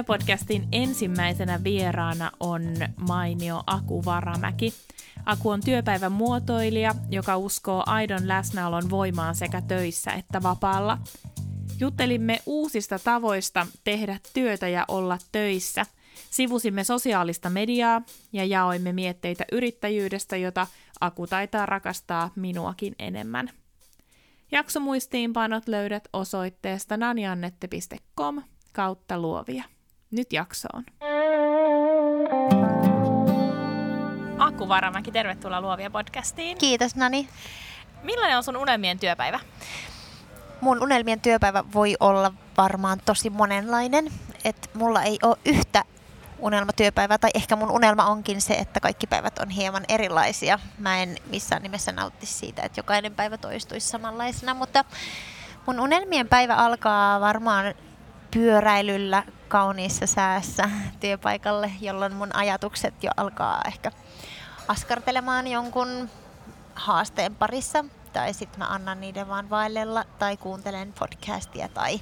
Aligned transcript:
Podcastin 0.00 0.68
ensimmäisenä 0.72 1.64
vieraana 1.64 2.30
on 2.40 2.62
mainio 2.96 3.62
Aku 3.66 4.04
Varamäki. 4.04 4.74
Aku 5.26 5.48
on 5.48 5.60
työpäivän 5.64 6.12
muotoilija, 6.12 6.94
joka 7.10 7.36
uskoo 7.36 7.82
aidon 7.86 8.28
läsnäolon 8.28 8.90
voimaan 8.90 9.34
sekä 9.34 9.60
töissä 9.60 10.12
että 10.12 10.42
vapaalla. 10.42 10.98
Juttelimme 11.80 12.38
uusista 12.46 12.98
tavoista 12.98 13.66
tehdä 13.84 14.18
työtä 14.34 14.68
ja 14.68 14.84
olla 14.88 15.18
töissä. 15.32 15.86
Sivusimme 16.30 16.84
sosiaalista 16.84 17.50
mediaa 17.50 18.02
ja 18.32 18.44
jaoimme 18.44 18.92
mietteitä 18.92 19.44
yrittäjyydestä, 19.52 20.36
jota 20.36 20.66
Aku 21.00 21.26
taitaa 21.26 21.66
rakastaa 21.66 22.30
minuakin 22.36 22.94
enemmän. 22.98 23.50
Jaksomuistiinpanot 24.52 25.68
löydät 25.68 26.08
osoitteesta 26.12 26.96
naniannette.com 26.96 28.42
kautta 28.72 29.18
luovia. 29.18 29.64
Nyt 30.12 30.32
jaksoon. 30.32 30.84
Akku 34.38 34.68
Varamäki, 34.68 35.12
tervetuloa 35.12 35.60
Luovia 35.60 35.90
podcastiin. 35.90 36.58
Kiitos 36.58 36.96
Nani. 36.96 37.28
Millainen 38.02 38.36
on 38.36 38.44
sun 38.44 38.56
unelmien 38.56 38.98
työpäivä? 38.98 39.40
Mun 40.60 40.82
unelmien 40.82 41.20
työpäivä 41.20 41.64
voi 41.74 41.96
olla 42.00 42.32
varmaan 42.58 43.00
tosi 43.04 43.30
monenlainen. 43.30 44.12
Et 44.44 44.70
mulla 44.74 45.02
ei 45.02 45.18
ole 45.22 45.36
yhtä 45.44 45.84
unelmatyöpäivää, 46.38 47.18
tai 47.18 47.30
ehkä 47.34 47.56
mun 47.56 47.70
unelma 47.70 48.06
onkin 48.06 48.40
se, 48.40 48.54
että 48.54 48.80
kaikki 48.80 49.06
päivät 49.06 49.38
on 49.38 49.50
hieman 49.50 49.84
erilaisia. 49.88 50.58
Mä 50.78 51.02
en 51.02 51.16
missään 51.30 51.62
nimessä 51.62 51.92
nautti 51.92 52.26
siitä, 52.26 52.62
että 52.62 52.78
jokainen 52.78 53.14
päivä 53.14 53.38
toistuisi 53.38 53.88
samanlaisena, 53.88 54.54
mutta 54.54 54.84
mun 55.66 55.80
unelmien 55.80 56.28
päivä 56.28 56.54
alkaa 56.54 57.20
varmaan 57.20 57.74
pyöräilyllä 58.34 59.22
kauniissa 59.48 60.06
säässä 60.06 60.70
työpaikalle, 61.00 61.72
jolloin 61.80 62.14
mun 62.14 62.36
ajatukset 62.36 63.04
jo 63.04 63.10
alkaa 63.16 63.62
ehkä 63.66 63.92
askartelemaan 64.68 65.46
jonkun 65.46 66.10
haasteen 66.74 67.34
parissa. 67.34 67.84
Tai 68.12 68.34
sitten 68.34 68.58
mä 68.58 68.66
annan 68.66 69.00
niiden 69.00 69.28
vaan 69.28 69.50
vaellella 69.50 70.04
tai 70.18 70.36
kuuntelen 70.36 70.92
podcastia 70.92 71.68
tai, 71.68 72.00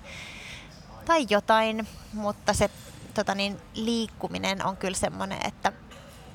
tai 1.04 1.26
jotain. 1.30 1.88
Mutta 2.12 2.52
se 2.52 2.70
tota 3.14 3.34
niin, 3.34 3.60
liikkuminen 3.74 4.66
on 4.66 4.76
kyllä 4.76 4.96
semmoinen, 4.96 5.38
että 5.46 5.72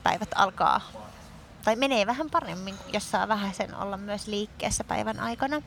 päivät 0.03 0.29
alkaa 0.35 0.81
tai 1.63 1.75
menee 1.75 2.07
vähän 2.07 2.29
paremmin, 2.29 2.75
jos 2.93 3.11
saa 3.11 3.27
vähän 3.27 3.53
sen 3.53 3.75
olla 3.75 3.97
myös 3.97 4.27
liikkeessä 4.27 4.83
päivän 4.83 5.19
aikana. 5.19 5.61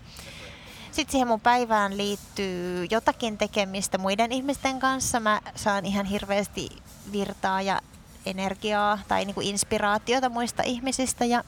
Sitten 0.92 1.12
siihen 1.12 1.28
mun 1.28 1.40
päivään 1.40 1.96
liittyy 1.96 2.86
jotakin 2.90 3.38
tekemistä 3.38 3.98
muiden 3.98 4.32
ihmisten 4.32 4.80
kanssa. 4.80 5.20
Mä 5.20 5.40
saan 5.54 5.86
ihan 5.86 6.06
hirveästi 6.06 6.68
virtaa 7.12 7.62
ja 7.62 7.80
energiaa 8.26 8.98
tai 9.08 9.24
niin 9.24 9.34
kuin 9.34 9.46
inspiraatiota 9.46 10.28
muista 10.28 10.62
ihmisistä 10.62 11.24
ja, 11.24 11.44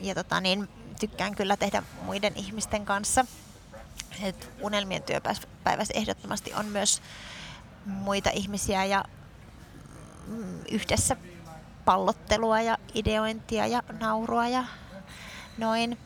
ja 0.00 0.14
tota 0.14 0.40
niin, 0.40 0.68
tykkään 1.00 1.34
kyllä 1.34 1.56
tehdä 1.56 1.82
muiden 2.02 2.36
ihmisten 2.36 2.84
kanssa. 2.84 3.24
Et 4.22 4.52
unelmien 4.60 5.02
työpäivässä 5.02 5.94
ehdottomasti 5.94 6.54
on 6.54 6.66
myös 6.66 7.02
muita 7.86 8.30
ihmisiä 8.30 8.84
ja 8.84 9.04
mm, 10.26 10.58
yhdessä 10.70 11.16
pallottelua 11.84 12.60
ja 12.60 12.78
ideointia 12.94 13.66
ja 13.66 13.82
naurua 14.00 14.48
ja 14.48 14.64
noin. 15.58 15.98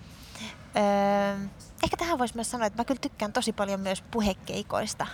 Öö, 0.77 1.49
ehkä 1.83 1.97
tähän 1.97 2.19
voisi 2.19 2.35
myös 2.35 2.51
sanoa, 2.51 2.67
että 2.67 2.81
mä 2.81 2.85
kyllä 2.85 3.01
tykkään 3.01 3.33
tosi 3.33 3.53
paljon 3.53 3.81
myös 3.81 4.03
puhekeikoista. 4.03 5.07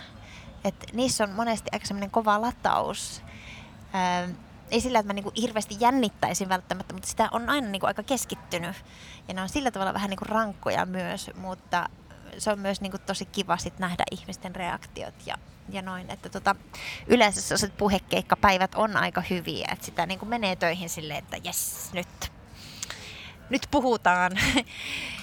että 0.63 0.85
niissä 0.93 1.23
on 1.23 1.29
monesti 1.29 1.69
aika 1.71 1.85
semmoinen 1.85 2.11
kova 2.11 2.41
lataus. 2.41 3.21
Öö, 3.95 4.33
ei 4.71 4.81
sillä, 4.81 4.99
että 4.99 5.07
mä 5.09 5.13
niinku 5.13 5.31
hirveästi 5.41 5.77
jännittäisin 5.79 6.49
välttämättä, 6.49 6.93
mutta 6.93 7.09
sitä 7.09 7.29
on 7.31 7.49
aina 7.49 7.67
niinku 7.67 7.85
aika 7.85 8.03
keskittynyt. 8.03 8.75
Ja 9.27 9.33
ne 9.33 9.41
on 9.41 9.49
sillä 9.49 9.71
tavalla 9.71 9.93
vähän 9.93 10.09
niinku 10.09 10.25
rankkoja 10.25 10.85
myös, 10.85 11.31
mutta 11.35 11.89
se 12.37 12.51
on 12.51 12.59
myös 12.59 12.81
niinku 12.81 12.97
tosi 12.97 13.25
kiva 13.25 13.57
sit 13.57 13.79
nähdä 13.79 14.03
ihmisten 14.11 14.55
reaktiot 14.55 15.13
ja, 15.25 15.35
ja 15.69 15.81
noin. 15.81 16.11
Että 16.11 16.29
tota, 16.29 16.55
yleensä 17.07 17.41
sellaiset 17.41 17.77
puhekeikkapäivät 17.77 18.75
on 18.75 18.97
aika 18.97 19.23
hyviä, 19.29 19.67
että 19.71 19.85
sitä 19.85 20.05
niinku 20.05 20.25
menee 20.25 20.55
töihin 20.55 20.89
silleen, 20.89 21.19
että 21.19 21.37
jes, 21.43 21.89
nyt 21.93 22.31
nyt 23.49 23.67
puhutaan. 23.71 24.31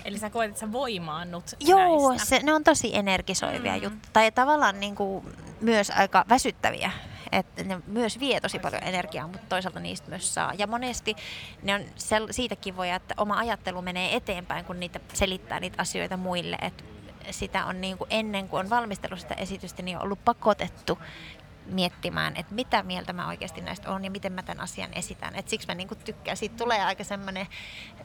Eli 0.05 0.19
sä 0.19 0.31
koet, 0.31 0.49
että 0.49 0.61
sä 0.61 0.73
voimaannut 0.73 1.45
Joo, 1.61 2.15
se, 2.17 2.41
ne 2.43 2.53
on 2.53 2.65
tosi 2.65 2.97
energisoivia 2.97 3.77
mm. 3.77 3.83
juttuja. 3.83 4.11
Tai 4.13 4.33
tavallaan 4.33 4.81
niin 4.81 4.95
kuin 4.95 5.37
myös 5.61 5.91
aika 5.91 6.25
väsyttäviä. 6.29 6.91
Että 7.33 7.65
ne 7.65 7.81
myös 7.87 8.21
vie 8.21 8.41
tosi 8.41 8.59
paljon 8.59 8.83
energiaa, 8.83 9.27
mutta 9.27 9.47
toisaalta 9.49 9.81
niistä 9.81 10.11
myös 10.11 10.35
saa. 10.35 10.53
Ja 10.59 10.67
monesti 10.67 11.17
ne 11.63 11.75
on 11.75 11.81
sel- 11.81 12.33
siitä 12.33 12.57
kivoja, 12.57 12.97
että 12.97 13.15
oma 13.17 13.39
ajattelu 13.39 13.83
menee 13.83 14.17
eteenpäin, 14.17 14.65
kun 14.65 14.81
niitä 14.81 15.01
selittää 15.13 15.61
niitä 15.61 15.83
asioita 15.83 16.17
muille. 16.17 16.59
Et 16.63 16.85
sitä 17.31 17.67
on 17.67 17.81
niin 17.81 17.99
kuin 17.99 18.09
ennen 18.11 18.49
kuin 18.49 18.61
on 18.61 18.71
valmistellut 18.71 19.21
sitä 19.21 19.35
esitystä, 19.35 19.83
niin 19.83 19.97
on 19.97 20.03
ollut 20.03 20.25
pakotettu 20.25 20.99
miettimään, 21.67 22.37
että 22.37 22.55
mitä 22.55 22.83
mieltä 22.83 23.13
mä 23.13 23.29
oikeasti 23.29 23.61
näistä 23.61 23.91
on 23.91 24.05
ja 24.05 24.11
miten 24.11 24.33
mä 24.33 24.43
tämän 24.43 24.65
asian 24.65 24.95
esitän. 24.95 25.35
Et 25.35 25.49
siksi 25.49 25.69
mä 25.69 25.75
niinku 25.75 25.95
tykkään. 25.95 26.37
Siitä 26.37 26.57
tulee 26.57 26.85
aika 26.85 27.05
semmoinen 27.05 27.47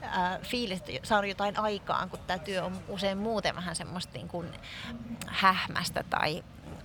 äh, 0.02 0.40
fiilis, 0.42 0.78
että 0.78 1.06
saa 1.06 1.26
jotain 1.26 1.58
aikaan, 1.58 2.10
kun 2.10 2.18
tämä 2.26 2.38
työ 2.38 2.64
on 2.64 2.72
usein 2.88 3.18
muuten 3.18 3.56
vähän 3.56 3.76
semmoista 3.76 4.12
niinku 4.12 4.44
hähmästä 5.26 6.04
tai 6.10 6.44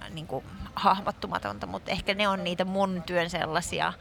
niinku 0.09 0.43
hahmottumatonta, 0.75 1.67
mutta 1.67 1.91
ehkä 1.91 2.13
ne 2.13 2.27
on 2.27 2.43
niitä 2.43 2.65
mun 2.65 3.03
työn 3.05 3.29
sellaisia 3.29 3.93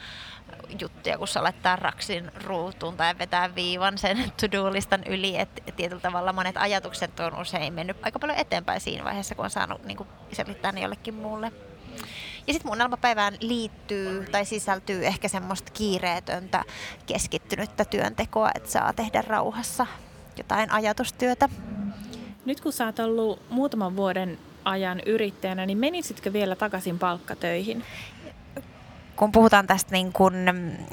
juttuja, 0.81 1.19
kun 1.19 1.29
sä 1.29 1.43
laittaa 1.43 1.77
raksin 1.77 2.33
ruutuun 2.45 2.97
tai 2.97 3.19
vetää 3.19 3.55
viivan 3.55 3.99
sen 3.99 4.17
to-do-listan 4.41 5.05
yli, 5.07 5.39
että 5.39 5.73
tietyllä 5.73 6.03
tavalla 6.03 6.33
monet 6.33 6.57
ajatukset 6.57 7.21
on 7.21 7.41
usein 7.41 7.73
mennyt 7.73 7.97
aika 8.03 8.19
paljon 8.19 8.39
eteenpäin 8.39 8.81
siinä 8.81 9.05
vaiheessa, 9.05 9.35
kun 9.35 9.45
on 9.45 9.51
saanut 9.51 9.85
niin 9.85 9.97
kuin, 9.97 10.09
selittää 10.33 10.73
ne 10.73 10.81
jollekin 10.81 11.15
muulle. 11.15 11.53
Ja 12.47 12.53
sitten 12.53 12.69
mun 12.69 12.77
unelmapäivään 12.77 13.35
liittyy 13.41 14.27
tai 14.33 14.45
sisältyy 14.45 15.07
ehkä 15.07 15.29
semmoista 15.29 15.71
kiireetöntä 15.73 16.65
keskittynyttä 17.07 17.85
työntekoa, 17.85 18.51
että 18.55 18.71
saa 18.71 18.93
tehdä 18.93 19.23
rauhassa 19.27 19.87
jotain 20.37 20.73
ajatustyötä. 20.73 21.49
Nyt 22.45 22.61
kun 22.61 22.73
sä 22.73 22.87
oot 22.87 22.99
ollut 22.99 23.51
muutaman 23.51 23.97
vuoden 23.97 24.39
ajan 24.65 25.01
yrittäjänä, 25.07 25.67
niin 25.67 25.79
menisitkö 25.79 26.33
vielä 26.33 26.57
takaisin 26.57 26.99
palkkatöihin? 26.99 27.85
Kun 29.17 29.33
puhutaan 29.33 29.67
tästä, 29.67 29.93
niin 29.93 30.13
kun, 30.13 30.35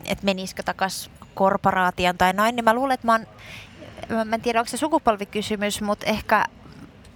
että 0.06 0.26
menisikö 0.26 0.64
takaisin 0.64 1.12
korporaation 1.34 2.18
tai 2.18 2.34
noin, 2.34 2.56
niin 2.56 2.64
mä 2.64 2.74
luulen, 2.74 2.94
että 2.94 3.08
mä, 3.08 3.12
oon, 3.12 3.26
mä 4.26 4.36
en 4.36 4.42
tiedä 4.42 4.60
onko 4.60 4.70
se 4.70 4.78
sukupolvikysymys, 4.78 5.82
mutta 5.82 6.06
ehkä 6.06 6.46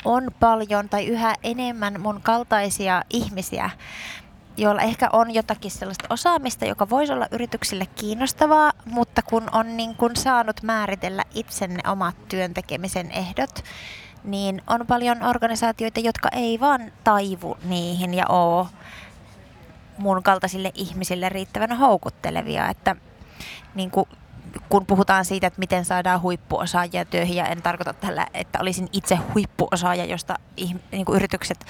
on 0.05 0.31
paljon 0.39 0.89
tai 0.89 1.05
yhä 1.05 1.35
enemmän 1.43 2.01
mun 2.01 2.21
kaltaisia 2.21 3.01
ihmisiä, 3.09 3.69
joilla 4.57 4.81
ehkä 4.81 5.09
on 5.13 5.33
jotakin 5.33 5.71
sellaista 5.71 6.07
osaamista, 6.09 6.65
joka 6.65 6.89
voisi 6.89 7.13
olla 7.13 7.27
yrityksille 7.31 7.85
kiinnostavaa, 7.85 8.71
mutta 8.85 9.21
kun 9.21 9.49
on 9.51 9.77
niin 9.77 9.95
kun 9.95 10.15
saanut 10.15 10.63
määritellä 10.63 11.23
itsenne 11.33 11.89
omat 11.91 12.15
työntekemisen 12.27 13.11
ehdot, 13.11 13.63
niin 14.23 14.61
on 14.67 14.87
paljon 14.87 15.23
organisaatioita, 15.23 15.99
jotka 15.99 16.29
ei 16.31 16.59
vaan 16.59 16.91
taivu 17.03 17.57
niihin 17.63 18.13
ja 18.13 18.27
ole 18.27 18.67
mun 19.97 20.23
kaltaisille 20.23 20.71
ihmisille 20.73 21.29
riittävän 21.29 21.77
houkuttelevia. 21.77 22.69
Että 22.69 22.95
niin 23.75 23.91
kuin 23.91 24.07
kun 24.69 24.85
puhutaan 24.85 25.25
siitä, 25.25 25.47
että 25.47 25.59
miten 25.59 25.85
saadaan 25.85 26.21
huippuosaajia 26.21 27.05
töihin, 27.05 27.35
ja 27.35 27.47
en 27.47 27.61
tarkoita 27.61 27.93
tällä, 27.93 28.27
että 28.33 28.59
olisin 28.61 28.89
itse 28.91 29.15
huippuosaaja, 29.15 30.05
josta 30.05 30.39
niin 30.91 31.05
kuin 31.05 31.15
yritykset 31.15 31.65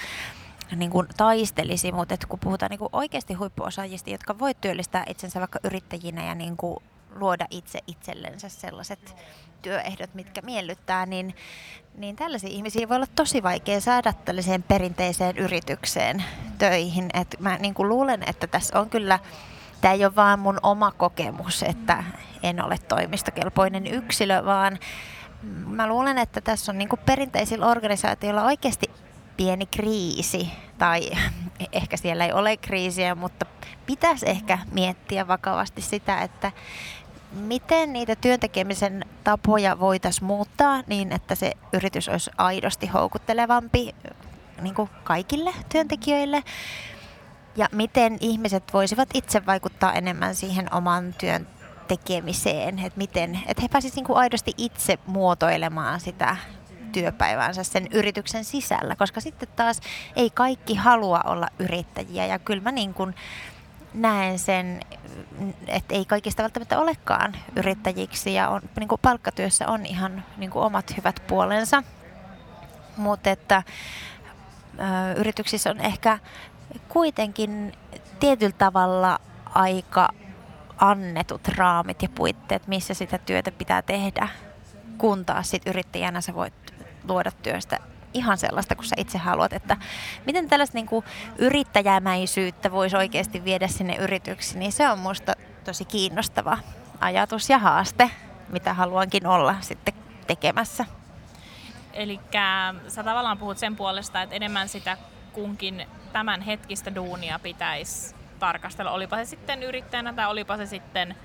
niin 0.76 0.92
kuin 0.92 1.08
taistelisi, 1.18 1.92
mutta 1.92 2.14
että 2.14 2.28
kun 2.28 2.40
puhutaan 2.40 2.70
niin 2.70 2.80
kuin 2.80 2.90
oikeasti 2.94 3.34
huippuosaajista, 3.34 4.10
jotka 4.10 4.40
voi 4.40 4.54
työllistää 4.62 5.04
itsensä 5.10 5.40
vaikka 5.40 5.60
yrittäjinä 5.64 6.26
ja 6.26 6.36
niin 6.36 6.58
kuin 6.58 6.78
luoda 7.16 7.48
itse 7.50 7.80
itsellensä 7.88 8.50
sellaiset 8.50 9.16
työehdot, 9.62 10.14
mitkä 10.14 10.42
miellyttää, 10.42 11.06
niin, 11.06 11.36
niin 11.98 12.16
tällaisia 12.16 12.50
ihmisiä 12.50 12.90
voi 12.90 12.96
olla 12.96 13.08
tosi 13.16 13.44
vaikea 13.44 13.82
saada 13.82 14.14
tällaiseen 14.14 14.64
perinteiseen 14.64 15.38
yritykseen 15.38 16.24
töihin. 16.58 17.10
Et 17.14 17.36
mä 17.40 17.58
niin 17.58 17.74
kuin 17.74 17.90
luulen, 17.90 18.24
että 18.28 18.48
tässä 18.48 18.80
on 18.80 18.90
kyllä, 18.90 19.20
tämä 19.82 19.94
ei 19.94 20.06
ole 20.06 20.16
vaan 20.16 20.40
mun 20.40 20.60
oma 20.64 20.92
kokemus, 20.92 21.64
että 21.64 22.04
en 22.44 22.66
ole 22.66 22.78
toimistokelpoinen 22.78 23.88
yksilö, 23.88 24.46
vaan 24.46 24.80
mä 25.66 25.88
luulen, 25.88 26.18
että 26.18 26.42
tässä 26.42 26.72
on 26.72 26.78
niin 26.78 26.90
kuin 26.90 27.00
perinteisillä 27.06 27.68
organisaatioilla 27.68 28.44
oikeasti 28.44 28.92
pieni 29.38 29.66
kriisi, 29.66 30.50
tai 30.78 31.12
ehkä 31.72 31.98
siellä 31.98 32.26
ei 32.26 32.34
ole 32.34 32.58
kriisiä, 32.58 33.16
mutta 33.16 33.46
pitäisi 33.86 34.30
ehkä 34.30 34.60
miettiä 34.72 35.28
vakavasti 35.28 35.82
sitä, 35.82 36.22
että 36.22 36.52
miten 37.32 37.94
niitä 37.94 38.16
työntekemisen 38.16 39.06
tapoja 39.24 39.80
voitaisiin 39.80 40.26
muuttaa 40.26 40.84
niin, 40.88 41.12
että 41.12 41.36
se 41.36 41.52
yritys 41.74 42.10
olisi 42.10 42.32
aidosti 42.38 42.88
houkuttelevampi 42.88 43.96
niin 44.62 44.76
kuin 44.76 44.90
kaikille 45.04 45.54
työntekijöille. 45.70 46.44
Ja 47.56 47.70
miten 47.72 48.18
ihmiset 48.20 48.64
voisivat 48.74 49.10
itse 49.14 49.46
vaikuttaa 49.46 49.94
enemmän 49.94 50.36
siihen 50.36 50.74
oman 50.74 51.14
työn 51.14 51.48
tekemiseen, 51.88 52.80
että 52.80 52.98
miten, 52.98 53.40
että 53.48 53.62
he 53.62 53.68
pääsisivät 53.68 54.08
niin 54.08 54.18
aidosti 54.18 54.52
itse 54.58 55.00
muotoilemaan 55.06 56.00
sitä 56.00 56.38
työpäivänsä 56.96 57.64
sen 57.64 57.88
yrityksen 57.92 58.46
sisällä, 58.46 58.96
koska 58.96 59.22
sitten 59.22 59.50
taas 59.56 59.82
ei 60.16 60.30
kaikki 60.30 60.76
halua 60.76 61.22
olla 61.26 61.48
yrittäjiä. 61.60 62.26
Ja 62.26 62.40
kyllä 62.40 62.64
mä 62.64 62.72
niin 62.72 62.94
kuin 62.94 63.16
näen 63.94 64.40
sen, 64.40 64.80
että 65.68 65.96
ei 65.96 66.06
kaikista 66.06 66.44
välttämättä 66.44 66.80
olekaan 66.80 67.36
yrittäjiksi. 67.56 68.34
Ja 68.34 68.50
on, 68.50 68.62
niin 68.80 68.88
kuin 68.88 69.02
palkkatyössä 69.02 69.68
on 69.68 69.86
ihan 69.86 70.24
niin 70.38 70.52
kuin 70.52 70.66
omat 70.66 70.98
hyvät 70.98 71.24
puolensa, 71.28 71.84
mutta 72.98 73.30
että 73.30 73.64
ö, 74.80 75.14
yrityksissä 75.20 75.70
on 75.70 75.80
ehkä 75.80 76.20
kuitenkin 76.90 77.74
tietyllä 78.20 78.56
tavalla 78.58 79.20
aika 79.46 80.10
annetut 80.78 81.48
raamit 81.48 82.02
ja 82.02 82.10
puitteet, 82.16 82.68
missä 82.68 82.94
sitä 82.94 83.18
työtä 83.18 83.52
pitää 83.52 83.82
tehdä, 83.82 84.28
kun 84.98 85.26
taas 85.26 85.50
sit 85.50 85.68
yrittäjänä 85.68 86.22
sä 86.22 86.36
voit 86.36 86.65
luoda 87.08 87.32
työstä 87.32 87.80
ihan 88.16 88.38
sellaista, 88.38 88.76
kun 88.76 88.86
sä 88.86 88.96
itse 88.98 89.18
haluat, 89.18 89.54
että 89.54 89.78
miten 90.26 90.50
tällaista 90.50 90.78
niin 90.78 90.86
kuin 90.86 91.06
yrittäjämäisyyttä 91.38 92.72
voisi 92.72 92.98
oikeasti 92.98 93.44
viedä 93.44 93.68
sinne 93.68 93.96
yrityksiin, 93.96 94.60
niin 94.60 94.72
se 94.72 94.90
on 94.90 95.00
musta 95.00 95.34
tosi 95.64 95.86
kiinnostava 95.86 96.58
ajatus 97.00 97.50
ja 97.50 97.58
haaste, 97.58 98.12
mitä 98.50 98.74
haluankin 98.74 99.28
olla 99.28 99.56
sitten 99.62 99.94
tekemässä. 100.28 100.86
Eli 101.94 102.20
sä 102.88 103.04
tavallaan 103.04 103.38
puhut 103.38 103.58
sen 103.58 103.76
puolesta, 103.76 104.22
että 104.22 104.36
enemmän 104.36 104.70
sitä 104.70 104.98
kunkin 105.34 105.88
tämän 106.14 106.42
hetkistä 106.42 106.96
duunia 106.96 107.40
pitäisi 107.40 108.16
tarkastella, 108.40 108.92
olipa 108.92 109.18
se 109.18 109.26
sitten 109.26 109.64
yrittäjänä 109.64 110.14
tai 110.14 110.26
olipa 110.26 110.58
se 110.58 110.66
sitten 110.66 111.16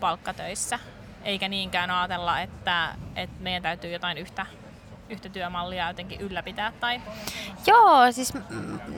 palkkatöissä, 0.00 0.78
eikä 1.22 1.48
niinkään 1.48 1.90
ajatella, 1.90 2.40
että, 2.40 2.94
että 3.16 3.42
meidän 3.42 3.62
täytyy 3.62 3.90
jotain 3.90 4.18
yhtä 4.18 4.46
yhtä 5.08 5.28
työmallia 5.28 5.88
jotenkin 5.88 6.20
ylläpitää? 6.20 6.72
Tai? 6.80 7.00
Joo, 7.66 8.12
siis 8.12 8.32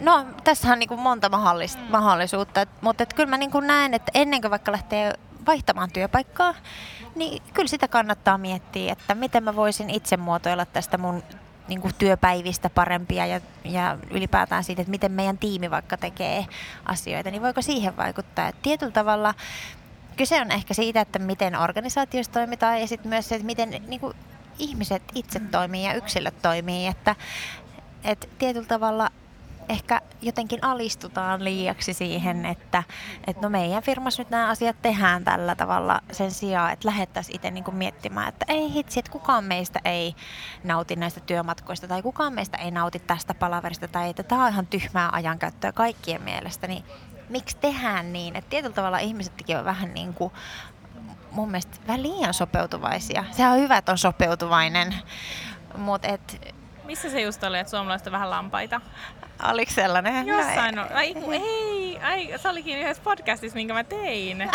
no, 0.03 0.27
tässä 0.45 0.73
on 0.73 0.79
niin 0.79 0.89
kuin 0.89 1.01
monta 1.01 1.29
mahdollis- 1.29 1.79
mm. 1.79 1.91
mahdollisuutta, 1.91 2.61
et, 2.61 2.69
mutta 2.81 3.03
et 3.03 3.15
kyllä 3.15 3.31
mä 3.31 3.39
niin 3.39 3.51
kuin 3.51 3.67
näen, 3.67 3.95
että 3.95 4.13
ennen 4.15 4.41
kuin 4.41 4.51
vaikka 4.51 4.73
lähtee 4.73 5.13
vaihtamaan 5.47 5.91
työpaikkaa, 5.91 6.55
niin 7.15 7.43
kyllä 7.55 7.69
sitä 7.69 7.89
kannattaa 7.89 8.39
miettiä, 8.39 8.93
että 8.93 9.15
miten 9.15 9.45
mä 9.45 9.57
voisin 9.57 9.91
itse 9.91 10.17
muotoilla 10.17 10.67
tästä 10.67 10.99
mun 10.99 11.23
niin 11.69 11.81
kuin 11.81 11.95
työpäivistä 11.99 12.71
parempia 12.71 13.27
ja, 13.27 13.41
ja 13.65 13.99
ylipäätään 14.11 14.65
siitä, 14.65 14.83
että 14.83 14.91
miten 14.91 15.13
meidän 15.13 15.39
tiimi 15.39 15.71
vaikka 15.71 15.97
tekee 15.97 16.47
asioita, 16.85 17.31
niin 17.31 17.43
voiko 17.43 17.63
siihen 17.63 17.97
vaikuttaa. 17.97 18.49
Et 18.49 18.63
tietyllä 18.63 18.93
tavalla 18.93 19.35
kyse 20.17 20.41
on 20.41 20.51
ehkä 20.51 20.75
siitä, 20.75 21.01
että 21.01 21.19
miten 21.19 21.59
organisaatiossa 21.59 22.33
toimitaan 22.33 22.81
ja 22.81 22.87
sitten 22.87 23.09
myös 23.09 23.29
se, 23.29 23.35
että 23.35 23.47
miten 23.47 23.71
niin 23.87 24.01
kuin 24.01 24.17
ihmiset 24.59 25.03
itse 25.15 25.41
toimii 25.41 25.85
ja 25.85 25.95
yksilöt 25.95 26.43
toimii, 26.43 26.87
että, 26.87 27.17
että 28.05 28.27
tietyllä 28.39 28.67
tavalla 28.67 29.11
ehkä 29.69 30.01
jotenkin 30.23 30.65
alistutaan 30.65 31.45
liiaksi 31.45 31.93
siihen, 31.93 32.47
että, 32.47 32.83
että 33.27 33.43
no 33.43 33.49
meidän 33.49 33.83
firmassa 33.83 34.23
nyt 34.23 34.31
nämä 34.31 34.49
asiat 34.49 34.77
tehdään 34.83 35.25
tällä 35.25 35.55
tavalla 35.55 36.01
sen 36.13 36.31
sijaan, 36.31 36.73
että 36.73 36.89
lähettäisiin 36.89 37.37
itse 37.37 37.51
niin 37.51 37.65
kuin 37.65 37.77
miettimään, 37.77 38.29
että 38.29 38.45
ei 38.49 38.73
hitsi, 38.73 38.99
että 38.99 39.13
kukaan 39.13 39.45
meistä 39.45 39.81
ei 39.85 40.15
nauti 40.65 40.97
näistä 40.97 41.21
työmatkoista 41.21 41.89
tai 41.89 42.03
kukaan 42.03 42.33
meistä 42.33 42.57
ei 42.57 42.71
nauti 42.71 42.99
tästä 42.99 43.35
palaverista 43.35 43.89
tai 43.89 44.11
että 44.11 44.23
tämä 44.23 44.45
on 44.45 44.53
ihan 44.53 44.67
tyhmää 44.67 45.09
ajankäyttöä 45.13 45.73
kaikkien 45.73 46.23
mielestä, 46.23 46.67
niin 46.67 46.85
miksi 47.29 47.57
tehdään 47.57 48.13
niin? 48.13 48.37
Että 48.37 48.51
tietyllä 48.51 48.75
tavalla 48.75 48.99
ihmisetkin 48.99 49.59
on 49.59 49.65
vähän 49.65 49.95
niin 49.95 50.15
kuin 50.15 50.33
mun 51.37 51.51
mielestä 51.51 51.77
vähän 51.87 52.03
liian 52.03 52.35
sopeutuvaisia. 52.35 53.25
Se 53.31 53.47
on 53.47 53.59
hyvä, 53.59 53.77
että 53.77 53.93
on 53.93 53.99
sopeutuvainen, 53.99 54.95
mutta 55.77 56.09
et... 56.09 56.55
Missä 56.85 57.11
se 57.11 57.21
just 57.21 57.43
oli, 57.43 57.59
että 57.59 57.71
suomalaiset 57.71 58.07
on 58.07 58.13
vähän 58.13 58.31
lampaita? 58.31 58.81
Oliko 59.51 59.73
sellainen? 59.73 60.27
Jossain 60.27 60.75
no, 60.75 60.87
ai, 60.95 61.15
ei, 61.33 61.99
ai, 62.03 62.33
se 62.37 62.49
olikin 62.49 62.79
yhdessä 62.79 63.03
podcastissa, 63.03 63.57
minkä 63.57 63.75
mä 63.75 63.85
tein. 63.85 64.51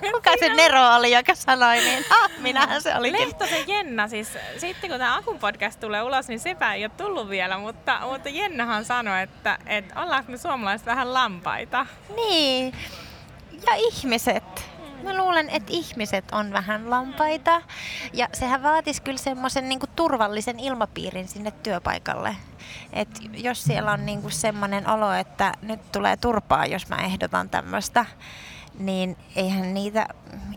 Kuka 0.14 0.30
se 0.40 0.54
Nero 0.54 0.94
oli, 0.94 1.12
joka 1.12 1.34
sanoi 1.34 1.76
niin? 1.76 2.04
Ah, 2.10 2.30
minähän 2.38 2.82
se 2.82 2.96
olikin. 2.96 3.20
Lehtosen 3.20 3.68
Jenna, 3.68 4.08
siis 4.08 4.28
sitten 4.58 4.90
kun 4.90 4.98
tämä 4.98 5.16
Akun 5.16 5.38
podcast 5.38 5.80
tulee 5.80 6.02
ulos, 6.02 6.28
niin 6.28 6.40
sepä 6.40 6.74
ei 6.74 6.84
ole 6.84 6.92
tullut 6.96 7.28
vielä, 7.28 7.58
mutta, 7.58 8.00
mutta 8.10 8.28
Jennahan 8.28 8.84
sanoi, 8.84 9.22
että, 9.22 9.58
että 9.66 10.02
ollaanko 10.02 10.32
me 10.32 10.38
suomalaiset 10.38 10.86
vähän 10.86 11.14
lampaita. 11.14 11.86
Niin, 12.16 12.74
ja 13.66 13.74
ihmiset. 13.76 14.73
Mä 15.04 15.16
luulen, 15.16 15.50
että 15.50 15.72
ihmiset 15.72 16.24
on 16.32 16.52
vähän 16.52 16.90
lampaita 16.90 17.62
ja 18.12 18.28
sehän 18.32 18.62
vaatisi 18.62 19.02
kyllä 19.02 19.18
semmoisen 19.18 19.68
niin 19.68 19.80
turvallisen 19.96 20.60
ilmapiirin 20.60 21.28
sinne 21.28 21.50
työpaikalle. 21.50 22.36
Et 22.92 23.08
jos 23.32 23.64
siellä 23.64 23.92
on 23.92 24.06
niin 24.06 24.32
semmoinen 24.32 24.90
olo, 24.90 25.12
että 25.12 25.52
nyt 25.62 25.92
tulee 25.92 26.16
turpaa, 26.16 26.66
jos 26.66 26.88
mä 26.88 26.96
ehdotan 26.96 27.48
tämmöistä, 27.48 28.06
niin 28.78 29.16
eihän 29.36 29.74
niitä 29.74 30.08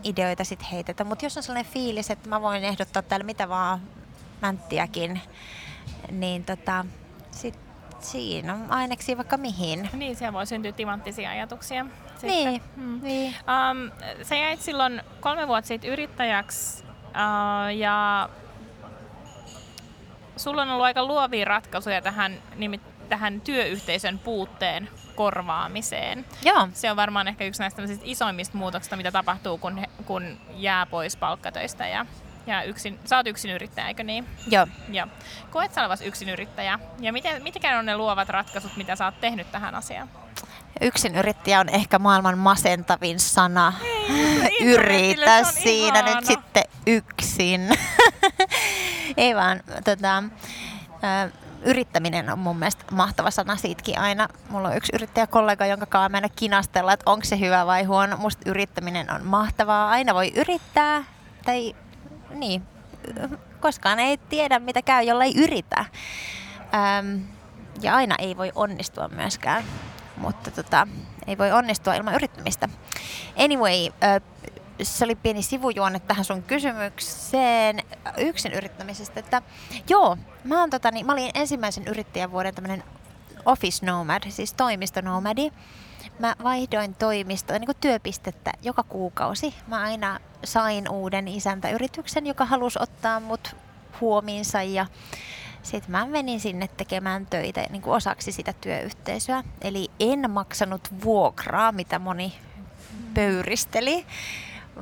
ideoita 0.04 0.44
sitten 0.44 0.68
heitetä. 0.72 1.04
Mutta 1.04 1.24
jos 1.24 1.36
on 1.36 1.42
sellainen 1.42 1.72
fiilis, 1.72 2.10
että 2.10 2.28
mä 2.28 2.42
voin 2.42 2.64
ehdottaa 2.64 3.02
täällä 3.02 3.24
mitä 3.24 3.48
vaan 3.48 3.80
mänttiäkin, 4.42 5.20
niin 6.10 6.44
tota, 6.44 6.84
sit 7.30 7.58
siinä 8.00 8.54
on 8.54 8.70
aineksia 8.70 9.16
vaikka 9.16 9.36
mihin. 9.36 9.90
Niin, 9.92 10.16
siellä 10.16 10.32
voi 10.32 10.46
syntyä 10.46 10.72
timanttisia 10.72 11.30
ajatuksia. 11.30 11.86
Sitten. 12.18 12.44
Niin. 12.44 12.62
Hmm. 12.76 13.00
niin. 13.02 13.34
Um, 13.34 13.90
sä 14.22 14.36
jäit 14.36 14.60
silloin 14.60 15.02
kolme 15.20 15.48
vuotta 15.48 15.68
sitten 15.68 15.90
yrittäjäksi 15.90 16.84
uh, 16.84 17.76
ja 17.76 18.28
sulla 20.36 20.62
on 20.62 20.70
ollut 20.70 20.84
aika 20.84 21.04
luovia 21.04 21.44
ratkaisuja 21.44 22.02
tähän, 22.02 22.38
nimit, 22.56 22.80
tähän 23.08 23.40
työyhteisön 23.40 24.18
puutteen 24.18 24.88
korvaamiseen. 25.14 26.24
Joo. 26.44 26.68
Se 26.72 26.90
on 26.90 26.96
varmaan 26.96 27.28
ehkä 27.28 27.44
yksi 27.44 27.60
näistä 27.60 27.82
isoimmista 28.04 28.58
muutoksista, 28.58 28.96
mitä 28.96 29.12
tapahtuu, 29.12 29.58
kun, 29.58 29.84
kun 30.06 30.38
jää 30.56 30.86
pois 30.86 31.16
palkkatöistä 31.16 31.88
ja 31.88 32.06
ja 32.48 32.62
yksin, 32.62 32.98
sä 33.04 33.16
oot 33.16 33.26
yksin 33.26 33.50
yrittäjä, 33.50 33.88
eikö 33.88 34.02
niin? 34.02 34.26
Joo. 34.50 34.66
Joo. 34.88 35.06
Koet 35.50 35.74
sä 35.74 35.80
olevasi 35.80 36.04
yksin 36.04 36.28
yrittäjä? 36.28 36.78
Ja 37.00 37.12
miten, 37.12 37.42
mitkä 37.42 37.78
on 37.78 37.86
ne 37.86 37.96
luovat 37.96 38.28
ratkaisut, 38.28 38.76
mitä 38.76 38.96
sä 38.96 39.04
oot 39.04 39.20
tehnyt 39.20 39.52
tähän 39.52 39.74
asiaan? 39.74 40.08
Yksin 40.80 41.16
yrittäjä 41.16 41.60
on 41.60 41.68
ehkä 41.68 41.98
maailman 41.98 42.38
masentavin 42.38 43.20
sana. 43.20 43.72
Ei, 44.10 44.64
Yritä 44.64 45.44
siinä 45.44 45.98
ihana. 45.98 46.14
nyt 46.14 46.24
sitten 46.26 46.64
yksin. 46.86 47.70
Ei 49.16 49.34
vaan, 49.34 49.60
tota, 49.84 50.22
yrittäminen 51.62 52.30
on 52.30 52.38
mun 52.38 52.56
mielestä 52.56 52.84
mahtava 52.90 53.30
sana 53.30 53.56
siitäkin 53.56 53.98
aina. 53.98 54.28
Mulla 54.50 54.68
on 54.68 54.76
yksi 54.76 54.92
yrittäjäkollega, 54.94 55.66
jonka 55.66 55.86
kanssa 55.86 56.08
mennä 56.08 56.28
kinastella, 56.36 56.92
että 56.92 57.10
onko 57.10 57.24
se 57.24 57.40
hyvä 57.40 57.66
vai 57.66 57.84
huono. 57.84 58.16
Musta 58.16 58.50
yrittäminen 58.50 59.10
on 59.10 59.24
mahtavaa. 59.24 59.90
Aina 59.90 60.14
voi 60.14 60.32
yrittää 60.36 61.04
tai 61.44 61.76
niin, 62.30 62.62
koskaan 63.60 63.98
ei 63.98 64.16
tiedä 64.16 64.58
mitä 64.58 64.82
käy, 64.82 65.02
jolla 65.04 65.24
ei 65.24 65.34
yritä. 65.36 65.84
Ja 67.80 67.96
aina 67.96 68.14
ei 68.18 68.36
voi 68.36 68.52
onnistua 68.54 69.08
myöskään, 69.08 69.64
mutta 70.18 70.50
tota, 70.50 70.88
ei 71.26 71.38
voi 71.38 71.52
onnistua 71.52 71.94
ilman 71.94 72.14
yrittämistä. 72.14 72.68
Anyway, 73.36 73.74
se 74.82 75.04
oli 75.04 75.14
pieni 75.14 75.42
sivujuonne 75.42 76.00
tähän 76.00 76.24
sun 76.24 76.42
kysymykseen 76.42 77.82
yksin 78.16 78.52
yrittämisestä, 78.52 79.20
että 79.20 79.42
joo, 79.88 80.16
mä, 80.44 80.60
oon, 80.60 80.70
tota, 80.70 80.90
niin, 80.90 81.06
mä 81.06 81.12
olin 81.12 81.30
ensimmäisen 81.34 81.88
yrittäjävuoden 81.88 82.54
tämmönen 82.54 82.84
office 83.44 83.86
nomad, 83.86 84.22
siis 84.28 84.54
toimistonomadi. 84.54 85.50
Mä 86.18 86.36
vaihdoin 86.42 86.94
toimistoa, 86.94 87.58
niin 87.58 87.66
kuin 87.66 87.76
työpistettä 87.80 88.52
joka 88.62 88.82
kuukausi. 88.82 89.54
Mä 89.66 89.80
aina 89.80 90.20
sain 90.44 90.90
uuden 90.90 91.28
isäntäyrityksen, 91.28 92.26
joka 92.26 92.44
halusi 92.44 92.78
ottaa 92.82 93.20
mut 93.20 93.56
huomiinsa 94.00 94.62
ja 94.62 94.86
sitten 95.68 95.90
mä 95.90 96.06
menin 96.06 96.40
sinne 96.40 96.68
tekemään 96.76 97.26
töitä 97.26 97.66
niin 97.70 97.82
kuin 97.82 97.94
osaksi 97.94 98.32
sitä 98.32 98.52
työyhteisöä. 98.52 99.44
Eli 99.60 99.88
en 100.00 100.30
maksanut 100.30 100.88
vuokraa, 101.04 101.72
mitä 101.72 101.98
moni 101.98 102.34
pöyristeli, 103.14 104.06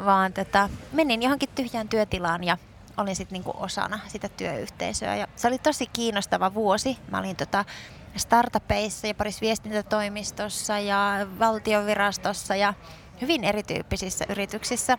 vaan 0.04 0.32
tota, 0.32 0.68
menin 0.92 1.22
johonkin 1.22 1.48
tyhjään 1.54 1.88
työtilaan 1.88 2.44
ja 2.44 2.58
olin 2.96 3.16
sitten 3.16 3.36
niinku 3.36 3.52
osana 3.56 4.00
sitä 4.06 4.28
työyhteisöä. 4.28 5.16
Ja 5.16 5.28
se 5.36 5.48
oli 5.48 5.58
tosi 5.58 5.86
kiinnostava 5.86 6.54
vuosi. 6.54 6.98
Mä 7.10 7.18
olin 7.18 7.36
tota 7.36 7.64
startupeissa 8.16 9.06
ja 9.06 9.14
parissa 9.14 9.40
viestintätoimistossa 9.40 10.78
ja 10.78 11.26
valtiovirastossa 11.38 12.56
ja 12.56 12.74
hyvin 13.20 13.44
erityyppisissä 13.44 14.24
yrityksissä. 14.28 14.98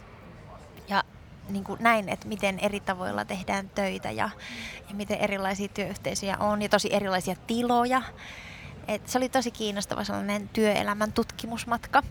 Ja 0.88 1.03
niin 1.50 1.63
kuin 1.63 1.84
näin, 1.84 2.10
että 2.10 2.27
miten 2.27 2.60
eri 2.60 2.80
tavoilla 2.80 3.25
tehdään 3.25 3.70
töitä 3.70 4.12
ja, 4.12 4.30
ja 4.89 4.96
miten 4.96 5.18
erilaisia 5.18 5.68
työyhteisöjä 5.68 6.38
on 6.38 6.62
ja 6.62 6.70
tosi 6.70 6.94
erilaisia 6.94 7.36
tiloja. 7.48 8.01
Et 8.88 9.10
se 9.10 9.18
oli 9.18 9.30
tosi 9.30 9.51
kiinnostava 9.51 10.04
sellainen 10.04 10.50
työelämän 10.50 11.12
tutkimusmatka. 11.12 12.04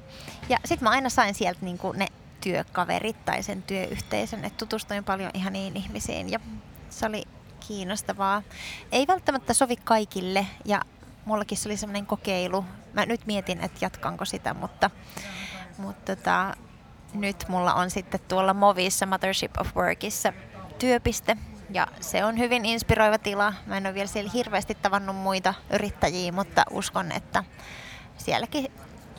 Ja 0.49 0.59
sitten 0.65 0.87
mä 0.87 0.91
aina 0.91 1.09
sain 1.09 1.35
sieltä 1.35 1.61
niin 1.63 1.79
kuin 1.79 1.99
ne 1.99 2.07
työkaverit 2.41 3.25
tai 3.25 3.43
sen 3.43 3.63
työyhteisön, 3.63 4.45
että 4.45 4.59
tutustuin 4.59 5.05
paljon 5.05 5.31
ihan 5.35 5.53
niin 5.53 5.77
ihmisiin 5.77 6.31
ja 6.31 6.41
se 6.91 7.07
oli 7.07 7.23
kiinnostavaa. 7.69 8.43
Ei 8.93 9.07
välttämättä 9.07 9.55
sovi 9.55 9.77
kaikille 9.77 10.47
ja 10.65 10.83
mullakin 11.25 11.59
se 11.59 11.69
oli 11.69 11.77
semmoinen 11.77 12.07
kokeilu. 12.07 12.65
Mä 12.93 13.07
nyt 13.07 13.27
mietin, 13.27 13.61
että 13.61 13.79
jatkanko 13.81 14.25
sitä, 14.25 14.55
mutta, 14.55 14.91
mutta 15.79 16.17
tota, 16.17 16.57
nyt 17.15 17.45
mulla 17.49 17.75
on 17.75 17.91
sitten 17.91 18.21
tuolla 18.29 18.55
Movissa 18.55 19.07
Mothership 19.07 19.61
of 19.61 19.77
Workissa 19.77 20.33
työpiste 20.79 21.37
ja 21.71 21.87
se 22.01 22.25
on 22.25 22.39
hyvin 22.39 22.65
inspiroiva 22.65 23.19
tila. 23.19 23.53
Mä 23.67 23.77
en 23.77 23.87
ole 23.87 23.95
vielä 23.95 24.07
siellä 24.07 24.31
hirveästi 24.35 24.75
tavannut 24.75 25.17
muita 25.17 25.55
yrittäjiä, 25.73 26.33
mutta 26.33 26.65
uskon, 26.71 27.13
että 27.13 27.45
sielläkin 28.17 28.73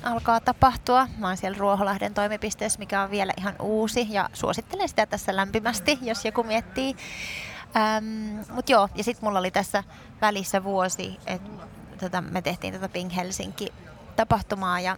alkaa 0.03 0.39
tapahtua. 0.39 1.07
Mä 1.17 1.27
oon 1.27 1.37
siellä 1.37 1.57
Ruoholahden 1.57 2.13
toimipisteessä, 2.13 2.79
mikä 2.79 3.01
on 3.01 3.11
vielä 3.11 3.33
ihan 3.37 3.55
uusi 3.61 4.07
ja 4.09 4.29
suosittelen 4.33 4.89
sitä 4.89 5.05
tässä 5.05 5.35
lämpimästi, 5.35 5.99
jos 6.01 6.25
joku 6.25 6.43
miettii. 6.43 6.95
Ähm, 7.75 8.39
Mutta 8.51 8.71
joo, 8.71 8.89
ja 8.95 9.03
sitten 9.03 9.25
mulla 9.25 9.39
oli 9.39 9.51
tässä 9.51 9.83
välissä 10.21 10.63
vuosi, 10.63 11.17
että 11.25 11.49
tota, 11.99 12.21
me 12.21 12.41
tehtiin 12.41 12.73
tätä 12.73 12.89
Pink 12.89 13.15
Helsinki-tapahtumaa 13.15 14.79
ja 14.79 14.97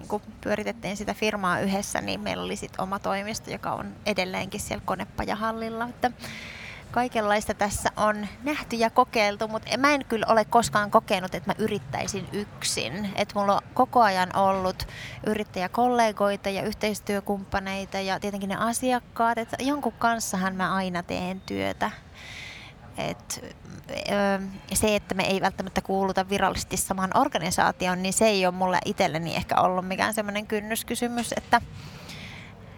niin 0.00 0.08
kun 0.08 0.22
pyöritettiin 0.40 0.96
sitä 0.96 1.14
firmaa 1.14 1.60
yhdessä, 1.60 2.00
niin 2.00 2.20
meillä 2.20 2.42
oli 2.42 2.56
sitten 2.56 2.80
oma 2.80 2.98
toimisto, 2.98 3.50
joka 3.50 3.72
on 3.72 3.92
edelleenkin 4.06 4.60
siellä 4.60 4.82
konepajahallilla. 4.86 5.84
Että 5.84 6.10
kaikenlaista 6.90 7.54
tässä 7.54 7.90
on 7.96 8.26
nähty 8.42 8.76
ja 8.76 8.90
kokeiltu, 8.90 9.48
mutta 9.48 9.78
mä 9.78 9.94
en 9.94 10.04
kyllä 10.04 10.26
ole 10.28 10.44
koskaan 10.44 10.90
kokenut, 10.90 11.34
että 11.34 11.50
mä 11.50 11.64
yrittäisin 11.64 12.28
yksin. 12.32 13.12
Että 13.16 13.38
mulla 13.38 13.54
on 13.54 13.60
koko 13.74 14.02
ajan 14.02 14.36
ollut 14.36 14.88
yrittäjäkollegoita 15.26 16.48
ja 16.48 16.62
yhteistyökumppaneita 16.62 18.00
ja 18.00 18.20
tietenkin 18.20 18.48
ne 18.48 18.56
asiakkaat, 18.56 19.38
että 19.38 19.56
jonkun 19.60 19.92
kanssahan 19.92 20.56
mä 20.56 20.74
aina 20.74 21.02
teen 21.02 21.40
työtä. 21.40 21.90
Et, 23.08 23.44
se, 24.72 24.96
että 24.96 25.14
me 25.14 25.22
ei 25.22 25.40
välttämättä 25.40 25.80
kuuluta 25.80 26.28
virallisesti 26.28 26.76
samaan 26.76 27.10
organisaatioon, 27.16 28.02
niin 28.02 28.12
se 28.12 28.26
ei 28.26 28.46
ole 28.46 28.54
mulle 28.54 28.78
itselleni 28.84 29.36
ehkä 29.36 29.60
ollut 29.60 29.88
mikään 29.88 30.14
semmoinen 30.14 30.46
kynnyskysymys, 30.46 31.32
että, 31.36 31.60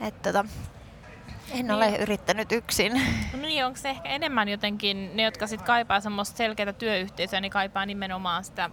että 0.01 0.33
tota, 0.33 0.49
en 1.51 1.57
niin. 1.57 1.71
ole 1.71 1.97
yrittänyt 1.97 2.53
yksin. 2.53 2.93
No 3.33 3.39
niin, 3.39 3.67
onko 3.67 3.79
se 3.79 3.91
ehkä 3.91 4.09
enemmän 4.09 4.49
jotenkin, 4.49 5.17
ne 5.17 5.23
jotka 5.23 5.47
sitten 5.47 5.67
kaipaa 5.67 6.01
semmoista 6.01 6.37
selkeää 6.37 6.73
työyhteisöä, 6.73 7.41
niin 7.41 7.53
kaipaa 7.53 7.87
nimenomaan 7.87 8.45
sitä 8.45 8.71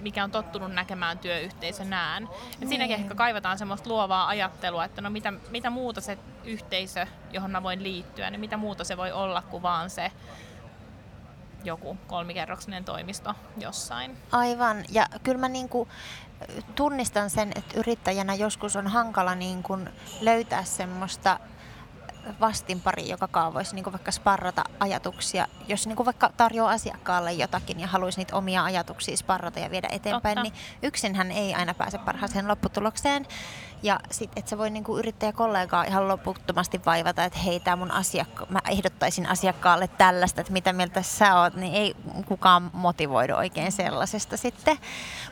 mikä 0.00 0.24
on 0.24 0.30
tottunut 0.30 0.72
näkemään 0.72 1.18
työyhteisönään. 1.18 2.28
Niin. 2.60 2.68
siinäkin 2.68 2.96
ehkä 2.96 3.14
kaivataan 3.14 3.58
semmoista 3.58 3.90
luovaa 3.90 4.28
ajattelua, 4.28 4.84
että 4.84 5.00
no 5.00 5.10
mitä, 5.10 5.32
mitä 5.50 5.70
muuta 5.70 6.00
se 6.00 6.18
yhteisö, 6.44 7.06
johon 7.32 7.50
mä 7.50 7.62
voin 7.62 7.82
liittyä, 7.82 8.30
niin 8.30 8.40
mitä 8.40 8.56
muuta 8.56 8.84
se 8.84 8.96
voi 8.96 9.12
olla 9.12 9.42
kuin 9.42 9.62
vaan 9.62 9.90
se 9.90 10.12
joku 11.64 11.96
kolmikerroksinen 12.06 12.84
toimisto 12.84 13.34
jossain. 13.58 14.16
Aivan, 14.32 14.84
ja 14.88 15.06
kyllä 15.22 15.38
mä 15.38 15.48
niinku 15.48 15.88
tunnistan 16.74 17.30
sen, 17.30 17.52
että 17.56 17.80
yrittäjänä 17.80 18.34
joskus 18.34 18.76
on 18.76 18.86
hankala 18.86 19.34
niinku 19.34 19.78
löytää 20.20 20.64
semmoista 20.64 21.40
vastinpari, 22.40 23.08
joka 23.08 23.54
voisi 23.54 23.74
niin 23.74 23.84
vaikka 23.84 24.12
sparrata 24.12 24.64
ajatuksia. 24.80 25.46
Jos 25.68 25.86
niin 25.86 26.04
vaikka 26.04 26.30
tarjoaa 26.36 26.70
asiakkaalle 26.70 27.32
jotakin 27.32 27.80
ja 27.80 27.86
haluaisi 27.86 28.18
niitä 28.18 28.36
omia 28.36 28.64
ajatuksia 28.64 29.16
sparrata 29.16 29.60
ja 29.60 29.70
viedä 29.70 29.88
eteenpäin, 29.92 30.34
Totta. 30.34 30.50
niin 30.50 30.54
yksinhän 30.82 31.30
ei 31.30 31.54
aina 31.54 31.74
pääse 31.74 31.98
parhaaseen 31.98 32.48
lopputulokseen. 32.48 33.26
Ja 33.82 34.00
sitten, 34.10 34.38
että 34.38 34.48
se 34.48 34.58
voi 34.58 34.70
niinku 34.70 34.98
yrittäjäkollegaa 34.98 35.84
ihan 35.84 36.08
loputtomasti 36.08 36.80
vaivata, 36.86 37.24
että 37.24 37.38
hei, 37.38 37.60
tämä 37.60 37.76
mun 37.76 37.90
asiakka- 37.90 38.46
mä 38.48 38.60
ehdottaisin 38.70 39.28
asiakkaalle 39.28 39.88
tällaista, 39.88 40.40
että 40.40 40.52
mitä 40.52 40.72
mieltä 40.72 41.02
sä 41.02 41.40
oot, 41.40 41.54
niin 41.54 41.74
ei 41.74 41.96
kukaan 42.26 42.70
motivoidu 42.72 43.34
oikein 43.34 43.72
sellaisesta 43.72 44.36
sitten. 44.36 44.78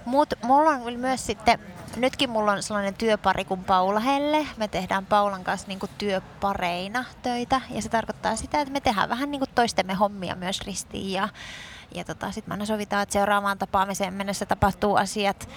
Mutta 0.05 0.37
mulla 0.43 0.71
on 0.71 0.99
myös 0.99 1.27
sitten, 1.27 1.59
nytkin 1.97 2.31
mulla 2.31 2.53
on 2.53 2.63
sellainen 2.63 2.95
työpari 2.95 3.45
kuin 3.45 3.65
Paula 3.65 4.01
Helle. 4.01 4.47
Me 4.57 4.69
tehdään 4.69 5.07
Paulan 5.07 5.45
kanssa 5.45 5.69
niinku 5.69 5.89
työpareina 5.99 7.05
töitä 7.23 7.61
ja 7.71 7.83
se 7.83 7.89
tarkoittaa 7.89 8.37
sitä, 8.37 8.61
että 8.61 8.73
me 8.73 8.81
tehdään 8.81 9.09
vähän 9.09 9.31
niinku 9.31 9.47
toistemme 9.55 9.95
hommia 9.95 10.35
myös 10.35 10.61
ristiin 10.61 11.13
ja 11.13 11.29
ja 11.95 12.05
tota, 12.05 12.31
sitten 12.31 12.51
me 12.51 12.55
aina 12.55 12.67
sovitaan, 12.67 13.03
että 13.03 13.13
seuraavaan 13.13 13.59
tapaamiseen 13.59 14.15
mennessä 14.15 14.47
tapahtuu 14.47 14.97
asiat 14.97 15.49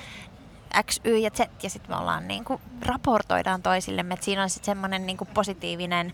X, 0.83 0.99
Y 1.03 1.17
ja 1.17 1.29
Z 1.29 1.39
ja 1.63 1.69
sitten 1.69 1.91
me 1.91 2.01
ollaan 2.01 2.27
niin 2.27 2.45
kuin, 2.45 2.61
raportoidaan 2.85 3.61
toisillemme, 3.61 4.13
että 4.13 4.25
siinä 4.25 4.43
on 4.43 4.49
sitten 4.49 4.65
semmoinen 4.65 5.05
niin 5.05 5.17
kuin 5.17 5.29
positiivinen 5.33 6.13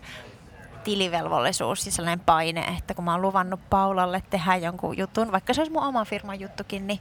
tilivelvollisuus 0.84 1.86
ja 1.86 1.92
sellainen 1.92 2.24
paine, 2.26 2.60
että 2.78 2.94
kun 2.94 3.04
mä 3.04 3.12
oon 3.12 3.22
luvannut 3.22 3.60
Paulalle 3.70 4.22
tehdä 4.30 4.56
jonkun 4.56 4.98
jutun, 4.98 5.32
vaikka 5.32 5.54
se 5.54 5.60
olisi 5.60 5.72
mun 5.72 5.82
oma 5.82 6.04
firman 6.04 6.40
juttukin, 6.40 6.86
niin 6.86 7.00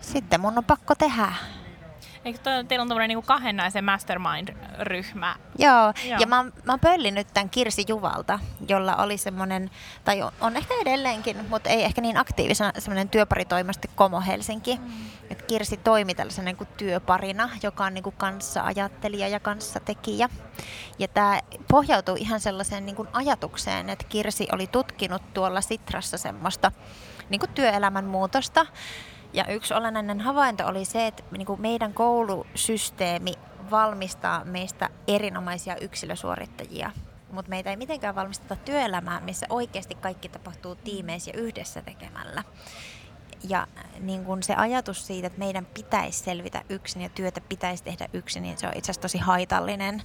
sitten 0.00 0.40
mun 0.40 0.58
on 0.58 0.64
pakko 0.64 0.94
tehdä. 0.94 1.32
Eikö 2.24 2.38
toi, 2.38 2.64
teillä 2.64 2.82
on 2.82 2.88
tämmöinen 2.88 3.08
niin 3.08 3.22
kahdennaisen 3.22 3.84
mastermind-ryhmä? 3.84 5.36
Joo, 5.58 5.92
Joo. 6.04 6.20
ja 6.20 6.26
mä, 6.26 6.42
mä 6.42 6.72
oon 6.72 6.80
pöllinyt 6.80 7.26
tämän 7.34 7.50
Kirsi 7.50 7.84
Juvalta, 7.88 8.38
jolla 8.68 8.96
oli 8.96 9.18
semmoinen, 9.18 9.70
tai 10.04 10.22
on 10.40 10.56
ehkä 10.56 10.74
edelleenkin, 10.82 11.36
mutta 11.48 11.70
ei 11.70 11.82
ehkä 11.82 12.00
niin 12.00 12.16
aktiivisena, 12.16 12.72
semmoinen 12.78 13.08
työparitoimisto 13.08 13.88
Komo 13.94 14.20
Helsinki. 14.20 14.76
Mm. 14.76 14.92
Et 15.30 15.42
Kirsi 15.42 15.76
toimi 15.76 16.14
tällaisen 16.14 16.44
niin 16.44 16.56
kuin 16.56 16.68
työparina, 16.76 17.50
joka 17.62 17.84
on 17.84 17.94
niin 17.94 18.04
kuin 18.04 18.16
kanssa-ajattelija 18.18 19.28
ja 19.28 19.40
kanssatekijä. 19.40 20.28
Ja 20.98 21.08
tämä 21.08 21.40
pohjautuu 21.70 22.16
ihan 22.18 22.40
sellaiseen 22.40 22.86
niin 22.86 22.96
kuin 22.96 23.08
ajatukseen, 23.12 23.90
että 23.90 24.06
Kirsi 24.08 24.48
oli 24.52 24.66
tutkinut 24.66 25.34
tuolla 25.34 25.60
Sitrassa 25.60 26.18
semmoista 26.18 26.72
niin 27.30 27.40
kuin 27.40 27.50
työelämän 27.50 28.04
muutosta, 28.04 28.66
ja 29.32 29.46
yksi 29.46 29.74
olennainen 29.74 30.20
havainto 30.20 30.66
oli 30.66 30.84
se, 30.84 31.06
että 31.06 31.22
niin 31.30 31.46
kuin 31.46 31.60
meidän 31.60 31.94
koulusysteemi 31.94 33.32
valmistaa 33.70 34.44
meistä 34.44 34.88
erinomaisia 35.08 35.76
yksilösuorittajia, 35.76 36.90
mutta 37.32 37.48
meitä 37.48 37.70
ei 37.70 37.76
mitenkään 37.76 38.14
valmisteta 38.14 38.56
työelämään, 38.56 39.24
missä 39.24 39.46
oikeasti 39.50 39.94
kaikki 39.94 40.28
tapahtuu 40.28 40.74
tiimeissä 40.74 41.30
ja 41.30 41.40
yhdessä 41.40 41.82
tekemällä. 41.82 42.44
Ja 43.48 43.66
niin 44.00 44.24
kun 44.24 44.42
se 44.42 44.54
ajatus 44.54 45.06
siitä, 45.06 45.26
että 45.26 45.38
meidän 45.38 45.66
pitäisi 45.66 46.18
selvitä 46.18 46.62
yksin 46.68 47.02
ja 47.02 47.08
työtä 47.08 47.40
pitäisi 47.40 47.84
tehdä 47.84 48.08
yksin, 48.12 48.42
niin 48.42 48.58
se 48.58 48.66
on 48.66 48.72
itse 48.76 48.86
asiassa 48.86 49.02
tosi 49.02 49.18
haitallinen. 49.18 50.02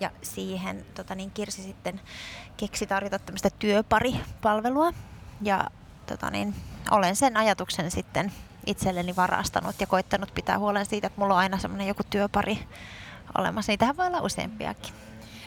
Ja 0.00 0.10
siihen 0.22 0.86
tota 0.94 1.14
niin 1.14 1.30
Kirsi 1.30 1.62
sitten 1.62 2.00
keksi 2.56 2.86
tarjota 2.86 3.18
tämmöistä 3.18 3.50
työparipalvelua. 3.50 4.92
Ja 5.42 5.64
tota 6.06 6.30
niin, 6.30 6.54
olen 6.90 7.16
sen 7.16 7.36
ajatuksen 7.36 7.90
sitten 7.90 8.32
itselleni 8.66 9.16
varastanut 9.16 9.80
ja 9.80 9.86
koittanut 9.86 10.34
pitää 10.34 10.58
huolen 10.58 10.86
siitä, 10.86 11.06
että 11.06 11.20
mulla 11.20 11.34
on 11.34 11.40
aina 11.40 11.58
semmoinen 11.58 11.88
joku 11.88 12.02
työpari 12.10 12.58
olemassa. 13.38 13.72
Niitähän 13.72 13.96
voi 13.96 14.06
olla 14.06 14.20
useampiakin. 14.20 14.94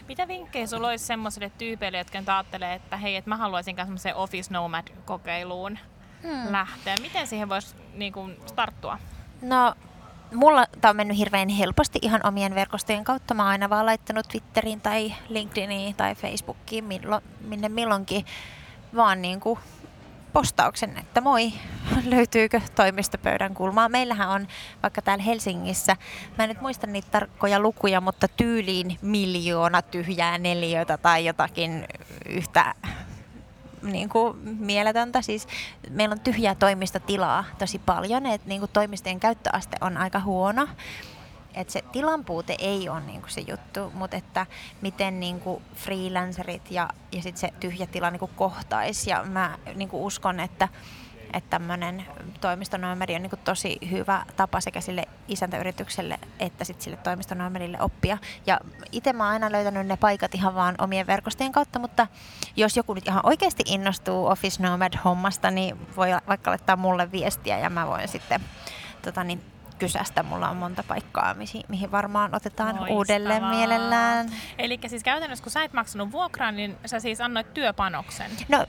Mitä 0.08 0.28
vinkkejä 0.28 0.68
sulla 0.68 0.88
olisi 0.88 1.06
semmoisille 1.06 1.52
tyypeille, 1.58 1.98
jotka 1.98 2.20
ajattelee, 2.28 2.74
että 2.74 2.98
hei, 2.98 3.16
että 3.16 3.30
mä 3.30 3.38
haluaisin 3.38 3.76
semmoiseen 3.76 4.16
Office 4.16 4.54
Nomad-kokeiluun 4.54 5.80
hmm. 6.24 6.52
lähteä? 6.52 6.96
Miten 7.02 7.28
siihen 7.28 7.50
voisi 7.50 7.76
niin 7.94 8.14
kuin, 8.14 8.38
starttua? 8.46 9.00
No, 9.42 9.76
mulla 10.34 10.66
tämä 10.82 10.90
on 10.90 10.96
mennyt 10.96 11.18
hirveän 11.18 11.50
helposti 11.50 12.00
ihan 12.02 12.22
omien 12.26 12.56
verkostojen 12.56 13.04
kautta. 13.04 13.34
Mä 13.34 13.44
oon 13.44 13.52
aina 13.52 13.70
vaan 13.70 13.86
laittanut 13.86 14.28
Twitteriin 14.28 14.82
tai 14.82 15.14
LinkedIniin 15.30 15.96
tai 15.96 16.16
Facebookiin, 16.16 16.84
millo, 16.84 17.22
minne 17.42 17.70
milloinkin 17.70 18.26
vaan 18.96 19.22
niin 19.22 19.40
kuin 19.40 19.60
postauksen, 20.34 20.98
että 20.98 21.22
moi, 21.22 21.54
löytyykö 22.06 22.62
toimistopöydän 22.76 23.54
kulmaa. 23.54 23.90
Meillähän 23.90 24.30
on 24.30 24.48
vaikka 24.84 25.02
täällä 25.02 25.24
Helsingissä, 25.24 25.98
mä 26.38 26.44
en 26.44 26.50
nyt 26.50 26.62
muista 26.62 26.88
niitä 26.88 27.08
tarkkoja 27.12 27.60
lukuja, 27.60 28.02
mutta 28.02 28.28
tyyliin 28.28 28.98
miljoona 29.02 29.82
tyhjää 29.82 30.38
neliötä 30.38 30.98
tai 30.98 31.26
jotakin 31.26 31.86
yhtä 32.30 32.76
niin 33.82 34.10
kuin 34.10 34.38
mieletöntä. 34.60 35.22
Siis 35.22 35.48
meillä 35.90 36.14
on 36.14 36.20
tyhjää 36.20 36.56
toimistotilaa 36.56 37.44
tosi 37.58 37.80
paljon, 37.80 38.26
että 38.26 38.48
niin 38.48 38.60
kuin 38.60 38.72
toimistojen 38.74 39.20
käyttöaste 39.20 39.78
on 39.82 39.98
aika 39.98 40.20
huono. 40.20 40.68
Et 41.54 41.70
se 41.70 41.84
tilan 41.92 42.26
puute 42.26 42.56
ei 42.60 42.90
ole 42.90 43.02
niinku 43.02 43.28
se 43.30 43.42
juttu, 43.42 43.92
mutta 43.94 44.18
että 44.18 44.46
miten 44.82 45.20
niinku 45.20 45.62
freelancerit 45.76 46.72
ja, 46.72 46.90
ja 47.12 47.22
sit 47.22 47.38
se 47.38 47.50
tyhjä 47.60 47.88
tila 47.88 48.12
niinku 48.12 48.30
kohtaisi. 48.36 49.10
Ja 49.10 49.24
mä 49.24 49.58
niinku 49.76 50.06
uskon, 50.06 50.40
että 50.40 50.68
että 51.34 51.50
tämmöinen 51.50 52.06
toimistonomeri 52.42 53.16
on 53.16 53.22
niin 53.22 53.32
tosi 53.44 53.78
hyvä 53.92 54.26
tapa 54.36 54.62
sekä 54.62 54.82
sille 54.82 55.04
isäntäyritykselle 55.28 56.20
että 56.40 56.64
sit 56.64 56.82
sille 56.82 56.98
toimistonomerille 56.98 57.82
oppia. 57.82 58.18
Ja 58.46 58.60
itse 58.92 59.14
mä 59.14 59.24
oon 59.24 59.34
aina 59.34 59.52
löytänyt 59.52 59.88
ne 59.88 59.98
paikat 59.98 60.36
ihan 60.36 60.56
vaan 60.56 60.76
omien 60.78 61.08
verkostojen 61.08 61.52
kautta, 61.52 61.80
mutta 61.80 62.08
jos 62.56 62.78
joku 62.78 62.94
nyt 62.94 63.08
ihan 63.08 63.26
oikeasti 63.26 63.64
innostuu 63.66 64.26
Office 64.26 64.64
Nomad-hommasta, 64.64 65.52
niin 65.52 65.88
voi 65.96 66.10
vaikka 66.28 66.52
laittaa 66.52 66.76
mulle 66.76 67.12
viestiä 67.12 67.60
ja 67.60 67.70
mä 67.70 67.88
voin 67.88 68.08
sitten 68.08 68.42
tota 69.02 69.24
niin, 69.24 69.42
kysästä. 69.84 70.24
Mulla 70.24 70.50
on 70.50 70.58
monta 70.58 70.84
paikkaa, 70.84 71.34
mihin, 71.70 71.92
varmaan 71.92 72.36
otetaan 72.36 72.76
Loistavaa. 72.76 72.98
uudelleen 72.98 73.44
mielellään. 73.44 74.32
Eli 74.58 74.80
siis 74.88 75.04
käytännössä 75.04 75.44
kun 75.44 75.52
sä 75.52 75.64
et 75.64 75.74
maksanut 75.74 76.12
vuokraa, 76.12 76.52
niin 76.52 76.78
sä 76.86 77.00
siis 77.00 77.22
annoit 77.22 77.54
työpanoksen? 77.54 78.32
No 78.50 78.66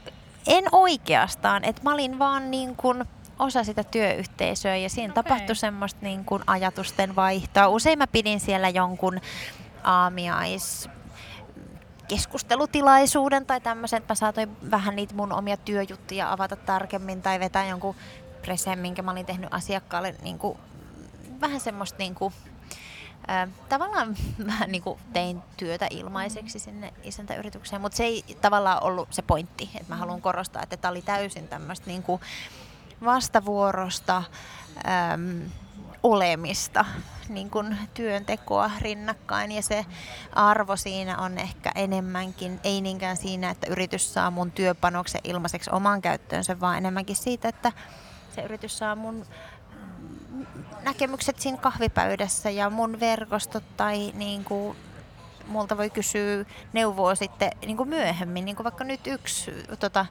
en 0.47 0.65
oikeastaan. 0.73 1.65
että 1.65 1.83
mä 1.85 1.95
olin 1.95 2.19
vaan 2.19 2.51
niin 2.51 2.77
kuin 2.77 3.05
osa 3.39 3.65
sitä 3.65 3.85
työyhteisöä 3.85 4.77
ja 4.77 4.89
siinä 4.89 5.13
okay. 5.13 5.23
tapahtui 5.23 5.57
semmoista 5.57 6.01
niin 6.03 6.25
kuin 6.25 6.43
ajatusten 6.47 7.17
vaihtoa. 7.17 7.69
Usein 7.69 7.99
mä 7.99 8.07
pidin 8.07 8.41
siellä 8.41 8.69
jonkun 8.69 9.21
aamiais 9.85 10.89
keskustelutilaisuuden 12.09 13.47
tai 13.47 13.61
tämmöisen, 13.61 13.97
että 13.97 14.11
mä 14.11 14.15
saatoin 14.15 14.57
vähän 14.71 14.97
niitä 14.97 15.15
mun 15.15 15.33
omia 15.33 15.57
työjuttuja 15.57 16.33
avata 16.33 16.57
tarkemmin 16.57 17.23
tai 17.23 17.41
vetää 17.41 17.67
jonkun 17.67 17.95
preseen, 18.43 18.79
minkä 18.79 19.03
mä 19.03 19.11
olin 19.11 19.27
tehnyt 19.27 19.55
asiakkaalle 19.55 20.15
niin 20.23 20.39
kuin 20.39 20.59
vähän 21.45 21.61
semmoista 21.61 21.99
niin 21.99 22.15
kuin, 22.15 22.35
ää, 23.27 23.49
tavallaan 23.69 24.17
vähän 24.53 24.73
niin 24.73 24.83
kuin 24.83 24.99
tein 25.13 25.43
työtä 25.57 25.87
ilmaiseksi 25.91 26.59
sinne 26.59 26.93
isäntäyritykseen, 27.03 27.83
mutta 27.83 27.97
se 27.97 28.05
ei 28.05 28.25
tavallaan 28.41 28.83
ollut 28.83 29.09
se 29.13 29.23
pointti, 29.23 29.71
että 29.75 29.93
mä 29.93 29.97
haluan 29.97 30.23
korostaa, 30.23 30.63
että 30.63 30.77
tämä 30.77 30.91
oli 30.91 31.03
täysin 31.03 31.49
tämmöistä 31.49 31.91
kuin 32.07 32.21
vastavuorosta 33.05 34.23
äm, 35.13 35.51
olemista, 36.03 36.85
niin 37.29 37.51
kuin 37.51 37.79
työntekoa 37.95 38.71
rinnakkain. 38.81 39.53
Ja 39.53 39.63
se 39.63 39.87
arvo 40.33 40.77
siinä 40.77 41.19
on 41.19 41.39
ehkä 41.39 41.73
enemmänkin, 41.75 42.61
ei 42.65 42.81
niinkään 42.81 43.17
siinä, 43.17 43.51
että 43.51 43.67
yritys 43.71 44.15
saa 44.15 44.31
mun 44.31 44.51
työpanoksen 44.51 45.21
ilmaiseksi 45.25 45.71
oman 45.73 46.03
käyttöönsä, 46.03 46.61
vaan 46.61 46.79
enemmänkin 46.79 47.17
siitä, 47.17 47.49
että 47.49 47.73
se 48.35 48.43
yritys 48.43 48.79
saa 48.79 48.97
mun 48.97 49.27
näkemykset 50.83 51.41
siinä 51.41 51.59
kahvipöydässä 51.59 52.51
ja 52.51 52.71
mun 52.71 53.01
verkostot 53.01 53.65
tai 53.77 54.13
niin 54.15 54.45
kuin, 54.45 54.77
multa 55.47 55.77
voi 55.77 55.91
kysyä 55.91 56.45
neuvoa 56.73 57.15
sitten 57.15 57.51
niin 57.67 57.77
kuin 57.77 57.89
myöhemmin. 57.89 58.45
Niin 58.45 58.57
kuin 58.57 58.65
vaikka 58.65 58.85
nyt 58.85 59.07
yksi 59.07 59.53
tota, 59.81 60.07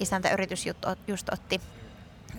isäntäyritys 0.00 0.66
just 1.06 1.28
otti 1.32 1.60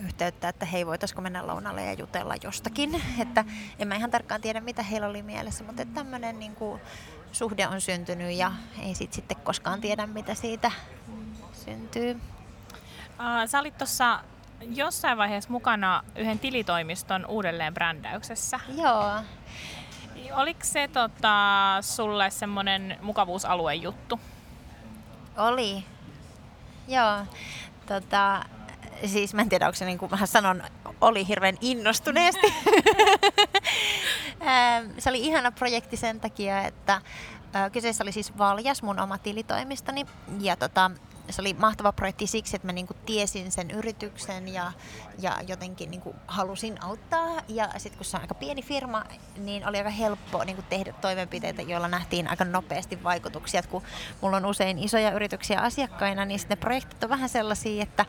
yhteyttä, 0.04 0.48
että 0.48 0.66
hei, 0.66 0.86
voitaisiko 0.86 1.20
mennä 1.20 1.46
lounalle 1.46 1.84
ja 1.84 1.92
jutella 1.92 2.34
jostakin. 2.42 3.02
Että 3.22 3.44
en 3.78 3.88
mä 3.88 3.94
ihan 3.94 4.10
tarkkaan 4.10 4.40
tiedä, 4.40 4.60
mitä 4.60 4.82
heillä 4.82 5.06
oli 5.06 5.22
mielessä, 5.22 5.64
mutta 5.64 5.84
tämmöinen 5.84 6.38
niin 6.38 6.54
kuin, 6.54 6.80
suhde 7.32 7.68
on 7.68 7.80
syntynyt 7.80 8.36
ja 8.36 8.52
ei 8.82 8.94
sit 8.94 9.12
sitten 9.12 9.36
koskaan 9.36 9.80
tiedä, 9.80 10.06
mitä 10.06 10.34
siitä 10.34 10.70
syntyy. 11.52 12.20
Sä 13.46 13.58
olit 13.58 13.78
tuossa 13.78 14.20
jossain 14.60 15.18
vaiheessa 15.18 15.50
mukana 15.50 16.02
yhden 16.16 16.38
tilitoimiston 16.38 17.26
uudelleen 17.26 17.74
brändäyksessä. 17.74 18.60
Joo. 18.76 19.12
Oliko 20.32 20.60
se 20.62 20.88
tota, 20.88 21.38
sulle 21.80 22.30
semmoinen 22.30 22.98
mukavuusalueen 23.02 23.82
juttu? 23.82 24.20
Oli. 25.36 25.84
Joo. 26.88 27.26
Tota, 27.86 28.44
siis 29.06 29.34
mä 29.34 29.42
en 29.42 29.48
tiedä, 29.48 29.66
onko 29.66 29.76
se 29.76 29.84
niin 29.84 29.98
kuin 29.98 30.10
mä 30.10 30.26
sanon, 30.26 30.62
oli 31.00 31.28
hirveän 31.28 31.56
innostuneesti. 31.60 32.46
se 34.98 35.10
oli 35.10 35.20
ihana 35.20 35.52
projekti 35.52 35.96
sen 35.96 36.20
takia, 36.20 36.62
että 36.64 37.00
kyseessä 37.72 38.04
oli 38.04 38.12
siis 38.12 38.38
Valjas, 38.38 38.82
mun 38.82 39.00
oma 39.00 39.18
tilitoimistoni. 39.18 40.06
Ja 40.40 40.56
tota, 40.56 40.90
se 41.30 41.40
oli 41.40 41.54
mahtava 41.54 41.92
projekti 41.92 42.26
siksi, 42.26 42.56
että 42.56 42.68
mä 42.68 42.72
niinku 42.72 42.94
tiesin 43.06 43.52
sen 43.52 43.70
yrityksen 43.70 44.48
ja, 44.48 44.72
ja 45.18 45.38
jotenkin 45.48 45.90
niinku 45.90 46.14
halusin 46.26 46.82
auttaa. 46.82 47.28
Ja 47.48 47.68
sitten 47.76 47.98
kun 47.98 48.04
se 48.04 48.16
on 48.16 48.20
aika 48.20 48.34
pieni 48.34 48.62
firma, 48.62 49.04
niin 49.36 49.68
oli 49.68 49.78
aika 49.78 49.90
helppo 49.90 50.44
niinku 50.44 50.62
tehdä 50.62 50.92
toimenpiteitä, 50.92 51.62
joilla 51.62 51.88
nähtiin 51.88 52.28
aika 52.28 52.44
nopeasti 52.44 53.02
vaikutuksia. 53.02 53.60
Et 53.60 53.66
kun 53.66 53.82
mulla 54.20 54.36
on 54.36 54.46
usein 54.46 54.78
isoja 54.78 55.12
yrityksiä 55.12 55.60
asiakkaina, 55.60 56.24
niin 56.24 56.40
ne 56.48 56.56
projektit 56.56 57.04
on 57.04 57.10
vähän 57.10 57.28
sellaisia, 57.28 57.82
että 57.82 58.06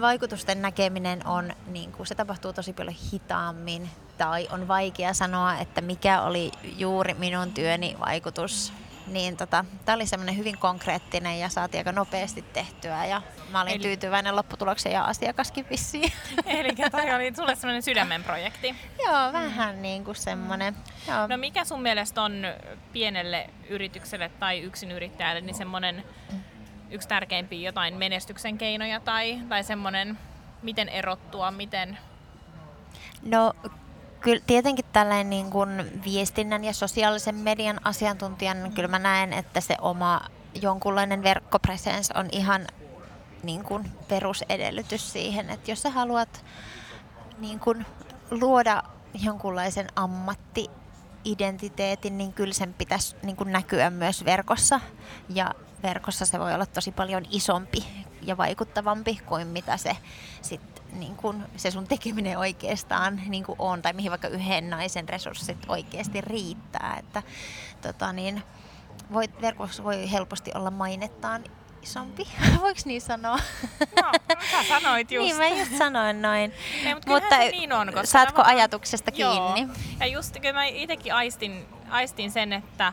vaikutusten 0.00 0.62
näkeminen 0.62 1.26
on, 1.26 1.52
niin 1.66 1.92
kuin, 1.92 2.06
se 2.06 2.14
tapahtuu 2.14 2.52
tosi 2.52 2.72
paljon 2.72 2.96
hitaammin 3.12 3.90
tai 4.18 4.48
on 4.50 4.68
vaikea 4.68 5.14
sanoa, 5.14 5.58
että 5.58 5.80
mikä 5.80 6.22
oli 6.22 6.52
juuri 6.76 7.14
minun 7.14 7.52
työni 7.52 7.96
vaikutus 8.00 8.72
niin 9.06 9.36
tota, 9.36 9.64
tämä 9.84 9.96
oli 9.96 10.06
semmoinen 10.06 10.36
hyvin 10.36 10.58
konkreettinen 10.58 11.38
ja 11.38 11.48
saatiin 11.48 11.80
aika 11.80 11.92
nopeasti 11.92 12.42
tehtyä 12.42 13.06
ja 13.06 13.22
mä 13.50 13.60
olin 13.60 13.72
Eli... 13.72 13.82
tyytyväinen 13.82 14.36
lopputulokseen 14.36 14.92
ja 14.92 15.04
asiakaskin 15.04 15.66
vissiin. 15.70 16.12
Eli 16.46 16.70
toi 16.90 17.14
oli 17.14 17.34
sulle 17.36 17.54
semmoinen 17.54 17.82
sydämen 17.82 18.24
projekti. 18.24 18.74
Joo, 19.04 19.32
vähän 19.32 19.76
mm. 19.76 19.82
niin 19.82 20.04
kuin 20.04 20.16
semmoinen. 20.16 20.76
Joo. 21.08 21.26
No 21.26 21.36
mikä 21.36 21.64
sun 21.64 21.82
mielestä 21.82 22.22
on 22.22 22.32
pienelle 22.92 23.50
yritykselle 23.68 24.28
tai 24.40 24.70
yrittäjälle 24.94 25.40
niin 25.40 25.56
semmoinen 25.56 26.04
yksi 26.90 27.08
tärkeimpiä 27.08 27.68
jotain 27.68 27.94
menestyksen 27.94 28.58
keinoja 28.58 29.00
tai, 29.00 29.40
tai 29.48 29.64
semmoinen, 29.64 30.18
miten 30.62 30.88
erottua, 30.88 31.50
miten... 31.50 31.98
No 33.22 33.54
kyllä 34.24 34.42
tietenkin 34.46 34.84
tällainen 34.92 35.30
niin 35.30 35.50
kuin 35.50 36.02
viestinnän 36.04 36.64
ja 36.64 36.72
sosiaalisen 36.72 37.34
median 37.34 37.80
asiantuntijan, 37.84 38.62
niin 38.62 38.72
kyllä 38.72 38.88
mä 38.88 38.98
näen, 38.98 39.32
että 39.32 39.60
se 39.60 39.76
oma 39.80 40.20
jonkunlainen 40.62 41.22
verkkopresens 41.22 42.10
on 42.10 42.28
ihan 42.32 42.66
niin 43.42 43.64
kuin 43.64 43.90
perusedellytys 44.08 45.12
siihen, 45.12 45.50
että 45.50 45.70
jos 45.70 45.82
sä 45.82 45.90
haluat 45.90 46.44
niin 47.38 47.60
kuin 47.60 47.86
luoda 48.30 48.82
jonkunlaisen 49.22 49.86
ammatti-identiteetin, 49.96 52.18
niin 52.18 52.32
kyllä 52.32 52.54
sen 52.54 52.74
pitäisi 52.74 53.16
niin 53.22 53.36
kuin 53.36 53.52
näkyä 53.52 53.90
myös 53.90 54.24
verkossa. 54.24 54.80
Ja 55.28 55.54
verkossa 55.82 56.26
se 56.26 56.40
voi 56.40 56.54
olla 56.54 56.66
tosi 56.66 56.92
paljon 56.92 57.24
isompi 57.30 57.86
ja 58.22 58.36
vaikuttavampi 58.36 59.20
kuin 59.26 59.46
mitä 59.46 59.76
se 59.76 59.96
sit 60.42 60.73
niin 60.94 61.16
kun 61.16 61.44
se 61.56 61.70
sun 61.70 61.86
tekeminen 61.86 62.38
oikeastaan 62.38 63.20
niin 63.26 63.44
kuin 63.44 63.56
on, 63.58 63.82
tai 63.82 63.92
mihin 63.92 64.10
vaikka 64.10 64.28
yhden 64.28 64.70
naisen 64.70 65.08
resurssit 65.08 65.58
oikeasti 65.68 66.20
riittää. 66.20 66.96
Että, 66.98 67.22
tota 67.82 68.12
niin, 68.12 68.42
voi, 69.12 69.24
verkossa 69.40 69.84
voi 69.84 70.12
helposti 70.12 70.50
olla 70.54 70.70
mainettaan 70.70 71.44
isompi, 71.82 72.28
voiko 72.60 72.80
niin 72.84 73.00
sanoa? 73.00 73.38
No, 74.02 74.12
sä 74.50 74.64
sanoit 74.68 75.10
just. 75.10 75.26
niin, 75.26 75.36
mä 75.36 75.58
just 75.58 75.78
sanoin 75.78 76.22
noin. 76.22 76.52
Ei, 76.84 76.94
mutta, 76.94 77.10
mutta 77.10 77.36
se 77.36 77.50
niin 77.50 77.72
on, 77.72 77.86
koska 77.86 78.06
saatko 78.06 78.42
mä... 78.42 78.48
ajatuksesta 78.48 79.10
kiinni? 79.10 79.60
Joo. 79.60 79.74
Ja 80.00 80.06
just 80.06 80.40
kyllä 80.40 80.52
mä 80.52 80.64
itsekin 80.64 81.14
aistin, 81.14 81.66
aistin 81.90 82.30
sen, 82.30 82.52
että 82.52 82.92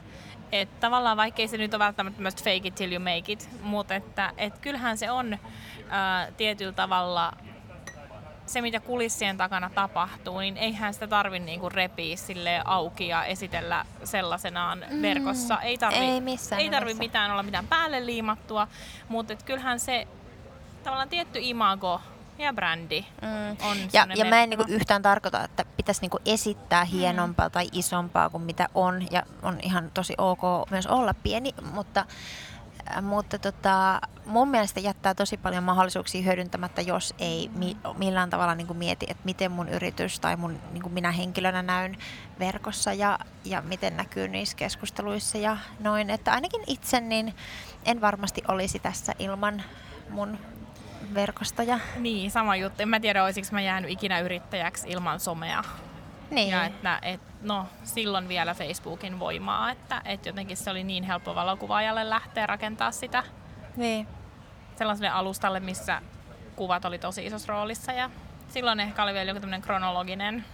että 0.52 0.80
tavallaan 0.80 1.18
vaikkei 1.18 1.48
se 1.48 1.58
nyt 1.58 1.74
ole 1.74 1.80
välttämättä 1.84 2.22
myös 2.22 2.36
fake 2.36 2.62
it 2.64 2.76
till 2.76 2.92
you 2.92 3.00
make 3.00 3.32
it, 3.32 3.50
mutta 3.62 3.96
että 3.96 4.34
et 4.38 4.58
kyllähän 4.58 4.98
se 4.98 5.12
on 5.12 5.38
ää, 5.90 6.32
tietyllä 6.32 6.72
tavalla 6.72 7.34
se, 8.52 8.62
mitä 8.62 8.80
kulissien 8.80 9.38
takana 9.38 9.70
tapahtuu, 9.70 10.40
niin 10.40 10.58
eihän 10.58 10.94
sitä 10.94 11.08
tarvi 11.08 11.40
niinku 11.40 11.70
repiä 11.70 12.16
sille 12.16 12.62
auki 12.66 13.08
ja 13.08 13.26
esitellä 13.26 13.86
sellaisenaan 14.04 14.86
mm. 14.90 15.02
verkossa. 15.02 15.62
Ei 15.62 15.78
tarvi, 15.78 15.98
ei, 15.98 16.22
missään 16.22 16.62
ei 16.62 16.70
tarvi 16.70 16.94
mitään 16.94 17.32
olla 17.32 17.44
mitään 17.44 17.68
päälle 17.68 18.06
liimattua, 18.06 18.68
mutta 19.10 19.36
kyllähän 19.36 19.80
se 19.80 20.08
tavallaan 20.84 21.10
tietty 21.10 21.40
imago 21.42 22.02
ja 22.38 22.54
brändi 22.54 23.06
mm. 23.22 23.70
on 23.70 23.78
Ja, 23.94 24.08
ja 24.16 24.26
mä 24.26 24.44
en 24.44 24.50
niinku 24.50 24.66
yhtään 24.68 25.02
tarkoita, 25.02 25.44
että 25.44 25.66
pitäisi 25.78 26.02
niinku 26.02 26.20
esittää 26.26 26.84
mm. 26.84 26.90
hienompaa 26.90 27.48
mm. 27.48 27.52
tai 27.52 27.70
isompaa 27.72 28.30
kuin 28.30 28.44
mitä 28.44 28.70
on. 28.76 29.08
Ja 29.12 29.24
on 29.42 29.60
ihan 29.62 29.92
tosi 29.94 30.14
ok 30.18 30.42
myös 30.70 30.88
olla 30.88 31.14
pieni, 31.14 31.54
mutta 31.74 32.06
mutta 33.02 33.40
tota, 33.40 34.02
mun 34.26 34.48
mielestä 34.48 34.80
jättää 34.80 35.16
tosi 35.16 35.38
paljon 35.38 35.64
mahdollisuuksia 35.64 36.22
hyödyntämättä, 36.22 36.82
jos 36.82 37.14
ei 37.20 37.50
mi- 37.56 37.78
millään 37.98 38.30
tavalla 38.30 38.56
niin 38.56 38.68
kuin 38.68 38.78
mieti, 38.78 39.06
että 39.10 39.22
miten 39.26 39.52
mun 39.52 39.70
yritys 39.70 40.20
tai 40.20 40.36
mun, 40.36 40.60
niin 40.72 40.84
kuin 40.84 40.94
minä 40.94 41.12
henkilönä 41.12 41.62
näyn 41.62 41.98
verkossa 42.40 42.94
ja, 42.94 43.20
ja 43.46 43.62
miten 43.62 43.98
näkyy 43.98 44.28
niissä 44.28 44.58
keskusteluissa 44.58 45.38
ja 45.38 45.58
noin. 45.80 46.10
Että 46.10 46.34
ainakin 46.34 46.64
itse 46.68 47.02
niin 47.02 47.34
en 47.86 48.02
varmasti 48.02 48.44
olisi 48.48 48.80
tässä 48.80 49.14
ilman 49.20 49.64
mun 50.10 50.38
verkostoja. 51.14 51.80
Niin, 51.96 52.32
sama 52.32 52.56
juttu. 52.56 52.82
En 52.82 52.90
mä 52.90 53.00
tiedä, 53.00 53.24
olisiko 53.24 53.48
mä 53.52 53.62
jäänyt 53.62 53.92
ikinä 53.92 54.20
yrittäjäksi 54.20 54.90
ilman 54.90 55.20
somea. 55.20 55.64
Niin. 56.32 56.50
Ja 56.50 56.66
että, 56.66 57.00
et, 57.02 57.22
no, 57.42 57.66
silloin 57.84 58.28
vielä 58.28 58.54
Facebookin 58.54 59.20
voimaa, 59.20 59.72
että 59.72 60.02
et 60.06 60.26
jotenkin 60.26 60.58
se 60.58 60.70
oli 60.70 60.84
niin 60.84 61.04
helppo 61.04 61.36
valokuvaajalle 61.36 62.10
lähteä 62.10 62.48
rakentaa 62.48 62.92
sitä 62.92 63.24
niin. 63.76 64.08
sellaiselle 64.76 65.10
alustalle, 65.10 65.60
missä 65.60 66.02
kuvat 66.56 66.86
oli 66.86 67.00
tosi 67.00 67.26
isossa 67.26 67.54
roolissa. 67.54 67.92
Ja 67.92 68.10
silloin 68.48 68.80
ehkä 68.80 69.04
oli 69.04 69.14
vielä 69.14 69.30
joku 69.30 69.40
tämmöinen 69.40 69.62
kronologinen 69.62 70.46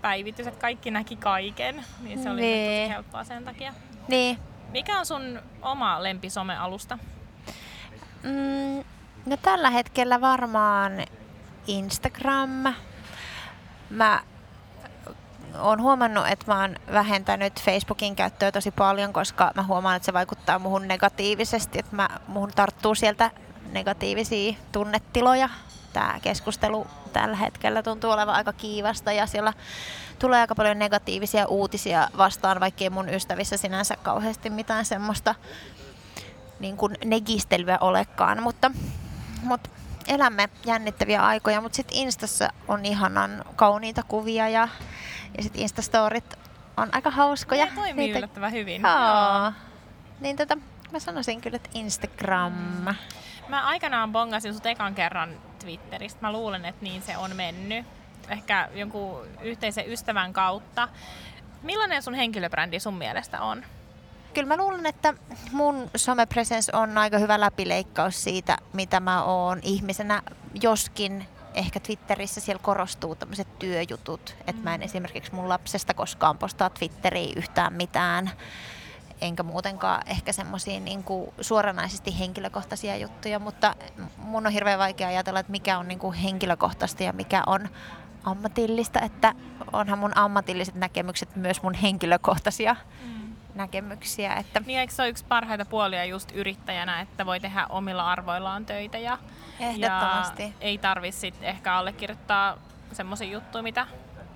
päivitys, 0.00 0.46
että 0.46 0.60
kaikki 0.60 0.90
näki 0.90 1.16
kaiken, 1.16 1.84
niin 2.00 2.22
se 2.22 2.30
oli 2.30 2.40
niin. 2.40 2.82
tosi 2.82 2.94
helppoa 2.94 3.24
sen 3.24 3.44
takia. 3.44 3.74
Niin. 4.08 4.38
Mikä 4.72 4.98
on 4.98 5.06
sun 5.06 5.40
oma 5.62 6.02
lempisomealusta? 6.02 6.98
Mm, 8.22 8.84
no 9.26 9.36
tällä 9.36 9.70
hetkellä 9.70 10.20
varmaan 10.20 10.92
Instagram. 11.66 12.74
Mä 13.90 14.22
oon 15.58 15.82
huomannut, 15.82 16.26
että 16.28 16.52
mä 16.52 16.60
oon 16.60 16.76
vähentänyt 16.92 17.62
Facebookin 17.62 18.16
käyttöä 18.16 18.52
tosi 18.52 18.70
paljon, 18.70 19.12
koska 19.12 19.52
mä 19.54 19.62
huomaan, 19.62 19.96
että 19.96 20.06
se 20.06 20.12
vaikuttaa 20.12 20.58
muhun 20.58 20.88
negatiivisesti, 20.88 21.78
että 21.78 21.96
mä, 21.96 22.08
muhun 22.26 22.52
tarttuu 22.54 22.94
sieltä 22.94 23.30
negatiivisia 23.72 24.54
tunnetiloja. 24.72 25.48
Tämä 25.92 26.18
keskustelu 26.22 26.86
tällä 27.12 27.36
hetkellä 27.36 27.82
tuntuu 27.82 28.10
olevan 28.10 28.34
aika 28.34 28.52
kiivasta 28.52 29.12
ja 29.12 29.26
siellä 29.26 29.52
tulee 30.18 30.40
aika 30.40 30.54
paljon 30.54 30.78
negatiivisia 30.78 31.46
uutisia 31.46 32.08
vastaan, 32.18 32.60
vaikkei 32.60 32.90
mun 32.90 33.08
ystävissä 33.08 33.56
sinänsä 33.56 33.96
kauheasti 33.96 34.50
mitään 34.50 34.84
semmoista 34.84 35.34
niin 36.60 36.76
kuin 36.76 36.96
negistelyä 37.04 37.78
olekaan, 37.80 38.42
mutta, 38.42 38.70
mutta 39.42 39.70
elämme 40.08 40.48
jännittäviä 40.66 41.22
aikoja, 41.22 41.60
mutta 41.60 41.76
sitten 41.76 41.96
Instassa 41.96 42.48
on 42.68 42.84
ihanan 42.84 43.44
kauniita 43.56 44.02
kuvia 44.02 44.48
ja 44.48 44.68
ja 45.36 45.42
sitten 45.42 45.62
Instastorit 45.62 46.38
on 46.76 46.88
aika 46.92 47.10
hauskoja. 47.10 47.64
Ne 47.64 47.72
toimii 47.74 47.94
Niitä... 47.94 48.18
yllättävän 48.18 48.52
hyvin. 48.52 48.82
Joo. 48.82 49.52
Niin 50.20 50.36
tota, 50.36 50.58
mä 50.92 50.98
sanoisin 50.98 51.40
kyllä, 51.40 51.56
että 51.56 51.70
Instagram. 51.74 52.52
Mm. 52.52 52.94
Mä 53.48 53.66
aikanaan 53.66 54.12
bongasin 54.12 54.54
sut 54.54 54.66
ekan 54.66 54.94
kerran 54.94 55.30
Twitteristä. 55.58 56.18
Mä 56.20 56.32
luulen, 56.32 56.64
että 56.64 56.84
niin 56.84 57.02
se 57.02 57.16
on 57.16 57.36
mennyt. 57.36 57.86
Ehkä 58.28 58.68
jonkun 58.74 59.26
yhteisen 59.42 59.92
ystävän 59.92 60.32
kautta. 60.32 60.88
Millainen 61.62 62.02
sun 62.02 62.14
henkilöbrändi 62.14 62.80
sun 62.80 62.94
mielestä 62.94 63.40
on? 63.40 63.64
Kyllä 64.34 64.48
mä 64.48 64.56
luulen, 64.56 64.86
että 64.86 65.14
mun 65.52 65.90
somepresens 65.96 66.70
on 66.70 66.98
aika 66.98 67.18
hyvä 67.18 67.40
läpileikkaus 67.40 68.24
siitä, 68.24 68.58
mitä 68.72 69.00
mä 69.00 69.24
oon 69.24 69.58
ihmisenä, 69.62 70.22
joskin 70.62 71.26
ehkä 71.54 71.80
Twitterissä 71.80 72.40
siellä 72.40 72.62
korostuu 72.62 73.14
tämmöiset 73.14 73.58
työjutut, 73.58 74.36
että 74.46 74.62
mä 74.62 74.74
en 74.74 74.80
mm. 74.80 74.84
esimerkiksi 74.84 75.34
mun 75.34 75.48
lapsesta 75.48 75.94
koskaan 75.94 76.38
postaa 76.38 76.70
Twitteriin 76.70 77.38
yhtään 77.38 77.72
mitään, 77.72 78.30
enkä 79.20 79.42
muutenkaan 79.42 80.02
ehkä 80.06 80.32
semmoisia 80.32 80.80
niin 80.80 81.04
suoranaisesti 81.40 82.18
henkilökohtaisia 82.18 82.96
juttuja, 82.96 83.38
mutta 83.38 83.74
mun 84.16 84.46
on 84.46 84.52
hirveän 84.52 84.78
vaikea 84.78 85.08
ajatella, 85.08 85.40
että 85.40 85.52
mikä 85.52 85.78
on 85.78 85.88
niin 85.88 85.98
kuin 85.98 86.14
henkilökohtaista 86.14 87.02
ja 87.02 87.12
mikä 87.12 87.42
on 87.46 87.68
ammatillista, 88.24 89.00
että 89.00 89.34
onhan 89.72 89.98
mun 89.98 90.16
ammatilliset 90.16 90.74
näkemykset 90.74 91.36
myös 91.36 91.62
mun 91.62 91.74
henkilökohtaisia. 91.74 92.76
Mm 93.04 93.21
näkemyksiä. 93.54 94.34
Että... 94.34 94.62
Niin 94.66 94.78
eikö 94.78 94.92
se 94.92 95.02
ole 95.02 95.08
yksi 95.08 95.24
parhaita 95.24 95.64
puolia 95.64 96.04
just 96.04 96.32
yrittäjänä, 96.34 97.00
että 97.00 97.26
voi 97.26 97.40
tehdä 97.40 97.66
omilla 97.68 98.12
arvoillaan 98.12 98.66
töitä 98.66 98.98
ja, 98.98 99.18
Ehdottomasti. 99.60 100.42
ja 100.42 100.52
ei 100.60 100.78
tarvitse 100.78 101.32
ehkä 101.42 101.74
allekirjoittaa 101.74 102.58
semmoisia 102.92 103.28
juttuja, 103.28 103.62
mitä... 103.62 103.86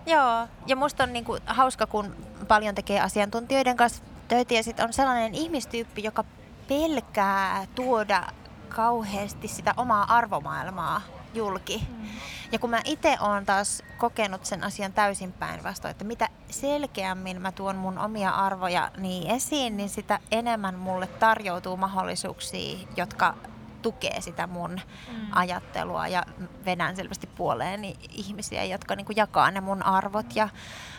Joo, 0.07 0.49
ja 0.67 0.77
musta 0.77 1.03
on 1.05 1.13
niinku 1.13 1.39
hauska, 1.47 1.87
kun 1.87 2.17
paljon 2.49 2.75
tekee 2.75 3.01
asiantuntijoiden 3.01 3.77
kanssa 3.77 4.05
töitä 4.29 4.55
ja 4.55 4.63
sit 4.63 4.81
on 4.81 4.93
sellainen 4.93 5.35
ihmistyyppi, 5.35 6.03
joka 6.03 6.25
pelkää 6.69 7.67
tuoda 7.75 8.23
kauheasti 8.69 9.49
sitä 9.49 9.75
omaa 9.77 10.17
arvomaailmaa 10.17 11.01
julki. 11.37 11.87
Mm. 11.89 12.07
Ja 12.53 12.59
kun 12.59 12.71
mä 12.71 12.81
itse 12.85 13.17
oon 13.21 13.47
taas 13.47 13.83
kokenut 13.99 14.45
sen 14.45 14.65
asian 14.65 14.93
täysin 14.93 15.33
päinvastoin, 15.33 15.91
että 15.91 16.05
mitä 16.05 16.29
selkeämmin 16.51 17.43
mä 17.43 17.53
tuon 17.53 17.77
mun 17.77 17.99
omia 17.99 18.31
arvoja 18.31 18.91
niin 18.97 19.31
esiin, 19.31 19.77
niin 19.77 19.89
sitä 19.89 20.21
enemmän 20.31 20.75
mulle 20.75 21.07
tarjoutuu 21.07 21.77
mahdollisuuksia, 21.77 22.79
jotka 22.97 23.35
tukee 23.83 24.21
sitä 24.21 24.47
mun 24.47 24.71
mm. 24.71 25.27
ajattelua 25.33 26.09
ja 26.09 26.23
vedän 26.65 26.97
selvästi 26.97 27.27
puoleen 27.27 27.85
ihmisiä, 28.11 28.65
jotka 28.65 28.97
niinku 28.97 29.13
jakaa 29.17 29.51
ne 29.51 29.61
mun 29.61 29.83
arvot 29.83 30.37
ja 30.37 30.49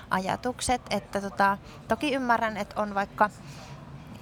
ajatukset. 0.09 0.81
Että 0.89 1.21
tota, 1.21 1.57
toki 1.87 2.13
ymmärrän, 2.13 2.57
että 2.57 2.81
on 2.81 2.95
vaikka 2.95 3.29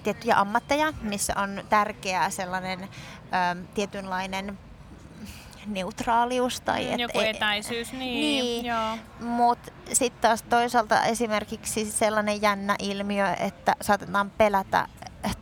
tiettyjä 0.03 0.39
ammatteja, 0.39 0.93
missä 1.01 1.33
on 1.37 1.63
tärkeää 1.69 2.29
sellainen 2.29 2.83
ö, 2.83 3.65
tietynlainen 3.73 4.57
neutraalius. 5.67 6.61
Tai 6.61 6.85
mm, 6.85 6.93
et, 6.93 6.99
joku 6.99 7.19
e- 7.19 7.29
etäisyys, 7.29 7.93
niin. 7.93 8.01
niin 8.01 8.65
joo. 8.65 8.97
Mutta 9.19 9.71
sitten 9.93 10.21
taas 10.21 10.43
toisaalta 10.43 11.03
esimerkiksi 11.03 11.91
sellainen 11.91 12.41
jännä 12.41 12.75
ilmiö, 12.79 13.33
että 13.33 13.75
saatetaan 13.81 14.29
pelätä 14.29 14.87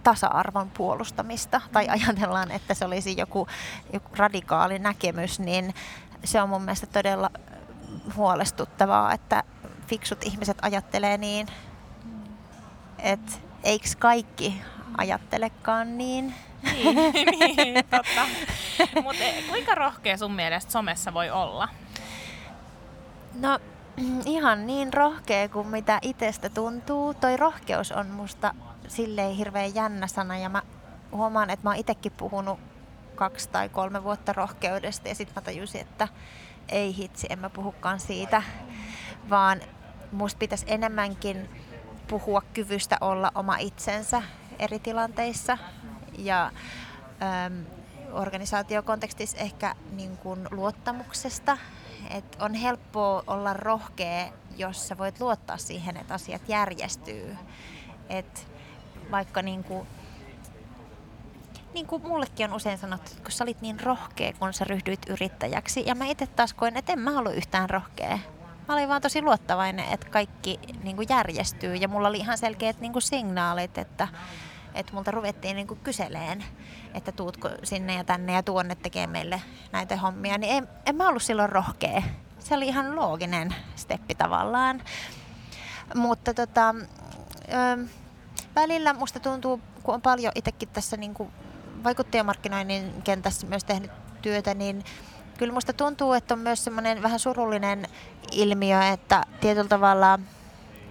tasa-arvon 0.03 0.71
puolustamista 0.71 1.61
tai 1.71 1.85
mm. 1.85 1.91
ajatellaan, 1.93 2.51
että 2.51 2.73
se 2.73 2.85
olisi 2.85 3.17
joku, 3.17 3.47
joku 3.93 4.09
radikaali 4.15 4.79
näkemys, 4.79 5.39
niin 5.39 5.73
se 6.23 6.41
on 6.41 6.49
mun 6.49 6.61
mielestä 6.61 6.87
todella 6.87 7.29
huolestuttavaa, 8.15 9.13
että 9.13 9.43
fiksut 9.87 10.23
ihmiset 10.23 10.57
ajattelee 10.61 11.17
niin, 11.17 11.47
että 12.99 13.31
eikö 13.63 13.87
kaikki 13.99 14.61
ajattelekaan 14.97 15.97
niin. 15.97 16.33
Niin, 16.63 17.55
niin 17.57 17.85
totta. 17.89 18.27
Mutta 19.03 19.23
eh, 19.23 19.47
kuinka 19.49 19.75
rohkea 19.75 20.17
sun 20.17 20.33
mielestä 20.33 20.71
somessa 20.71 21.13
voi 21.13 21.29
olla? 21.29 21.69
No 23.39 23.59
ihan 24.25 24.67
niin 24.67 24.93
rohkea 24.93 25.49
kuin 25.49 25.67
mitä 25.67 25.99
itsestä 26.01 26.49
tuntuu. 26.49 27.13
Toi 27.13 27.37
rohkeus 27.37 27.91
on 27.91 28.07
musta 28.07 28.53
silleen 28.87 29.35
hirveän 29.35 29.75
jännä 29.75 30.07
sana 30.07 30.37
ja 30.37 30.49
mä 30.49 30.61
huomaan, 31.11 31.49
että 31.49 31.63
mä 31.63 31.69
oon 31.69 31.79
itsekin 31.79 32.11
puhunut 32.11 32.59
kaksi 33.15 33.49
tai 33.49 33.69
kolme 33.69 34.03
vuotta 34.03 34.33
rohkeudesta 34.33 35.07
ja 35.07 35.15
sitten 35.15 35.35
mä 35.35 35.41
tajusin, 35.41 35.81
että 35.81 36.07
ei 36.69 36.97
hitsi, 36.97 37.27
en 37.29 37.39
mä 37.39 37.49
puhukaan 37.49 37.99
siitä, 37.99 38.43
vaan 39.29 39.61
musta 40.11 40.39
pitäisi 40.39 40.65
enemmänkin 40.67 41.49
puhua 42.07 42.41
kyvystä 42.53 42.97
olla 43.01 43.31
oma 43.35 43.57
itsensä 43.57 44.21
eri 44.59 44.79
tilanteissa 44.79 45.57
ja 46.17 46.51
äm, 47.45 47.65
organisaatiokontekstissa 48.11 49.37
ehkä 49.37 49.75
niin 49.91 50.17
kuin 50.17 50.47
luottamuksesta. 50.51 51.57
Et 52.09 52.37
on 52.39 52.53
helppoa 52.53 53.23
olla 53.27 53.53
rohkea, 53.53 54.31
jos 54.57 54.87
sä 54.87 54.97
voit 54.97 55.19
luottaa 55.19 55.57
siihen, 55.57 55.97
että 55.97 56.13
asiat 56.13 56.49
järjestyy. 56.49 57.37
Et 58.09 58.47
vaikka 59.11 59.41
niin 59.41 59.63
kuin, 59.63 59.87
niin 61.73 61.87
kuin 61.87 62.07
mullekin 62.07 62.49
on 62.49 62.55
usein 62.55 62.77
sanottu, 62.77 63.11
että 63.11 63.23
kun 63.23 63.31
sä 63.31 63.43
olit 63.43 63.61
niin 63.61 63.79
rohkea, 63.79 64.33
kun 64.33 64.53
sä 64.53 64.65
ryhdyit 64.65 65.09
yrittäjäksi. 65.09 65.83
Ja 65.85 65.95
mä 65.95 66.05
itse 66.05 66.27
taas 66.27 66.53
koin, 66.53 66.77
että 66.77 66.93
en 66.93 66.99
mä 66.99 67.19
ollut 67.19 67.33
yhtään 67.33 67.69
rohkea. 67.69 68.19
Mä 68.67 68.73
olin 68.73 68.89
vaan 68.89 69.01
tosi 69.01 69.21
luottavainen, 69.21 69.85
että 69.93 70.09
kaikki 70.09 70.59
niin 70.83 70.95
kuin 70.95 71.07
järjestyy. 71.09 71.75
Ja 71.75 71.87
mulla 71.87 72.07
oli 72.07 72.17
ihan 72.17 72.37
selkeät 72.37 72.79
niin 72.79 72.93
kuin 72.93 73.03
signaalit, 73.03 73.77
että 73.77 74.07
että 74.73 74.93
multa 74.93 75.11
ruvettiin 75.11 75.55
niin 75.55 75.67
kyseleen, 75.67 76.43
että 76.93 77.11
tuutko 77.11 77.49
sinne 77.63 77.93
ja 77.93 78.03
tänne 78.03 78.33
ja 78.33 78.43
tuonne 78.43 78.75
tekee 78.75 79.07
meille 79.07 79.41
näitä 79.71 79.97
hommia, 79.97 80.37
niin 80.37 80.53
en, 80.53 80.67
en 80.85 80.95
mä 80.95 81.09
ollut 81.09 81.23
silloin 81.23 81.49
rohkea. 81.49 82.03
Se 82.39 82.55
oli 82.55 82.67
ihan 82.67 82.95
looginen 82.95 83.55
steppi 83.75 84.15
tavallaan. 84.15 84.81
Mutta 85.95 86.33
tota, 86.33 86.75
ö, 87.79 87.85
välillä 88.55 88.93
musta 88.93 89.19
tuntuu, 89.19 89.61
kun 89.83 89.95
on 89.95 90.01
paljon 90.01 90.31
itsekin 90.35 90.69
tässä 90.69 90.97
niin 90.97 91.13
vaikuttajamarkkinoinnin 91.83 93.01
kentässä 93.01 93.47
myös 93.47 93.63
tehnyt 93.63 93.91
työtä, 94.21 94.53
niin 94.53 94.83
kyllä 95.37 95.53
musta 95.53 95.73
tuntuu, 95.73 96.13
että 96.13 96.33
on 96.33 96.39
myös 96.39 96.63
semmoinen 96.63 97.01
vähän 97.01 97.19
surullinen 97.19 97.87
ilmiö, 98.31 98.87
että 98.87 99.23
tietyllä 99.41 99.69
tavalla 99.69 100.19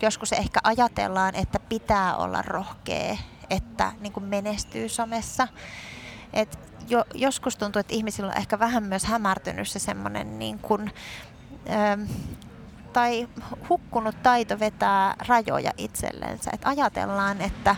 joskus 0.02 0.32
ehkä 0.32 0.60
ajatellaan, 0.64 1.34
että 1.34 1.58
pitää 1.68 2.16
olla 2.16 2.42
rohkea 2.42 3.16
että 3.52 3.92
niin 4.00 4.12
kuin 4.12 4.24
menestyy 4.24 4.88
somessa. 4.88 5.48
Et 6.32 6.58
jo, 6.88 7.04
joskus 7.14 7.56
tuntuu, 7.56 7.80
että 7.80 7.94
ihmisillä 7.94 8.30
on 8.30 8.38
ehkä 8.38 8.58
vähän 8.58 8.82
myös 8.82 9.04
hämärtynyt 9.04 9.68
se 9.68 9.78
semmoinen 9.78 10.38
niin 10.38 10.58
kuin, 10.58 10.92
ö, 11.68 12.06
tai 12.92 13.28
hukkunut 13.68 14.22
taito 14.22 14.60
vetää 14.60 15.14
rajoja 15.28 15.72
itsellensä. 15.76 16.50
Et 16.54 16.60
ajatellaan, 16.64 17.40
että 17.40 17.76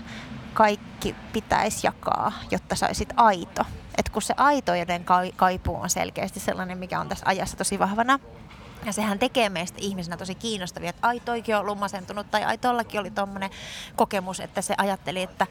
kaikki 0.55 1.15
pitäisi 1.33 1.87
jakaa, 1.87 2.33
jotta 2.51 2.75
saisit 2.75 3.09
aito. 3.17 3.63
Et 3.99 4.09
kun 4.09 4.23
se 4.23 4.35
aitoiden 4.37 5.05
kaipuu 5.37 5.77
on 5.77 5.91
selkeästi 5.91 6.41
sellainen, 6.41 6.79
mikä 6.79 7.01
on 7.01 7.09
tässä 7.09 7.27
ajassa 7.29 7.57
tosi 7.57 7.79
vahvana, 7.79 8.19
ja 8.85 8.93
sehän 8.93 9.19
tekee 9.19 9.49
meistä 9.49 9.79
ihmisenä 9.81 10.17
tosi 10.17 10.35
kiinnostavia, 10.35 10.91
että 10.91 11.09
ai 11.09 11.21
toikin 11.21 11.57
on 11.57 11.61
ollut 11.61 11.79
masentunut 11.79 12.31
tai 12.31 12.45
ai 12.45 12.59
tollakin 12.59 13.01
oli 13.01 13.11
tommonen 13.11 13.51
kokemus, 13.97 14.41
että 14.41 14.63
se 14.63 14.75
ajatteli, 14.79 15.23
että, 15.23 15.47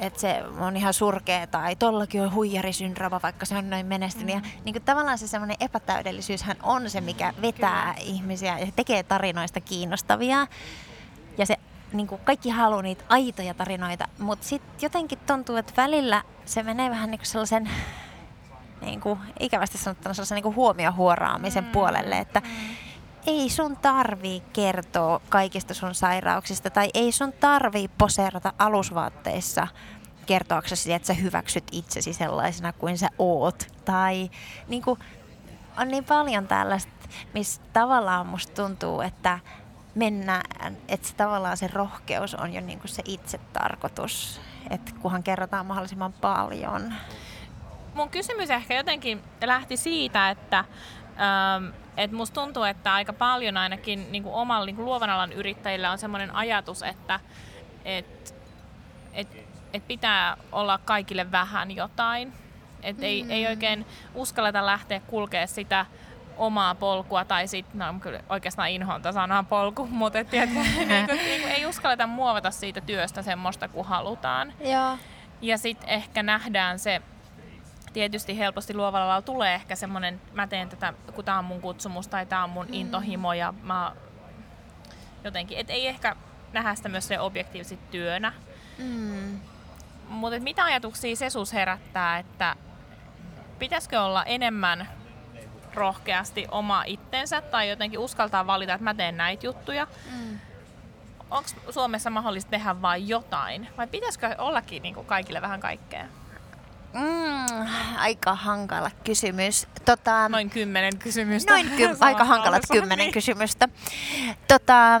että 0.00 0.20
se 0.20 0.42
on 0.58 0.76
ihan 0.76 0.94
surkea 0.94 1.46
tai 1.46 1.76
tollakin 1.76 2.22
on 2.22 2.34
huijarisyndrooma, 2.34 3.20
vaikka 3.22 3.46
se 3.46 3.56
on 3.56 3.70
noin 3.70 3.86
menestynyt. 3.86 4.36
Mm. 4.36 4.44
Ja 4.44 4.50
niin 4.64 4.72
kuin 4.72 4.82
tavallaan 4.82 5.18
se 5.18 5.28
semmoinen 5.28 5.56
epätäydellisyyshän 5.60 6.56
on 6.62 6.90
se, 6.90 7.00
mikä 7.00 7.34
vetää 7.42 7.94
Kyllä. 7.94 8.10
ihmisiä 8.12 8.58
ja 8.58 8.66
tekee 8.76 9.02
tarinoista 9.02 9.60
kiinnostavia. 9.60 10.46
Ja 11.38 11.46
se 11.46 11.56
niin 11.92 12.06
kuin 12.06 12.20
kaikki 12.24 12.50
haluaa 12.50 12.82
niitä 12.82 13.04
aitoja 13.08 13.54
tarinoita, 13.54 14.08
mutta 14.18 14.46
sitten 14.46 14.72
jotenkin 14.82 15.18
tuntuu, 15.18 15.56
että 15.56 15.72
välillä 15.76 16.22
se 16.44 16.62
menee 16.62 16.90
vähän 16.90 17.10
niin 17.10 17.18
kuin 17.18 17.26
sellaisen 17.26 17.70
niin 18.84 19.00
kuin, 19.00 19.18
ikävästi 19.40 19.78
sanottuna 19.78 20.14
sellaisen 20.14 20.42
niin 20.42 20.54
huomiohuoraamisen 20.54 21.64
mm. 21.64 21.70
puolelle, 21.70 22.18
että 22.18 22.40
mm. 22.40 22.46
ei 23.26 23.50
sun 23.50 23.76
tarvii 23.76 24.42
kertoa 24.52 25.20
kaikista 25.28 25.74
sun 25.74 25.94
sairauksista 25.94 26.70
tai 26.70 26.90
ei 26.94 27.12
sun 27.12 27.32
tarvii 27.32 27.88
poseerata 27.88 28.52
alusvaatteissa 28.58 29.66
kertoaksesi, 30.26 30.92
että 30.92 31.06
sä 31.06 31.14
hyväksyt 31.14 31.64
itsesi 31.72 32.12
sellaisena 32.12 32.72
kuin 32.72 32.98
sä 32.98 33.08
oot. 33.18 33.66
Tai 33.84 34.30
niin 34.68 34.82
kuin, 34.82 35.00
on 35.76 35.88
niin 35.88 36.04
paljon 36.04 36.48
tällaista, 36.48 36.92
missä 37.34 37.62
tavallaan 37.72 38.26
musta 38.26 38.62
tuntuu, 38.62 39.00
että 39.00 39.38
mennään, 39.94 40.76
että 40.88 41.08
se 41.08 41.14
tavallaan 41.14 41.56
se 41.56 41.68
rohkeus 41.72 42.34
on 42.34 42.52
jo 42.52 42.60
niin 42.60 42.78
kuin 42.78 42.88
se 42.88 43.02
itse 43.04 43.38
tarkoitus, 43.38 44.40
että 44.70 44.92
kunhan 45.02 45.22
kerrotaan 45.22 45.66
mahdollisimman 45.66 46.12
paljon 46.12 46.94
mun 47.94 48.10
kysymys 48.10 48.50
ehkä 48.50 48.74
jotenkin 48.74 49.22
lähti 49.44 49.76
siitä, 49.76 50.30
että 50.30 50.58
ähm, 50.58 51.66
et 51.96 52.12
musta 52.12 52.40
tuntuu, 52.40 52.62
että 52.62 52.94
aika 52.94 53.12
paljon 53.12 53.56
ainakin 53.56 54.12
niin 54.12 54.22
kuin 54.22 54.34
omalla 54.34 54.66
niin 54.66 54.76
kuin 54.76 54.86
luovan 54.86 55.10
alan 55.10 55.32
yrittäjillä 55.32 55.90
on 55.90 55.98
semmoinen 55.98 56.34
ajatus, 56.34 56.82
että 56.82 57.20
et, 57.84 58.34
et, 59.12 59.28
et 59.72 59.86
pitää 59.86 60.36
olla 60.52 60.78
kaikille 60.84 61.32
vähän 61.32 61.70
jotain. 61.70 62.32
Et 62.82 62.96
mm. 62.96 63.02
ei, 63.02 63.24
ei 63.28 63.46
oikein 63.46 63.86
uskalleta 64.14 64.66
lähteä 64.66 65.00
kulkea 65.00 65.46
sitä 65.46 65.86
omaa 66.36 66.74
polkua, 66.74 67.24
tai 67.24 67.48
sitten, 67.48 67.78
no 67.78 67.94
kyllä 68.00 68.20
oikeastaan 68.28 68.70
inhoon 68.70 69.02
sanaa 69.12 69.42
polku, 69.42 69.86
mutta 69.90 70.18
et, 70.18 70.30
tiedät, 70.30 70.50
niin 70.54 70.88
kuin, 70.88 70.88
niin 71.16 71.42
kuin, 71.42 71.52
ei 71.52 71.66
uskalleta 71.66 72.06
muovata 72.06 72.50
siitä 72.50 72.80
työstä 72.80 73.22
semmoista 73.22 73.68
kuin 73.68 73.86
halutaan. 73.86 74.52
Joo. 74.60 74.98
Ja 75.40 75.58
sitten 75.58 75.88
ehkä 75.88 76.22
nähdään 76.22 76.78
se 76.78 77.02
tietysti 77.94 78.38
helposti 78.38 78.74
luovalla 78.74 79.06
alalla 79.06 79.22
tulee 79.22 79.54
ehkä 79.54 79.76
semmoinen, 79.76 80.20
mä 80.32 80.46
teen 80.46 80.68
tätä, 80.68 80.94
kun 81.14 81.24
tämä 81.24 81.38
on 81.38 81.44
mun 81.44 81.60
kutsumus 81.60 82.08
tai 82.08 82.26
tämä 82.26 82.44
on 82.44 82.50
mun 82.50 82.66
mm. 82.66 82.74
intohimo 82.74 83.32
ja 83.32 83.54
mä 83.62 83.92
jotenkin, 85.24 85.58
et 85.58 85.70
ei 85.70 85.86
ehkä 85.86 86.16
nähdä 86.52 86.74
sitä 86.74 86.88
myös 86.88 87.08
se 87.08 87.20
objektiivisesti 87.20 87.78
työnä. 87.90 88.32
Mm. 88.78 89.40
Mutta 90.08 90.40
mitä 90.40 90.64
ajatuksia 90.64 91.16
Sesus 91.16 91.52
herättää, 91.52 92.18
että 92.18 92.56
pitäisikö 93.58 94.02
olla 94.02 94.24
enemmän 94.24 94.88
rohkeasti 95.74 96.46
oma 96.50 96.82
itsensä 96.86 97.40
tai 97.40 97.68
jotenkin 97.68 97.98
uskaltaa 97.98 98.46
valita, 98.46 98.74
että 98.74 98.84
mä 98.84 98.94
teen 98.94 99.16
näitä 99.16 99.46
juttuja. 99.46 99.86
Mm. 100.12 100.38
Onko 101.30 101.48
Suomessa 101.70 102.10
mahdollista 102.10 102.50
tehdä 102.50 102.82
vain 102.82 103.08
jotain 103.08 103.68
vai 103.76 103.86
pitäisikö 103.86 104.34
ollakin 104.38 104.82
niin 104.82 104.94
kuin 104.94 105.06
kaikille 105.06 105.40
vähän 105.42 105.60
kaikkea? 105.60 106.04
Mm, 106.94 107.66
aika 107.98 108.34
hankala 108.34 108.90
kysymys. 109.04 109.66
Tota, 109.84 110.28
noin 110.28 110.50
kymmenen 110.50 110.98
kysymystä. 110.98 111.52
Noin 111.52 111.70
ky- 111.76 111.96
aika 112.00 112.24
hankalat 112.24 112.62
kymmenen 112.72 113.12
kysymystä. 113.12 113.68
Tota, 114.48 115.00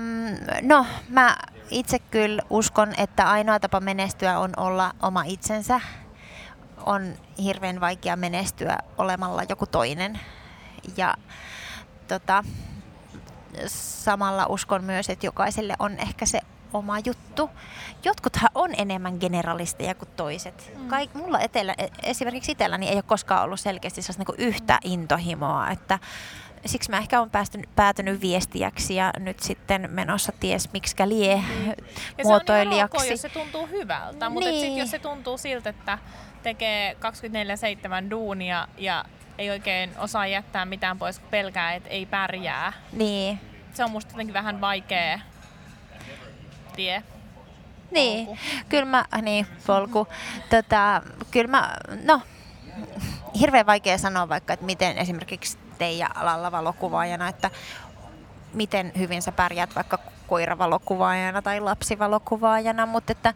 no, 0.62 0.86
mä 1.08 1.36
itse 1.70 1.98
kyllä 1.98 2.42
uskon, 2.50 2.94
että 2.98 3.30
ainoa 3.30 3.60
tapa 3.60 3.80
menestyä 3.80 4.38
on 4.38 4.52
olla 4.56 4.92
oma 5.02 5.22
itsensä. 5.26 5.80
On 6.86 7.14
hirveän 7.42 7.80
vaikea 7.80 8.16
menestyä 8.16 8.78
olemalla 8.98 9.42
joku 9.48 9.66
toinen. 9.66 10.20
Ja 10.96 11.14
tota, 12.08 12.44
samalla 13.66 14.46
uskon 14.46 14.84
myös, 14.84 15.10
että 15.10 15.26
jokaiselle 15.26 15.76
on 15.78 15.92
ehkä 15.98 16.26
se 16.26 16.40
oma 16.74 16.98
juttu. 16.98 17.50
Jotkuthan 18.04 18.50
on 18.54 18.70
enemmän 18.78 19.16
generalisteja 19.20 19.94
kuin 19.94 20.08
toiset. 20.16 20.72
Mm. 20.78 20.88
Kaik, 20.88 21.14
mulla 21.14 21.40
etellä, 21.40 21.74
e, 21.78 21.86
esimerkiksi 22.02 22.52
itselläni 22.52 22.88
ei 22.88 22.94
ole 22.94 23.02
koskaan 23.02 23.42
ollut 23.42 23.60
selkeästi 23.60 24.00
niin 24.18 24.48
yhtä 24.48 24.78
intohimoa, 24.84 25.70
että 25.70 25.98
siksi 26.66 26.90
mä 26.90 26.98
ehkä 26.98 27.18
olen 27.18 27.30
päästynyt, 27.30 27.68
päätynyt 27.76 28.20
viestiäksi 28.20 28.94
ja 28.94 29.12
nyt 29.18 29.40
sitten 29.40 29.88
menossa 29.90 30.32
ties 30.40 30.72
miksikä 30.72 31.08
lie 31.08 31.36
mm. 31.36 31.66
ja 32.18 32.24
muotoilijaksi. 32.24 32.98
Se 32.98 33.06
on 33.06 33.10
jos 33.10 33.22
se 33.22 33.28
tuntuu 33.28 33.66
hyvältä, 33.66 34.28
mutta 34.28 34.50
niin. 34.50 34.60
sit, 34.60 34.78
jos 34.78 34.90
se 34.90 34.98
tuntuu 34.98 35.38
siltä, 35.38 35.70
että 35.70 35.98
tekee 36.42 36.96
24-7 38.06 38.10
duunia 38.10 38.68
ja 38.78 39.04
ei 39.38 39.50
oikein 39.50 39.90
osaa 39.98 40.26
jättää 40.26 40.64
mitään 40.64 40.98
pois, 40.98 41.18
kun 41.18 41.28
pelkää, 41.30 41.74
että 41.74 41.88
ei 41.88 42.06
pärjää. 42.06 42.72
Niin. 42.92 43.40
Se 43.74 43.84
on 43.84 43.90
musta 43.90 44.12
jotenkin 44.12 44.34
vähän 44.34 44.60
vaikea 44.60 45.20
tie. 46.76 47.02
Niin, 47.90 48.26
polku. 48.26 48.40
kyllä 48.68 48.84
mä, 48.84 49.04
niin, 49.22 49.46
polku. 49.66 50.06
Tota, 50.50 51.02
kyllä 51.30 51.50
mä, 51.50 51.76
no, 52.04 52.20
hirveän 53.40 53.66
vaikea 53.66 53.98
sanoa 53.98 54.28
vaikka, 54.28 54.52
että 54.52 54.66
miten 54.66 54.98
esimerkiksi 54.98 55.58
teidän 55.78 56.16
alalla 56.16 56.52
valokuvaajana, 56.52 57.28
että 57.28 57.50
miten 58.54 58.92
hyvin 58.98 59.22
sä 59.22 59.32
pärjät 59.32 59.74
vaikka 59.74 59.98
koiravalokuvaajana 60.26 61.42
tai 61.42 61.60
lapsivalokuvaajana, 61.60 62.86
mutta 62.86 63.12
että 63.12 63.34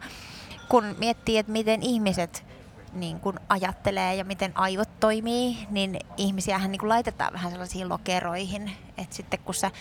kun 0.69 0.95
miettii, 0.97 1.37
että 1.37 1.51
miten 1.51 1.83
ihmiset 1.83 2.48
niin 2.93 3.19
kun 3.19 3.39
ajattelee 3.49 4.15
ja 4.15 4.23
miten 4.23 4.51
aivot 4.55 4.99
toimii, 4.99 5.57
niin 5.69 5.99
ihmisiähän 6.17 6.71
niin 6.71 6.79
kun 6.79 6.89
laitetaan 6.89 7.33
vähän 7.33 7.51
sellaisiin 7.51 7.89
lokeroihin. 7.89 8.71
Että 8.97 9.15
sitten 9.15 9.39
kun 9.39 9.55
sä 9.55 9.71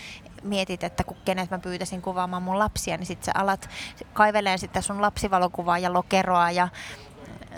mietit, 0.43 0.85
että 0.85 1.05
kun 1.05 1.17
kenet 1.25 1.51
mä 1.51 1.59
pyytäisin 1.59 2.03
kuvaamaan 2.03 2.43
mun 2.43 2.59
lapsia, 2.59 2.97
niin 2.97 3.07
sitten 3.07 3.25
sä 3.25 3.33
alat 3.41 3.69
kaiveleen 4.13 4.59
sitä 4.59 4.81
sun 4.81 5.03
lapsivalokuvaa 5.03 5.79
ja 5.79 5.93
lokeroa 5.93 6.51
ja 6.51 6.69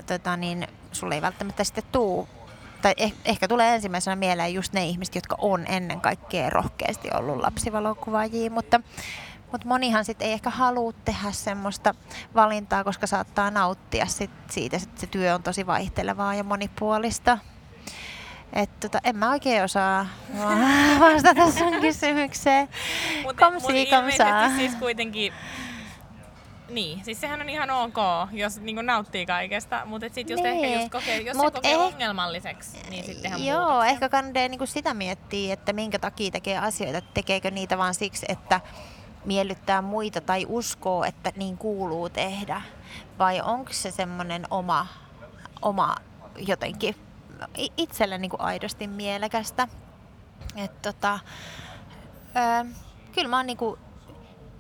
tota 0.07 0.37
niin, 0.37 0.69
sulle 0.93 1.15
ei 1.15 1.23
välttämättä 1.23 1.65
sitten 1.65 1.85
tuu 1.93 2.29
tai 2.83 2.95
eh, 2.97 3.15
ehkä 3.25 3.49
tulee 3.49 3.75
ensimmäisenä 3.75 4.17
mieleen 4.17 4.55
just 4.55 4.73
ne 4.73 4.85
ihmiset, 4.85 5.15
jotka 5.15 5.37
on 5.39 5.65
ennen 5.69 6.01
kaikkea 6.01 6.51
rohkeasti 6.51 7.09
ollut 7.15 7.37
lapsivalokuvaajia, 7.37 8.51
mutta 8.51 8.81
mutta 9.53 9.69
monihan 9.69 10.05
sitten 10.05 10.27
ei 10.27 10.33
ehkä 10.33 10.51
halua 10.51 10.93
tehdä 10.93 11.33
semmoista 11.33 11.95
valintaa, 12.35 12.85
koska 12.85 13.07
saattaa 13.07 13.51
nauttia 13.51 14.07
sit 14.07 14.31
siitä, 14.51 14.77
että 14.77 15.01
se 15.01 15.07
työ 15.07 15.35
on 15.35 15.43
tosi 15.43 15.67
vaihtelevaa 15.67 16.35
ja 16.35 16.45
monipuolista. 16.45 17.39
Et 18.53 18.81
tota, 18.81 18.99
en 19.05 19.17
mä 19.17 19.31
oikein 19.31 19.65
osaa 19.65 20.07
vastata 21.01 21.51
sun 21.51 21.81
kysymykseen. 21.81 22.69
Mutta 23.23 23.51
mut 23.51 23.71
ilmeisesti 23.71 24.57
siis 24.57 24.75
kuitenkin 24.75 25.33
niin, 26.71 27.05
siis 27.05 27.21
sehän 27.21 27.41
on 27.41 27.49
ihan 27.49 27.71
ok, 27.71 27.97
jos 28.33 28.61
niin 28.61 28.87
nauttii 28.87 29.27
kaikesta, 29.27 29.83
mutta 29.87 30.07
sitten 30.07 30.35
just 30.35 30.43
niin. 30.43 30.65
ehkä 30.65 30.81
just 30.81 30.93
kokee, 30.93 31.21
jos 31.21 31.37
Mut 31.37 31.47
se 31.47 31.51
kokee 31.51 31.73
eh... 31.73 31.81
ongelmalliseksi, 31.81 32.79
niin 32.91 33.05
sittenhän 33.05 33.45
Joo, 33.45 33.61
muutoksia. 33.61 33.91
ehkä 33.91 34.09
kannattaa 34.09 34.49
niin 34.49 34.67
sitä 34.67 34.95
miettiä, 34.95 35.53
että 35.53 35.73
minkä 35.73 35.99
takia 35.99 36.31
tekee 36.31 36.59
asioita, 36.59 37.01
tekeekö 37.15 37.51
niitä 37.51 37.79
vaan 37.79 37.95
siksi, 37.95 38.27
että 38.29 38.61
miellyttää 39.25 39.83
muita 39.83 40.21
tai 40.21 40.47
uskoo, 40.49 41.05
että 41.05 41.33
niin 41.37 41.59
kuuluu 41.59 42.09
tehdä? 42.09 42.63
Vai 43.19 43.41
onko 43.41 43.73
se 43.73 43.91
semmoinen 43.91 44.47
oma, 44.51 44.87
oma 45.63 45.97
jotenkin 46.37 46.97
itselle 47.77 48.19
niin 48.19 48.31
kuin 48.31 48.41
aidosti 48.41 48.87
mielekästä? 48.87 49.69
Et 50.57 50.83
tota, 50.83 51.19
ö, 52.37 52.67
kyllä 53.13 53.29
mä 53.29 53.37
oon 53.37 53.47
niin 53.47 53.57
kuin 53.57 53.81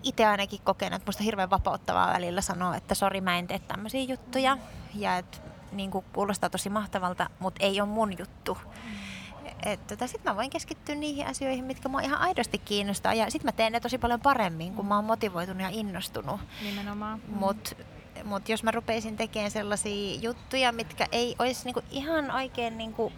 itse 0.03 0.27
ainakin 0.27 0.61
kokenut, 0.65 0.97
että 0.97 1.09
musta 1.09 1.23
hirveän 1.23 1.51
vapauttavaa 1.51 2.13
välillä 2.13 2.41
sanoa, 2.41 2.77
että 2.77 2.95
sori 2.95 3.21
mä 3.21 3.39
en 3.39 3.47
tee 3.47 3.59
tämmöisiä 3.59 4.03
juttuja. 4.03 4.59
Ja 4.95 5.17
että 5.17 5.39
niin 5.73 5.91
kuulostaa 5.91 6.51
tosi 6.51 6.71
mahtavalta, 6.71 7.31
mutta 7.39 7.65
ei 7.65 7.81
ole 7.81 7.89
mun 7.89 8.19
juttu. 8.19 8.59
Mm 8.65 9.00
tota, 9.87 10.07
sitten 10.07 10.33
mä 10.33 10.37
voin 10.37 10.51
keskittyä 10.51 10.95
niihin 10.95 11.27
asioihin, 11.27 11.65
mitkä 11.65 11.89
mua 11.89 12.01
ihan 12.01 12.21
aidosti 12.21 12.59
kiinnostaa. 12.59 13.15
Ja 13.15 13.31
sitten 13.31 13.49
mä 13.49 13.53
teen 13.53 13.73
ne 13.73 13.81
tosi 13.81 13.99
paljon 13.99 14.21
paremmin, 14.21 14.75
kun 14.75 14.87
mä 14.87 14.97
oon 14.97 15.05
motivoitunut 15.05 15.63
ja 15.63 15.69
innostunut. 15.73 16.41
Nimenomaan. 16.63 17.21
Mut 17.29 17.77
mutta 18.25 18.53
jos 18.53 18.63
mä 18.63 18.71
rupeisin 18.71 19.17
tekemään 19.17 19.51
sellaisia 19.51 20.19
juttuja, 20.21 20.73
mitkä 20.73 21.07
ei 21.13 21.37
olisi 21.39 21.65
niinku 21.65 21.83
ihan 21.91 22.31
oikein 22.31 22.79
niinku 22.79 23.13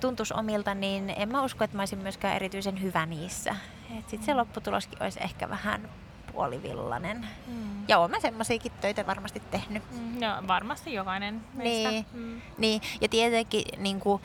tuntuisi 0.00 0.34
omilta, 0.34 0.74
niin 0.74 1.10
en 1.16 1.28
mä 1.28 1.42
usko, 1.42 1.64
että 1.64 1.76
mä 1.76 1.82
olisin 1.82 1.98
myöskään 1.98 2.36
erityisen 2.36 2.82
hyvä 2.82 3.06
niissä. 3.06 3.56
Sitten 3.92 4.22
se 4.22 4.34
lopputuloskin 4.34 5.02
olisi 5.02 5.22
ehkä 5.22 5.48
vähän 5.48 5.88
puolivillainen. 6.32 7.26
Mm. 7.46 7.84
Ja 7.88 8.08
mä 8.08 8.20
semmoisiakin 8.20 8.72
töitä 8.80 9.06
varmasti 9.06 9.42
tehnyt. 9.50 9.82
Mm, 9.90 10.20
no 10.20 10.48
varmasti 10.48 10.94
jokainen 10.94 11.40
meistä. 11.54 11.90
Niin, 11.90 12.06
mm. 12.12 12.40
niin. 12.58 12.82
ja 13.00 13.08
tietenkin 13.08 13.64
niin 13.76 14.00
kuin, 14.00 14.22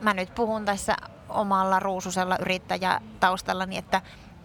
mä 0.00 0.14
nyt 0.14 0.34
puhun 0.34 0.64
tässä 0.64 0.96
omalla 1.28 1.80
ruususella 1.80 2.36
yrittäjätaustallani, 2.40 3.76
että 3.76 4.02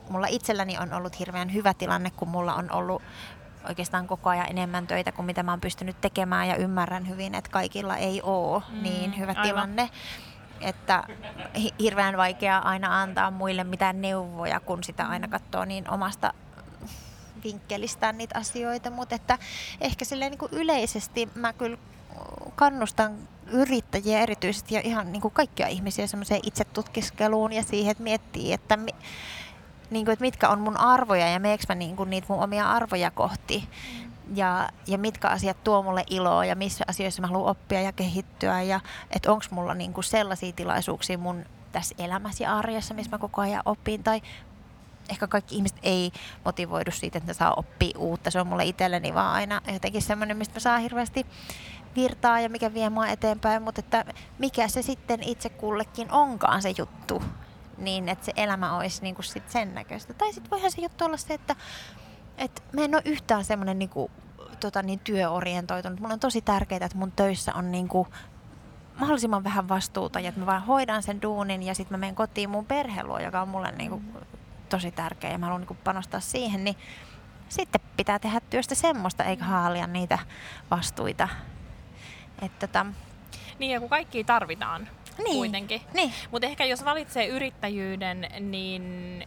mulla 0.09 0.27
itselläni 0.27 0.77
on 0.77 0.93
ollut 0.93 1.19
hirveän 1.19 1.53
hyvä 1.53 1.73
tilanne, 1.73 2.09
kun 2.09 2.27
mulla 2.27 2.55
on 2.55 2.71
ollut 2.71 3.01
oikeastaan 3.69 4.07
koko 4.07 4.29
ajan 4.29 4.49
enemmän 4.49 4.87
töitä 4.87 5.11
kuin 5.11 5.25
mitä 5.25 5.43
mä 5.43 5.51
oon 5.51 5.61
pystynyt 5.61 6.01
tekemään 6.01 6.47
ja 6.47 6.55
ymmärrän 6.55 7.07
hyvin, 7.07 7.35
että 7.35 7.51
kaikilla 7.51 7.97
ei 7.97 8.21
ole 8.21 8.63
mm, 8.69 8.83
niin 8.83 9.17
hyvä 9.17 9.31
aivan. 9.31 9.43
tilanne 9.43 9.89
että 10.61 11.03
hirveän 11.79 12.17
vaikea 12.17 12.57
aina 12.57 13.01
antaa 13.01 13.31
muille 13.31 13.63
mitään 13.63 14.01
neuvoja, 14.01 14.59
kun 14.59 14.83
sitä 14.83 15.05
aina 15.07 15.27
katsoo 15.27 15.65
niin 15.65 15.89
omasta 15.89 16.33
vinkkelistään 17.43 18.17
niitä 18.17 18.39
asioita, 18.39 18.89
mutta 18.89 19.15
että 19.15 19.37
ehkä 19.81 20.05
silleen 20.05 20.31
niin 20.31 20.39
kuin 20.39 20.51
yleisesti 20.51 21.29
mä 21.35 21.53
kyllä 21.53 21.77
kannustan 22.55 23.17
yrittäjiä 23.51 24.19
erityisesti 24.19 24.75
ja 24.75 24.81
ihan 24.83 25.11
niin 25.11 25.21
kuin 25.21 25.33
kaikkia 25.33 25.67
ihmisiä 25.67 26.07
semmoiseen 26.07 26.41
itsetutkiskeluun 26.43 27.53
ja 27.53 27.63
siihen, 27.63 27.91
että 27.91 28.03
miettii, 28.03 28.53
että, 28.53 28.77
mi, 28.77 28.91
niin 29.89 30.05
kuin, 30.05 30.13
että 30.13 30.25
mitkä 30.25 30.49
on 30.49 30.61
mun 30.61 30.77
arvoja 30.77 31.29
ja 31.29 31.39
meekö 31.39 31.63
mä 31.69 31.75
niin 31.75 31.95
kuin 31.95 32.09
niitä 32.09 32.27
mun 32.29 32.43
omia 32.43 32.71
arvoja 32.71 33.11
kohti. 33.11 33.69
Ja, 34.33 34.69
ja 34.87 34.97
mitkä 34.97 35.27
asiat 35.27 35.63
tuo 35.63 35.83
mulle 35.83 36.03
iloa 36.09 36.45
ja 36.45 36.55
missä 36.55 36.85
asioissa 36.87 37.21
mä 37.21 37.27
haluan 37.27 37.51
oppia 37.51 37.81
ja 37.81 37.91
kehittyä 37.91 38.61
ja 38.61 38.79
että 39.11 39.31
onko 39.31 39.45
mulla 39.51 39.73
niin 39.73 39.93
kuin 39.93 40.03
sellaisia 40.03 40.51
tilaisuuksia 40.51 41.17
mun 41.17 41.45
tässä 41.71 41.95
elämässä 41.97 42.43
ja 42.43 42.57
arjessa, 42.57 42.93
missä 42.93 43.11
mä 43.11 43.17
koko 43.17 43.41
ajan 43.41 43.61
opin 43.65 44.03
tai 44.03 44.21
ehkä 45.09 45.27
kaikki 45.27 45.55
ihmiset 45.55 45.77
ei 45.83 46.11
motivoidu 46.45 46.91
siitä, 46.91 47.17
että 47.17 47.29
ne 47.29 47.33
saa 47.33 47.53
oppia 47.53 47.97
uutta. 47.97 48.31
Se 48.31 48.41
on 48.41 48.47
mulle 48.47 48.65
itselleni 48.65 49.13
vaan 49.13 49.33
aina 49.33 49.61
jotenkin 49.73 50.01
semmoinen, 50.01 50.37
mistä 50.37 50.53
mä 50.53 50.59
saan 50.59 50.81
hirveästi 50.81 51.25
virtaa 51.95 52.39
ja 52.39 52.49
mikä 52.49 52.73
vie 52.73 52.89
mua 52.89 53.07
eteenpäin, 53.07 53.61
mutta 53.61 53.79
että 53.79 54.05
mikä 54.39 54.67
se 54.67 54.81
sitten 54.81 55.23
itse 55.23 55.49
kullekin 55.49 56.11
onkaan 56.11 56.61
se 56.61 56.73
juttu, 56.77 57.23
niin 57.77 58.09
että 58.09 58.25
se 58.25 58.31
elämä 58.35 58.77
olisi 58.77 59.01
niin 59.01 59.15
kuin 59.15 59.25
sit 59.25 59.49
sen 59.49 59.75
näköistä. 59.75 60.13
Tai 60.13 60.33
sitten 60.33 60.51
voihan 60.51 60.71
se 60.71 60.81
juttu 60.81 61.05
olla 61.05 61.17
se, 61.17 61.33
että, 61.33 61.55
että 62.37 62.61
mä 62.73 62.81
en 62.81 62.95
ole 62.95 63.01
yhtään 63.05 63.45
semmoinen 63.45 63.79
niin 63.79 63.89
kuin, 63.89 64.11
tota, 64.59 64.81
niin 64.81 64.99
työorientoitunut. 64.99 65.99
Mulla 65.99 66.13
on 66.13 66.19
tosi 66.19 66.41
tärkeää, 66.41 66.85
että 66.85 66.97
mun 66.97 67.11
töissä 67.11 67.53
on 67.53 67.71
niin 67.71 67.87
kuin, 67.87 68.07
mahdollisimman 68.99 69.43
vähän 69.43 69.69
vastuuta 69.69 70.19
ja 70.19 70.29
että 70.29 70.39
mä 70.39 70.45
vaan 70.45 70.65
hoidan 70.65 71.03
sen 71.03 71.21
duunin 71.21 71.63
ja 71.63 71.75
sitten 71.75 71.97
mä 71.97 71.99
menen 71.99 72.15
kotiin 72.15 72.49
mun 72.49 72.65
perheluo, 72.65 73.19
joka 73.19 73.41
on 73.41 73.49
mulle 73.49 73.71
niin 73.71 73.89
kuin, 73.89 74.17
tosi 74.69 74.91
tärkeä 74.91 75.31
ja 75.31 75.37
mä 75.37 75.45
haluan 75.45 75.67
niin 75.69 75.79
panostaa 75.83 76.19
siihen, 76.19 76.63
niin 76.63 76.75
sitten 77.49 77.81
pitää 77.97 78.19
tehdä 78.19 78.41
työstä 78.49 78.75
semmoista 78.75 79.23
eikä 79.23 79.43
haalia 79.43 79.87
niitä 79.87 80.19
vastuita. 80.71 81.27
Että 82.41 82.67
tota... 82.67 82.85
Niin 83.59 83.71
ja 83.71 83.79
kun 83.79 83.89
kaikki 83.89 84.23
tarvitaan 84.23 84.87
niin. 85.17 85.37
kuitenkin. 85.37 85.81
Niin. 85.93 86.13
Mutta 86.31 86.47
ehkä 86.47 86.65
jos 86.65 86.85
valitsee 86.85 87.27
yrittäjyyden, 87.27 88.27
niin 88.39 88.83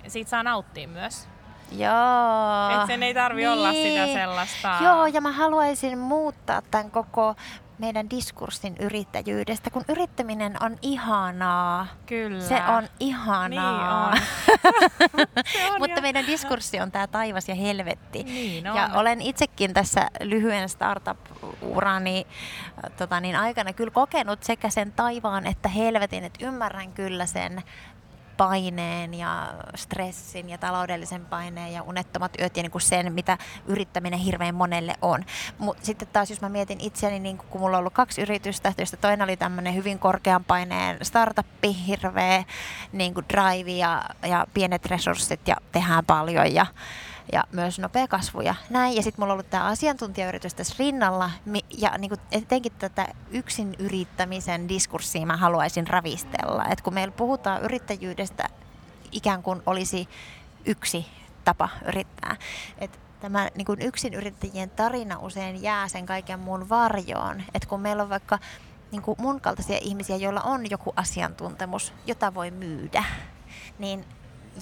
siitä 0.06 0.30
saa 0.30 0.42
nauttia 0.42 0.88
myös. 0.88 1.28
Joo. 1.72 2.80
Et 2.80 2.86
sen 2.86 3.02
ei 3.02 3.14
tarvi 3.14 3.40
niin. 3.40 3.50
olla 3.50 3.72
sitä 3.72 4.04
niin. 4.04 4.18
sellaista. 4.18 4.76
Joo, 4.82 5.06
ja 5.06 5.20
mä 5.20 5.32
haluaisin 5.32 5.98
muuttaa 5.98 6.62
tämän 6.70 6.90
koko 6.90 7.36
meidän 7.78 8.10
diskurssin 8.10 8.76
yrittäjyydestä, 8.80 9.70
kun 9.70 9.84
yrittäminen 9.88 10.62
on 10.62 10.76
ihanaa. 10.82 11.86
Kyllä. 12.06 12.40
Se 12.40 12.62
on 12.68 12.88
ihanaa. 13.00 14.10
Niin 14.10 14.20
on. 14.20 15.72
on 15.72 15.78
Mutta 15.78 16.00
meidän 16.00 16.26
diskurssi 16.26 16.80
on 16.80 16.92
tämä 16.92 17.06
taivas 17.06 17.48
ja 17.48 17.54
helvetti. 17.54 18.24
Niin 18.24 18.70
on. 18.70 18.76
Ja 18.76 18.90
olen 18.94 19.22
itsekin 19.22 19.74
tässä 19.74 20.08
lyhyen 20.20 20.68
startup-urani 20.68 22.26
tota 22.96 23.20
niin, 23.20 23.36
aikana 23.36 23.72
kyllä 23.72 23.90
kokenut 23.90 24.42
sekä 24.42 24.70
sen 24.70 24.92
taivaan 24.92 25.46
että 25.46 25.68
helvetin, 25.68 26.24
että 26.24 26.46
ymmärrän 26.46 26.92
kyllä 26.92 27.26
sen 27.26 27.62
paineen 28.38 29.14
ja 29.14 29.54
stressin 29.74 30.50
ja 30.50 30.58
taloudellisen 30.58 31.26
paineen 31.26 31.72
ja 31.72 31.82
unettomat 31.82 32.32
yöt 32.40 32.56
ja 32.56 32.62
niin 32.62 32.70
kuin 32.70 32.82
sen, 32.82 33.12
mitä 33.12 33.38
yrittäminen 33.66 34.18
hirveän 34.18 34.54
monelle 34.54 34.94
on. 35.02 35.24
Mutta 35.58 35.86
sitten 35.86 36.08
taas, 36.08 36.30
jos 36.30 36.40
mä 36.40 36.48
mietin 36.48 36.80
itseäni, 36.80 37.18
niin 37.18 37.38
kun 37.38 37.60
mulla 37.60 37.76
on 37.76 37.80
ollut 37.80 37.92
kaksi 37.92 38.22
yritystä, 38.22 38.72
joista 38.78 38.96
toinen 38.96 39.22
oli 39.22 39.36
tämmöinen 39.36 39.74
hyvin 39.74 39.98
korkean 39.98 40.44
paineen 40.44 40.98
startuppi, 41.02 41.76
hirveä 41.86 42.44
niin 42.92 43.14
kuin 43.14 43.26
drive 43.28 43.70
ja, 43.70 44.04
ja 44.22 44.46
pienet 44.54 44.86
resurssit 44.86 45.48
ja 45.48 45.56
tehdään 45.72 46.04
paljon 46.04 46.54
ja 46.54 46.66
ja 47.32 47.44
myös 47.52 47.78
nopea 47.78 48.08
kasvu 48.08 48.40
ja 48.40 48.54
näin. 48.70 48.96
Ja 48.96 49.02
sitten 49.02 49.22
mulla 49.22 49.32
on 49.32 49.34
ollut 49.34 49.50
tämä 49.50 49.64
asiantuntijayritys 49.64 50.54
tässä 50.54 50.74
rinnalla 50.78 51.30
ja 51.78 51.98
niin 51.98 52.12
etenkin 52.32 52.72
tätä 52.78 53.08
yksin 53.30 53.74
yrittämisen 53.78 54.68
diskurssia 54.68 55.26
mä 55.26 55.36
haluaisin 55.36 55.86
ravistella. 55.86 56.64
Et 56.64 56.80
kun 56.80 56.94
meillä 56.94 57.12
puhutaan 57.12 57.62
yrittäjyydestä 57.62 58.48
ikään 59.12 59.42
kuin 59.42 59.62
olisi 59.66 60.08
yksi 60.64 61.06
tapa 61.44 61.68
yrittää. 61.86 62.36
Et 62.78 63.00
tämä 63.20 63.48
niin 63.54 63.82
yksin 63.82 64.14
yrittäjien 64.14 64.70
tarina 64.70 65.18
usein 65.18 65.62
jää 65.62 65.88
sen 65.88 66.06
kaiken 66.06 66.40
muun 66.40 66.68
varjoon. 66.68 67.42
Et 67.54 67.66
kun 67.66 67.80
meillä 67.80 68.02
on 68.02 68.08
vaikka 68.08 68.38
niin 68.92 69.02
kuin 69.02 69.16
mun 69.20 69.40
kaltaisia 69.40 69.78
ihmisiä, 69.82 70.16
joilla 70.16 70.40
on 70.40 70.70
joku 70.70 70.92
asiantuntemus, 70.96 71.92
jota 72.06 72.34
voi 72.34 72.50
myydä, 72.50 73.04
niin 73.78 74.04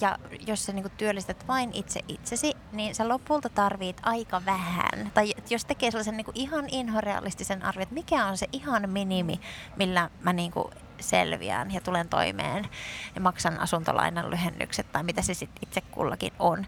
ja 0.01 0.17
jos 0.47 0.65
sä 0.65 0.73
niinku 0.73 0.91
työllistät 0.97 1.47
vain 1.47 1.71
itse 1.73 1.99
itsesi, 2.07 2.53
niin 2.71 2.95
sä 2.95 3.09
lopulta 3.09 3.49
tarvit 3.49 3.97
aika 4.03 4.41
vähän. 4.45 5.11
Tai 5.13 5.33
jos 5.49 5.65
tekee 5.65 5.91
sellaisen 5.91 6.17
niinku 6.17 6.31
ihan 6.35 6.65
inhorealistisen 6.69 7.63
arvion, 7.63 7.83
että 7.83 7.95
mikä 7.95 8.25
on 8.25 8.37
se 8.37 8.47
ihan 8.51 8.89
minimi, 8.89 9.39
millä 9.75 10.09
mä 10.21 10.33
niinku 10.33 10.71
selviään 10.99 11.71
ja 11.71 11.81
tulen 11.81 12.09
toimeen 12.09 12.69
ja 13.15 13.21
maksan 13.21 13.59
asuntolainan 13.59 14.29
lyhennykset 14.29 14.91
tai 14.91 15.03
mitä 15.03 15.21
se 15.21 15.33
sitten 15.33 15.63
itse 15.63 15.81
kullakin 15.81 16.33
on. 16.39 16.65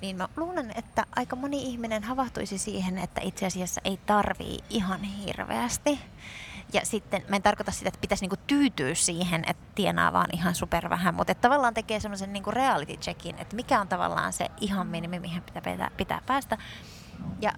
Niin 0.00 0.16
mä 0.16 0.28
luulen, 0.36 0.72
että 0.74 1.06
aika 1.16 1.36
moni 1.36 1.62
ihminen 1.62 2.02
havahtuisi 2.02 2.58
siihen, 2.58 2.98
että 2.98 3.20
itse 3.24 3.46
asiassa 3.46 3.80
ei 3.84 3.98
tarvii 4.06 4.58
ihan 4.70 5.02
hirveästi. 5.02 5.98
Ja 6.72 6.80
sitten, 6.84 7.24
mä 7.28 7.36
en 7.36 7.42
tarkoita 7.42 7.72
sitä, 7.72 7.88
että 7.88 8.00
pitäisi 8.00 8.24
niinku 8.24 8.36
tyytyä 8.46 8.94
siihen, 8.94 9.44
että 9.46 9.66
tienaa 9.74 10.12
vaan 10.12 10.28
ihan 10.32 10.54
super 10.54 10.90
vähän, 10.90 11.14
mutta 11.14 11.32
että 11.32 11.42
tavallaan 11.42 11.74
tekee 11.74 12.00
semmoisen 12.00 12.32
niinku 12.32 12.50
reality 12.50 12.96
checkin, 12.96 13.38
että 13.38 13.56
mikä 13.56 13.80
on 13.80 13.88
tavallaan 13.88 14.32
se 14.32 14.48
ihan 14.60 14.86
minimi, 14.86 15.18
mihin 15.18 15.42
pitää, 15.42 15.90
pitää 15.96 16.20
päästä. 16.26 16.58
Ja 17.40 17.52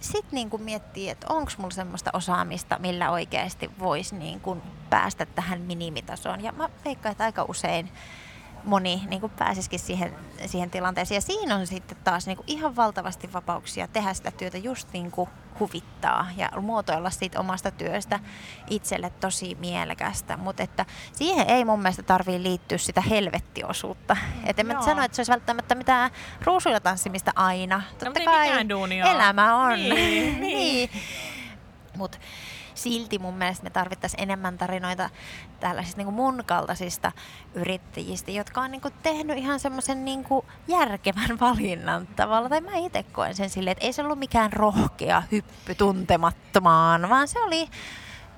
sitten 0.00 0.34
niinku 0.34 0.58
miettii, 0.58 1.10
että 1.10 1.26
onko 1.30 1.52
mulla 1.58 1.74
semmoista 1.74 2.10
osaamista, 2.12 2.78
millä 2.78 3.10
oikeasti 3.10 3.70
voisi 3.78 4.14
niinku 4.14 4.56
päästä 4.90 5.26
tähän 5.26 5.60
minimitasoon. 5.60 6.40
Ja 6.40 6.52
mä 6.52 6.68
veikkaan, 6.84 7.12
että 7.12 7.24
aika 7.24 7.44
usein 7.48 7.90
moni 8.64 9.02
niin 9.08 9.20
kuin 9.20 9.32
pääsisikin 9.38 9.78
siihen, 9.78 10.14
siihen 10.46 10.70
tilanteeseen. 10.70 11.16
Ja 11.16 11.20
siinä 11.20 11.56
on 11.56 11.66
sitten 11.66 11.98
taas 12.04 12.26
niin 12.26 12.36
kuin 12.36 12.44
ihan 12.46 12.76
valtavasti 12.76 13.32
vapauksia 13.32 13.88
tehdä 13.88 14.14
sitä 14.14 14.30
työtä 14.30 14.58
just 14.58 14.88
niin 14.92 15.10
kuin 15.10 15.30
huvittaa 15.60 16.26
ja 16.36 16.50
muotoilla 16.60 17.10
siitä 17.10 17.40
omasta 17.40 17.70
työstä 17.70 18.20
itselle 18.70 19.10
tosi 19.10 19.56
mielekästä. 19.60 20.36
Mutta 20.36 20.62
että 20.62 20.86
siihen 21.12 21.50
ei 21.50 21.64
mun 21.64 21.78
mielestä 21.78 22.02
tarvii 22.02 22.42
liittyä 22.42 22.78
sitä 22.78 23.00
helvettiosuutta. 23.00 24.16
Et 24.44 24.58
en 24.58 24.66
mä 24.66 24.82
sano, 24.82 25.02
että 25.02 25.16
se 25.16 25.20
olisi 25.20 25.32
välttämättä 25.32 25.74
mitään 25.74 26.10
ruusuilla 26.42 26.80
tanssimista 26.80 27.32
aina. 27.36 27.82
Totta 27.98 28.20
no, 28.20 28.24
kai 28.24 28.48
elämä 29.14 29.56
on. 29.56 29.72
Niin, 29.74 29.94
niin. 29.94 30.40
niin. 30.40 30.90
Mut 31.96 32.20
silti 32.74 33.18
mun 33.18 33.34
mielestä 33.34 33.64
me 33.64 33.70
tarvittaisiin 33.70 34.22
enemmän 34.22 34.58
tarinoita 34.58 35.10
tällaisista 35.60 35.98
niin 35.98 36.06
kuin 36.06 36.14
mun 36.14 36.42
kaltaisista 36.46 37.12
yrittäjistä, 37.54 38.30
jotka 38.30 38.60
on 38.60 38.70
niin 38.70 38.80
kuin 38.80 38.94
tehnyt 39.02 39.38
ihan 39.38 39.60
semmoisen 39.60 40.04
niin 40.04 40.24
järkevän 40.68 41.40
valinnan 41.40 42.06
tavalla. 42.06 42.48
Tai 42.48 42.60
mä 42.60 42.76
itse 42.76 43.02
koen 43.02 43.34
sen 43.34 43.50
silleen, 43.50 43.72
että 43.72 43.84
ei 43.84 43.92
se 43.92 44.02
ollut 44.02 44.18
mikään 44.18 44.52
rohkea 44.52 45.22
hyppy 45.32 45.74
tuntemattomaan, 45.74 47.08
vaan 47.08 47.28
se 47.28 47.38
oli 47.38 47.68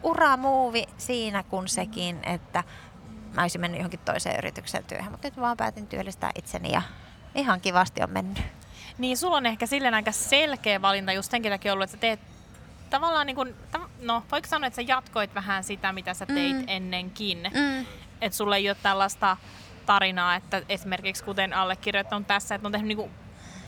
uramuuvi 0.03 0.87
siinä 0.99 1.43
kun 1.43 1.69
sekin, 1.69 2.19
että 2.23 2.65
mä 3.35 3.43
olisin 3.43 3.61
mennyt 3.61 3.79
johonkin 3.79 4.01
toiseen 4.01 4.39
yritykseen 4.39 4.85
työhön, 4.85 5.11
mutta 5.11 5.29
nyt 5.29 5.41
vaan 5.41 5.57
päätin 5.57 5.87
työllistää 5.87 6.31
itseni 6.35 6.73
ja 6.73 6.83
ihan 7.35 7.61
kivasti 7.61 8.03
on 8.03 8.11
mennyt. 8.11 8.43
Niin, 8.99 9.17
sulla 9.17 9.37
on 9.37 9.47
ehkä 9.47 9.67
silleen 9.67 9.95
aika 9.95 10.13
selkeä 10.13 10.83
valinta 10.83 11.13
just 11.13 11.31
senkin 11.31 11.53
takia 11.53 11.73
ollut, 11.73 11.85
että 11.85 11.97
sä 11.97 12.01
teet 12.01 12.21
tavallaan 12.91 13.27
niin 13.27 13.37
kuin, 13.37 13.55
no 14.01 14.23
voiko 14.33 14.49
sanoa, 14.49 14.67
että 14.67 14.75
sä 14.75 14.83
jatkoit 14.83 15.35
vähän 15.35 15.65
sitä, 15.65 15.93
mitä 15.93 16.15
sä 16.15 16.27
teit 16.27 16.57
mm. 16.57 16.65
ennenkin. 16.67 17.51
Mm. 17.55 17.87
Että 18.21 18.37
sulle 18.37 18.57
ei 18.57 18.71
ole 18.71 18.77
tällaista 18.83 19.37
tarinaa, 19.87 20.35
että 20.35 20.63
esimerkiksi 20.69 21.25
kuten 21.25 21.53
allekirjoittanut 21.53 22.27
tässä, 22.27 22.55
että 22.55 22.69
on 22.69 22.73
tehnyt 22.73 22.89
niin 22.89 22.99
kuin 22.99 23.11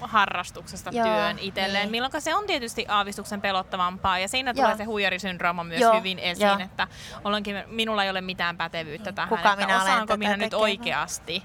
harrastuksesta 0.01 0.91
Joo, 0.91 1.07
työn 1.07 1.39
itselleen, 1.39 1.83
niin. 1.83 1.91
milloin 1.91 2.23
se 2.23 2.35
on 2.35 2.47
tietysti 2.47 2.85
aavistuksen 2.89 3.41
pelottavampaa 3.41 4.19
ja 4.19 4.29
siinä 4.29 4.51
Joo. 4.51 4.63
tulee 4.65 4.77
se 4.77 4.85
huijarisyndrooma 4.85 5.65
myös 5.65 5.81
Joo, 5.81 5.97
hyvin 5.97 6.19
esiin, 6.19 6.49
joo. 6.49 6.59
että 6.59 6.89
olenkin, 7.25 7.57
minulla 7.67 8.05
ei 8.05 8.11
ole 8.11 8.21
mitään 8.21 8.57
pätevyyttä 8.57 9.13
tähän, 9.13 9.29
Kuka 9.29 9.53
että 9.53 9.67
minä 9.67 9.83
osaanko 9.83 10.17
minä 10.17 10.37
nyt 10.37 10.55
oikeasti. 10.55 11.43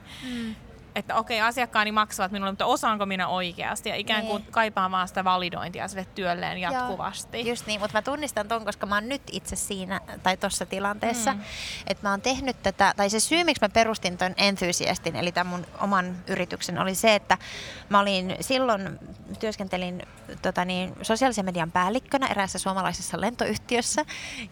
Että 0.95 1.15
okei, 1.15 1.41
asiakkaani 1.41 1.91
maksavat 1.91 2.31
minulle, 2.31 2.51
mutta 2.51 2.65
osaanko 2.65 3.05
minä 3.05 3.27
oikeasti 3.27 3.89
ja 3.89 3.95
ikään 3.95 4.25
kuin 4.25 4.41
Niin. 4.41 4.51
kaipaan 4.51 4.91
vaan 4.91 5.07
sitä 5.07 5.23
validointia 5.23 5.87
sille 5.87 6.05
työlleen 6.15 6.57
jatkuvasti. 6.57 7.39
Joo, 7.39 7.47
just 7.47 7.65
niin, 7.67 7.79
mutta 7.79 7.97
mä 7.97 8.01
tunnistan 8.01 8.47
ton, 8.47 8.65
koska 8.65 8.85
mä 8.85 8.95
oon 8.95 9.09
nyt 9.09 9.21
itse 9.31 9.55
siinä 9.55 10.01
tai 10.23 10.37
tuossa 10.37 10.65
tilanteessa, 10.65 11.33
mm. 11.33 11.41
että 11.87 12.07
mä 12.07 12.11
oon 12.11 12.21
tehnyt 12.21 12.63
tätä, 12.63 12.93
tai 12.97 13.09
se 13.09 13.19
syy, 13.19 13.43
miksi 13.43 13.63
mä 13.63 13.69
perustin 13.69 14.17
ton 14.17 14.33
Enthusiastin, 14.37 15.15
eli 15.15 15.31
tämän 15.31 15.47
mun 15.47 15.65
oman 15.79 16.15
yrityksen, 16.27 16.79
oli 16.79 16.95
se, 16.95 17.15
että 17.15 17.37
mä 17.89 17.99
olin 17.99 18.35
silloin, 18.39 18.99
työskentelin 19.39 20.01
tota 20.41 20.65
niin, 20.65 20.93
sosiaalisen 21.01 21.45
median 21.45 21.71
päällikkönä 21.71 22.27
eräässä 22.27 22.59
suomalaisessa 22.59 23.21
lentoyhtiössä, 23.21 24.05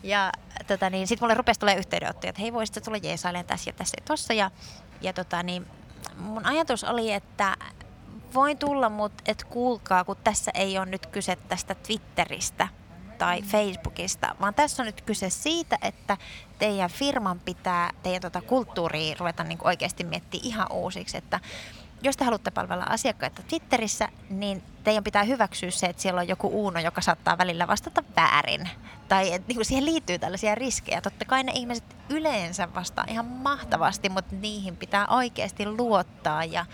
ja 0.04 0.32
tota 0.68 0.90
niin, 0.90 1.08
sit 1.08 1.22
mulle 1.22 1.34
rupesi 1.34 1.60
tulee 1.60 1.76
yhteydenottoja, 1.76 2.30
että 2.30 2.42
hei, 2.42 2.54
voisitko 2.54 2.82
tulla 2.82 2.98
jeesailemaan 3.04 3.46
tässä 3.46 3.70
ja 3.70 3.74
tässä 3.74 3.98
ja 4.02 4.06
tossa, 4.06 4.34
ja, 4.34 4.52
ja 5.02 5.14
tota 5.14 5.44
niin, 5.44 5.68
mun 6.18 6.46
ajatus 6.46 6.84
oli, 6.84 7.12
että 7.12 7.58
voin 8.34 8.58
tulla, 8.58 8.90
mutta 8.90 9.24
et 9.28 9.44
kuulkaa, 9.44 10.04
kun 10.04 10.18
tässä 10.24 10.52
ei 10.54 10.78
ole 10.78 10.86
nyt 10.86 11.06
kyse 11.06 11.36
tästä 11.36 11.76
Twitteristä 11.76 12.68
tai 13.18 13.42
Facebookista, 13.42 14.36
vaan 14.42 14.54
tässä 14.54 14.84
on 14.84 14.88
nyt 14.88 15.02
kyse 15.02 15.30
siitä, 15.30 15.78
että 15.82 16.18
teidän 16.60 16.90
firman 16.90 17.40
pitää 17.40 17.92
teidän 18.04 18.22
tota 18.22 18.42
kulttuuria 18.42 19.16
ruveta 19.20 19.44
niin 19.44 19.60
oikeasti 19.64 20.04
miettimään 20.04 20.48
ihan 20.48 20.72
uusiksi, 20.72 21.18
että 21.18 21.40
jos 22.02 22.18
te 22.18 22.26
haluatte 22.26 22.52
palvella 22.52 22.84
asiakkaita 22.84 23.44
Twitterissä, 23.44 24.10
niin 24.30 24.64
teidän 24.84 25.04
pitää 25.04 25.24
hyväksyä 25.24 25.72
se, 25.72 25.86
että 25.86 26.02
siellä 26.02 26.22
on 26.22 26.28
joku 26.28 26.48
uuno, 26.48 26.80
joka 26.80 27.02
saattaa 27.02 27.38
välillä 27.38 27.68
vastata 27.68 28.04
väärin. 28.16 28.70
Tai 29.08 29.34
että 29.34 29.54
niin 29.54 29.66
siihen 29.66 29.86
liittyy 29.86 30.20
tällaisia 30.20 30.56
riskejä. 30.56 31.02
Totta 31.02 31.26
kai 31.26 31.44
ne 31.44 31.52
ihmiset 31.56 31.96
yleensä 32.10 32.74
vastaa 32.76 33.06
ihan 33.08 33.26
mahtavasti, 33.26 34.10
mutta 34.10 34.36
niihin 34.36 34.78
pitää 34.78 35.08
oikeasti 35.08 35.66
luottaa 35.66 36.44
ja 36.44 36.66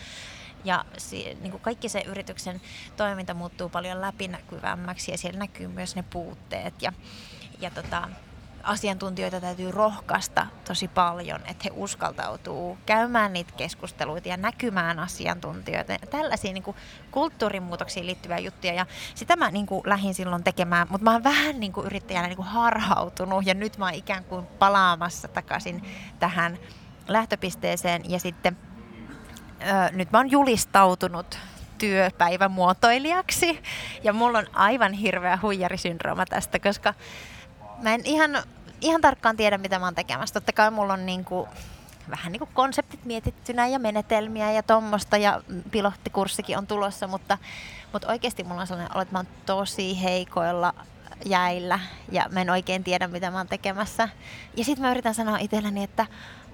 ja 0.64 0.86
niin 1.42 1.52
kuin 1.52 1.62
kaikki 1.62 1.90
se 1.90 2.02
yrityksen 2.02 2.62
toiminta 2.98 3.34
muuttuu 3.34 3.70
paljon 3.70 4.02
läpinäkyvämmäksi 4.02 5.12
ja 5.12 5.18
siellä 5.18 5.40
näkyy 5.40 5.68
myös 5.68 5.96
ne 5.96 6.04
puutteet. 6.10 6.82
Ja, 6.82 6.94
ja 7.60 7.72
tota, 7.72 8.10
asiantuntijoita 8.68 9.42
täytyy 9.42 9.72
rohkaista 9.72 10.48
tosi 10.68 10.88
paljon, 10.88 11.40
että 11.40 11.64
he 11.64 11.70
uskaltautuu 11.74 12.78
käymään 12.86 13.34
niitä 13.34 13.52
keskusteluita 13.58 14.30
ja 14.30 14.38
näkymään 14.38 15.00
asiantuntijoita. 15.00 15.94
Tällaisia 16.12 16.54
niin 16.54 16.64
kuin 16.64 16.78
kulttuurimuutoksiin 17.12 18.06
liittyviä 18.06 18.40
juttuja. 18.40 18.74
Ja 18.74 18.86
sitä 19.16 19.36
mä 19.36 19.52
niin 19.52 19.66
kuin 19.66 19.82
lähdin 19.86 20.14
silloin 20.14 20.44
tekemään, 20.44 20.88
mutta 20.90 21.04
mä 21.04 21.12
oon 21.12 21.24
vähän 21.24 21.60
niin 21.60 21.74
kuin 21.74 21.86
yrittäjänä 21.86 22.28
niin 22.28 22.36
kuin 22.36 22.48
harhautunut 22.48 23.46
ja 23.46 23.54
nyt 23.54 23.78
mä 23.78 23.86
oon 23.86 23.94
ikään 23.94 24.24
kuin 24.24 24.46
palaamassa 24.46 25.28
takaisin 25.28 25.84
tähän 26.20 26.58
lähtöpisteeseen 27.08 28.10
ja 28.10 28.20
sitten 28.20 28.58
ö, 29.62 29.92
nyt 29.92 30.12
mä 30.12 30.18
oon 30.18 30.32
julistautunut 30.32 31.40
työpäivämuotoilijaksi 31.78 33.60
ja 34.04 34.14
mulla 34.14 34.38
on 34.38 34.48
aivan 34.54 34.94
hirveä 34.94 35.40
huijarisyndrooma 35.42 36.26
tästä, 36.26 36.60
koska 36.60 36.94
mä 37.82 37.94
en 37.94 38.02
ihan, 38.06 38.44
ihan 38.82 39.02
tarkkaan 39.02 39.38
tiedä, 39.38 39.58
mitä 39.58 39.80
mä 39.80 39.86
oon 39.86 39.96
tekemässä. 39.96 40.34
Totta 40.34 40.54
kai 40.54 40.72
mulla 40.72 40.94
on 40.94 41.06
niinku, 41.06 41.48
vähän 42.10 42.32
niin 42.32 42.40
kuin 42.40 42.50
konseptit 42.54 43.06
mietittynä 43.06 43.68
ja 43.68 43.80
menetelmiä 43.80 44.52
ja 44.52 44.64
tommosta 44.64 45.18
ja 45.18 45.42
pilottikurssikin 45.72 46.58
on 46.58 46.68
tulossa, 46.68 47.08
mutta, 47.08 47.38
mutta 47.94 48.08
oikeasti 48.08 48.44
mulla 48.44 48.62
on 48.62 48.68
sellainen 48.68 48.96
olo, 48.96 49.02
että 49.02 49.14
mä 49.14 49.20
oon 49.20 49.28
tosi 49.46 50.04
heikoilla 50.04 50.74
jäillä 51.26 51.80
ja 52.12 52.26
mä 52.32 52.42
en 52.42 52.50
oikein 52.50 52.84
tiedä, 52.84 53.08
mitä 53.08 53.32
mä 53.32 53.38
oon 53.38 53.48
tekemässä. 53.48 54.10
Ja 54.58 54.64
sitten 54.64 54.86
mä 54.86 54.92
yritän 54.92 55.16
sanoa 55.16 55.38
itselleni, 55.38 55.84
että 55.84 56.06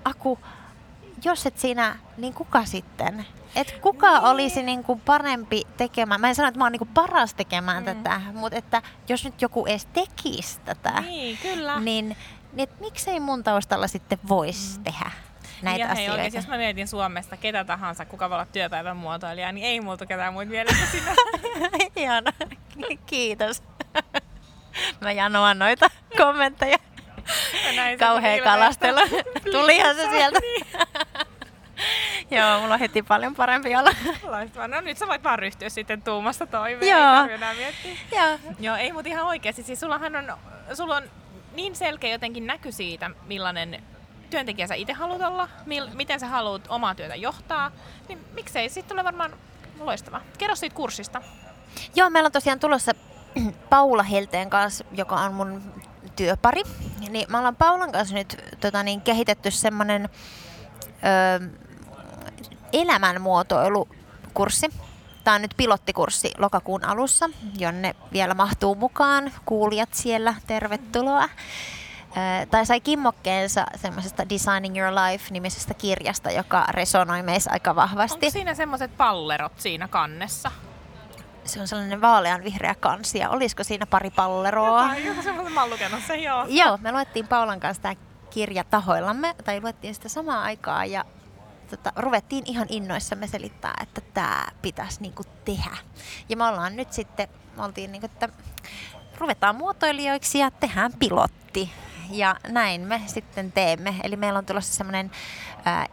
Aku, 0.05 0.39
jos 1.23 1.45
et 1.45 1.57
sinä, 1.57 1.99
niin 2.17 2.33
kuka 2.33 2.65
sitten? 2.65 3.25
Et 3.55 3.71
kuka 3.81 4.11
niin. 4.11 4.23
olisi 4.23 4.63
niin 4.63 4.83
kuin 4.83 4.99
parempi 4.99 5.61
tekemään, 5.77 6.21
mä 6.21 6.27
en 6.29 6.35
sano, 6.35 6.47
että 6.47 6.57
mä 6.57 6.65
oon 6.65 6.71
niin 6.71 6.79
kuin 6.79 6.93
paras 6.93 7.33
tekemään 7.33 7.83
mm. 7.83 7.85
tätä, 7.85 8.21
mutta 8.33 8.57
että 8.57 8.81
jos 9.09 9.25
nyt 9.25 9.41
joku 9.41 9.65
edes 9.65 9.85
tekisi 9.85 10.59
tätä, 10.59 11.01
Niin, 11.01 11.37
kyllä. 11.37 11.79
niin, 11.79 12.17
niin 12.53 12.69
et 12.69 12.79
miksei 12.79 13.19
mun 13.19 13.43
taustalla 13.43 13.87
sitten 13.87 14.19
voisi 14.27 14.77
mm. 14.77 14.83
tehdä 14.83 15.11
näitä 15.61 15.79
ja 15.79 15.87
hei, 15.87 15.93
asioita? 15.93 16.13
oikeasti, 16.13 16.37
jos 16.37 16.47
mä 16.47 16.57
mietin 16.57 16.87
Suomesta 16.87 17.37
ketä 17.37 17.65
tahansa, 17.65 18.05
kuka 18.05 18.29
voi 18.29 18.35
olla 18.35 18.45
työpäivän 18.45 18.97
muotoilija, 18.97 19.51
niin 19.51 19.65
ei 19.65 19.81
muuta 19.81 20.05
ketään 20.05 20.33
muut 20.33 20.47
mielessä 20.47 20.85
sinä. 20.85 21.15
Ihana, 21.95 22.31
kiitos. 23.05 23.63
Mä 25.01 25.11
janoan 25.11 25.59
noita 25.59 25.89
kommentteja. 26.17 26.77
Kauhea 27.99 28.43
kalastelu. 28.43 28.99
Tulihan 29.51 29.95
se 29.95 30.01
Please, 30.01 30.17
sieltä. 30.17 30.39
niin. 30.39 30.65
Joo, 32.31 32.59
mulla 32.59 32.73
on 32.73 32.79
heti 32.79 33.03
paljon 33.03 33.35
parempi 33.35 33.75
olla. 33.75 33.91
Loistavaa. 34.23 34.67
No 34.67 34.81
nyt 34.81 34.97
sä 34.97 35.07
voit 35.07 35.23
vaan 35.23 35.39
ryhtyä 35.39 35.69
sitten 35.69 36.01
tuumasta 36.01 36.47
toimeen. 36.47 36.91
Joo. 36.91 36.99
Ei 36.99 37.15
tarvitse 37.15 37.35
enää 37.35 37.53
miettiä. 37.53 37.91
Joo. 38.11 38.39
Joo, 38.59 38.75
ei 38.75 38.91
mut 38.91 39.07
ihan 39.07 39.25
oikeasti. 39.25 39.63
Siis 39.63 39.79
sullahan 39.79 40.15
on, 40.15 40.33
sulla 40.73 40.95
on 40.95 41.03
niin 41.55 41.75
selkeä 41.75 42.11
jotenkin 42.11 42.47
näky 42.47 42.71
siitä, 42.71 43.09
millainen 43.25 43.83
työntekijä 44.29 44.67
sä 44.67 44.75
itse 44.75 44.93
haluat 44.93 45.21
olla, 45.21 45.49
mil, 45.65 45.87
miten 45.93 46.19
sä 46.19 46.27
haluat 46.27 46.61
omaa 46.69 46.95
työtä 46.95 47.15
johtaa, 47.15 47.71
niin 48.07 48.19
miksei 48.33 48.69
sitten 48.69 48.95
ole 48.95 49.03
varmaan 49.03 49.33
loistava. 49.79 50.21
Kerro 50.37 50.55
siitä 50.55 50.75
kurssista. 50.75 51.21
Joo, 51.95 52.09
meillä 52.09 52.27
on 52.27 52.31
tosiaan 52.31 52.59
tulossa 52.59 52.91
Paula 53.69 54.03
Helteen 54.03 54.49
kanssa, 54.49 54.85
joka 54.91 55.15
on 55.15 55.33
mun 55.33 55.73
työpari. 56.15 56.61
Niin 57.09 57.31
me 57.31 57.37
ollaan 57.37 57.55
Paulan 57.55 57.91
kanssa 57.91 58.15
nyt 58.15 58.55
tota 58.59 58.83
niin, 58.83 59.01
kehitetty 59.01 59.51
semmonen 59.51 60.09
ö, 60.83 61.49
elämänmuotoilukurssi. 62.73 64.69
Tämä 65.23 65.35
on 65.35 65.41
nyt 65.41 65.53
pilottikurssi 65.57 66.31
lokakuun 66.37 66.85
alussa, 66.85 67.29
jonne 67.57 67.95
vielä 68.13 68.33
mahtuu 68.33 68.75
mukaan. 68.75 69.31
Kuulijat 69.45 69.93
siellä, 69.93 70.35
tervetuloa. 70.47 71.23
Ö, 71.23 71.29
tai 72.51 72.65
sai 72.65 72.81
kimmokkeensa 72.81 73.65
semmoisesta 73.75 74.29
Designing 74.29 74.77
Your 74.77 74.93
Life-nimisestä 74.93 75.73
kirjasta, 75.73 76.31
joka 76.31 76.65
resonoi 76.69 77.23
meissä 77.23 77.51
aika 77.51 77.75
vahvasti. 77.75 78.25
Onko 78.25 78.29
siinä 78.33 78.53
semmoiset 78.53 78.97
pallerot 78.97 79.59
siinä 79.59 79.87
kannessa? 79.87 80.51
Se 81.45 81.61
on 81.61 81.67
sellainen 81.67 82.01
vaalean 82.01 82.43
vihreä 82.43 82.75
kansi 82.75 83.17
ja 83.17 83.29
olisiko 83.29 83.63
siinä 83.63 83.85
pari 83.85 84.09
palleroa? 84.09 84.81
Jotain, 84.81 85.05
joku 85.05 85.21
semmoisen 85.21 85.53
mä 85.53 85.61
oon 85.61 85.69
lukenut 85.69 86.03
sen, 86.07 86.23
joo. 86.23 86.45
Joo, 86.49 86.77
me 86.81 86.91
luettiin 86.91 87.27
Paulan 87.27 87.59
kanssa 87.59 87.83
tämä 87.83 87.95
kirja 88.29 88.63
tahoillamme, 88.63 89.35
tai 89.43 89.61
luettiin 89.61 89.95
sitä 89.95 90.09
samaan 90.09 90.43
aikaan 90.43 90.91
ja 90.91 91.05
tota, 91.69 91.91
ruvettiin 91.95 92.43
ihan 92.47 92.67
innoissamme 92.69 93.27
selittää, 93.27 93.73
että 93.81 94.01
tämä 94.13 94.47
pitäisi 94.61 95.01
niinku 95.01 95.23
tehdä. 95.45 95.77
Ja 96.29 96.37
me 96.37 96.45
ollaan 96.45 96.75
nyt 96.75 96.93
sitten, 96.93 97.27
me 97.57 97.63
oltiin 97.63 97.91
niinku, 97.91 98.05
että 98.05 98.29
ruvetaan 99.17 99.55
muotoilijoiksi 99.55 100.39
ja 100.39 100.51
tehdään 100.51 100.91
pilotti. 100.99 101.71
Ja 102.09 102.35
näin 102.47 102.81
me 102.81 103.01
sitten 103.05 103.51
teemme. 103.51 103.95
Eli 104.03 104.15
meillä 104.15 104.39
on 104.39 104.45
tulossa 104.45 104.73
semmoinen 104.73 105.11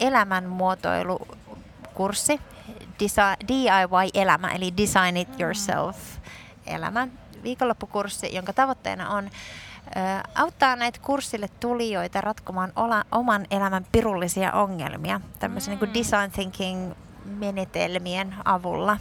elämänmuotoilukurssi, 0.01 2.41
DIY-elämä, 3.49 4.49
eli 4.49 4.77
Design 4.77 5.17
It 5.17 5.41
Yourself 5.41 5.97
elämä, 6.67 7.09
viikonloppukurssi, 7.43 8.35
jonka 8.35 8.53
tavoitteena 8.53 9.11
on 9.11 9.31
auttaa 10.35 10.77
näitä 10.77 11.01
kurssille 11.03 11.49
tulijoita 11.61 12.21
ratkomaan 12.21 12.73
ola, 12.77 13.05
oman 13.13 13.47
elämän 13.51 13.87
pirullisia 13.93 14.53
ongelmia 14.53 15.21
tämmöisen 15.39 15.75
mm. 15.75 15.81
niin 15.81 15.95
design 15.95 16.31
thinking 16.31 16.93
menetelmien 17.25 18.35
avulla. 18.45 18.99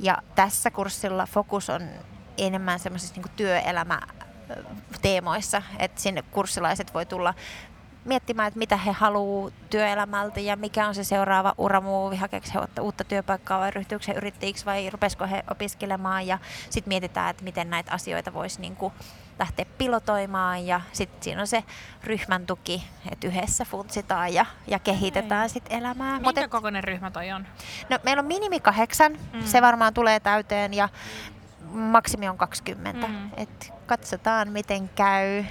Ja 0.00 0.18
tässä 0.34 0.70
kurssilla 0.70 1.26
fokus 1.26 1.70
on 1.70 1.82
enemmän 2.38 2.78
semmoisissa 2.78 3.14
niin 3.14 3.32
työelämä 3.36 4.00
teemoissa, 5.02 5.62
että 5.78 6.00
sinne 6.00 6.22
kurssilaiset 6.22 6.94
voi 6.94 7.06
tulla 7.06 7.34
miettimään, 8.04 8.48
että 8.48 8.58
mitä 8.58 8.76
he 8.76 8.92
haluaa 8.92 9.50
työelämältä 9.70 10.40
ja 10.40 10.56
mikä 10.56 10.88
on 10.88 10.94
se 10.94 11.04
seuraava 11.04 11.54
uramuovi, 11.58 12.16
hakeeko 12.16 12.46
he 12.54 12.60
uutta- 12.80 13.04
työpaikkaa 13.04 13.60
vai 13.60 13.70
ryhtyykö 13.70 14.04
he 14.08 14.12
yrittäjiksi 14.12 14.66
vai 14.66 14.90
rupesiko 14.90 15.26
he 15.26 15.42
opiskelemaan 15.50 16.26
ja 16.26 16.38
sitten 16.70 16.88
mietitään, 16.88 17.30
että 17.30 17.44
miten 17.44 17.70
näitä 17.70 17.92
asioita 17.92 18.34
voisi 18.34 18.60
niinku 18.60 18.92
lähteä 19.38 19.66
pilotoimaan 19.78 20.66
ja 20.66 20.80
sitten 20.92 21.22
siinä 21.22 21.40
on 21.40 21.46
se 21.46 21.64
ryhmän 22.04 22.46
tuki, 22.46 22.84
että 23.12 23.26
yhdessä 23.26 23.64
funtsitaan 23.64 24.34
ja, 24.34 24.46
ja 24.66 24.78
kehitetään 24.78 25.50
sitten 25.50 25.78
elämää. 25.78 26.14
Mut 26.14 26.22
Minkä 26.22 26.40
et- 26.44 26.50
kokoinen 26.50 26.84
ryhmä 26.84 27.10
toi 27.10 27.32
on? 27.32 27.46
No, 27.88 27.98
meillä 28.04 28.20
on 28.20 28.26
minimi 28.26 28.60
kahdeksan, 28.60 29.12
Mm. 29.32 29.42
se 29.44 29.62
varmaan 29.62 29.94
tulee 29.94 30.20
täyteen 30.20 30.74
ja 30.74 30.88
maksimi 31.70 32.28
on 32.28 32.38
20. 32.38 33.06
Mm. 33.08 33.14
Mm. 33.14 33.30
Et 33.36 33.72
katsotaan 33.86 34.48
miten 34.48 34.88
käy. 34.88 35.44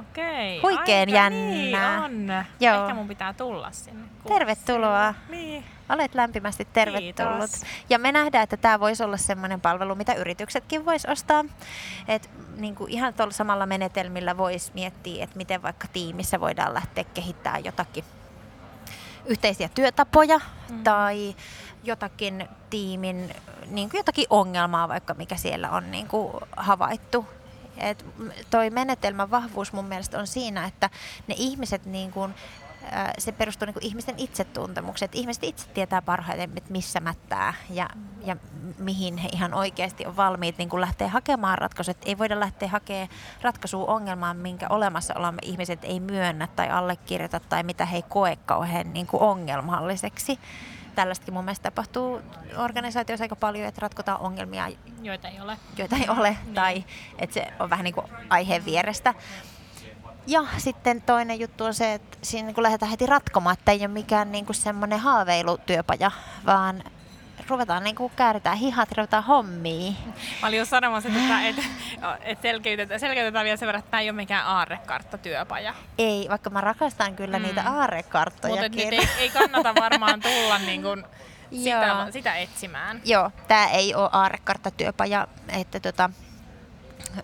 Okei. 0.00 0.60
Huikeen 0.62 1.08
aika 1.08 1.12
jännää. 1.12 2.08
Niin 2.08 2.30
on. 2.38 2.44
Joo. 2.60 2.82
Ehkä 2.82 2.94
mun 2.94 3.08
pitää 3.08 3.32
tulla 3.32 3.70
sinne. 3.72 4.04
kurssille. 4.22 4.38
Tervetuloa. 4.38 5.14
Niin. 5.28 5.64
Olet 5.88 6.14
lämpimästi 6.14 6.68
tervetullut. 6.72 7.50
Kiitos. 7.50 7.62
Ja 7.90 7.98
me 7.98 8.12
nähdään, 8.12 8.44
että 8.44 8.56
tämä 8.56 8.80
voisi 8.80 9.02
olla 9.02 9.16
sellainen 9.16 9.60
palvelu, 9.60 9.94
mitä 9.94 10.14
yrityksetkin 10.14 10.86
vois 10.86 11.06
ostaa. 11.06 11.44
Et 12.08 12.30
niin 12.56 12.74
kuin 12.74 12.90
ihan 12.90 13.14
tuolla 13.14 13.32
samalla 13.32 13.66
menetelmillä 13.66 14.36
voisi 14.36 14.72
miettiä, 14.74 15.24
että 15.24 15.36
miten 15.36 15.62
vaikka 15.62 15.88
tiimissä 15.92 16.40
voidaan 16.40 16.74
lähteä 16.74 17.04
kehittämään 17.04 17.64
jotakin 17.64 18.04
yhteisiä 19.26 19.68
työtapoja 19.74 20.40
mm. 20.70 20.84
tai 20.84 21.36
jotakin 21.84 22.48
tiimin, 22.70 23.34
niin 23.66 23.90
kuin 23.90 23.98
jotakin 23.98 24.26
ongelmaa 24.30 24.88
vaikka, 24.88 25.14
mikä 25.14 25.36
siellä 25.36 25.70
on 25.70 25.90
niin 25.90 26.08
kuin 26.08 26.32
havaittu. 26.56 27.26
Et 27.76 28.04
toi 28.50 28.70
menetelmän 28.70 29.30
vahvuus 29.30 29.72
mun 29.72 29.84
mielestä 29.84 30.18
on 30.18 30.26
siinä, 30.26 30.66
että 30.66 30.90
ne 31.26 31.34
ihmiset 31.38 31.86
niin 31.86 32.12
kuin, 32.12 32.34
se 33.18 33.32
perustuu 33.32 33.66
niin 33.66 33.74
ihmisten 33.80 34.14
itsetuntemukseen. 34.18 35.06
Että 35.06 35.18
ihmiset 35.18 35.44
itse 35.44 35.68
tietää 35.68 36.02
parhaiten, 36.02 36.50
että 36.56 36.72
missä 36.72 37.00
mättää 37.00 37.54
ja, 37.70 37.88
ja 38.24 38.36
mihin 38.78 39.16
he 39.16 39.28
ihan 39.32 39.54
oikeasti 39.54 40.06
on 40.06 40.16
valmiit 40.16 40.58
niin 40.58 40.80
lähteä 40.80 41.08
hakemaan 41.08 41.58
ratkaisua. 41.58 41.94
Ei 42.04 42.18
voida 42.18 42.40
lähteä 42.40 42.68
hakemaan 42.68 43.08
ratkaisua 43.42 43.86
ongelmaan, 43.86 44.36
minkä 44.36 44.66
olemassaolomme 44.68 45.40
ihmiset 45.42 45.84
ei 45.84 46.00
myönnä 46.00 46.46
tai 46.46 46.70
allekirjoita 46.70 47.40
tai 47.40 47.62
mitä 47.62 47.86
he 47.86 47.96
ei 47.96 48.02
koe 48.02 48.36
kauhean 48.36 48.92
niin 48.92 49.06
ongelmalliseksi 49.12 50.38
tällaistakin 50.94 51.34
mun 51.34 51.44
mielestä 51.44 51.70
tapahtuu 51.70 52.20
organisaatioissa 52.56 53.24
aika 53.24 53.36
paljon, 53.36 53.68
että 53.68 53.80
ratkotaan 53.80 54.20
ongelmia, 54.20 54.68
joita 55.02 55.28
ei 55.28 55.40
ole, 55.40 55.56
joita 55.76 55.96
ei 55.96 56.08
ole 56.08 56.36
niin. 56.44 56.54
tai 56.54 56.84
että 57.18 57.34
se 57.34 57.46
on 57.60 57.70
vähän 57.70 57.84
niin 57.84 57.94
kuin 57.94 58.06
aiheen 58.28 58.64
vierestä. 58.64 59.14
Ja 60.26 60.44
sitten 60.58 61.02
toinen 61.02 61.40
juttu 61.40 61.64
on 61.64 61.74
se, 61.74 61.94
että 61.94 62.18
siinä 62.22 62.46
niin 62.46 62.54
kun 62.54 62.62
lähdetään 62.62 62.90
heti 62.90 63.06
ratkomaan, 63.06 63.56
että 63.58 63.72
ei 63.72 63.78
ole 63.78 63.88
mikään 63.88 64.32
niin 64.32 64.46
kuin 64.46 64.56
semmoinen 64.56 64.98
haaveilutyöpaja, 64.98 66.10
vaan 66.46 66.84
ruvetaan 67.48 67.84
niin 67.84 67.96
kuin 67.96 68.12
kääritään 68.16 68.56
hihat, 68.56 68.92
ruvetaan 68.92 69.24
hommiin. 69.24 69.96
Mä 70.42 70.48
olin 70.48 70.58
jo 70.58 70.64
sanomassa, 70.64 71.08
että, 71.08 71.48
että, 71.48 71.62
että 72.20 72.42
selkeytetään, 72.42 73.00
selkeytetään 73.00 73.44
vielä 73.44 73.56
sen 73.56 73.66
verran, 73.66 73.78
että 73.78 73.90
tämä 73.90 74.00
ei 74.00 74.10
ole 74.10 74.16
mikään 74.16 74.46
aarrekartta-työpaja. 74.46 75.74
Ei, 75.98 76.26
vaikka 76.30 76.50
mä 76.50 76.60
rakastan 76.60 77.16
kyllä 77.16 77.38
mm. 77.38 77.44
niitä 77.44 77.62
aarrekarttoja. 77.70 78.54
Mutta 78.54 78.68
nyt 78.68 78.92
ei, 78.92 79.08
ei 79.18 79.30
kannata 79.30 79.74
varmaan 79.74 80.20
tulla 80.20 80.58
niin 80.58 80.82
kuin 80.82 81.04
sitä, 81.64 82.06
sitä 82.10 82.34
etsimään. 82.34 83.00
Joo, 83.04 83.30
tämä 83.48 83.66
ei 83.66 83.94
ole 83.94 84.08
aarrekartta-työpaja. 84.12 85.28
Että 85.48 85.80
tota, 85.80 86.10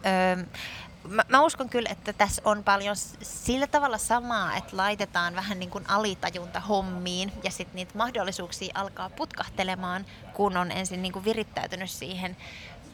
öö, 0.06 0.44
mä, 1.09 1.22
mä 1.28 1.42
uskon 1.42 1.68
kyllä, 1.68 1.88
että 1.90 2.12
tässä 2.12 2.42
on 2.44 2.64
paljon 2.64 2.96
sillä 3.22 3.66
tavalla 3.66 3.98
samaa, 3.98 4.56
että 4.56 4.76
laitetaan 4.76 5.34
vähän 5.34 5.59
niin 5.59 5.70
kuin 5.70 5.90
alitajunta 5.90 6.61
hommiin 6.61 7.32
ja 7.44 7.50
sitten 7.50 7.76
niitä 7.76 7.98
mahdollisuuksia 7.98 8.72
alkaa 8.74 9.11
putkahtelemaan, 9.11 10.06
kun 10.32 10.56
on 10.56 10.70
ensin 10.70 11.02
niin 11.02 11.12
kuin 11.12 11.24
virittäytynyt 11.24 11.90
siihen 11.90 12.36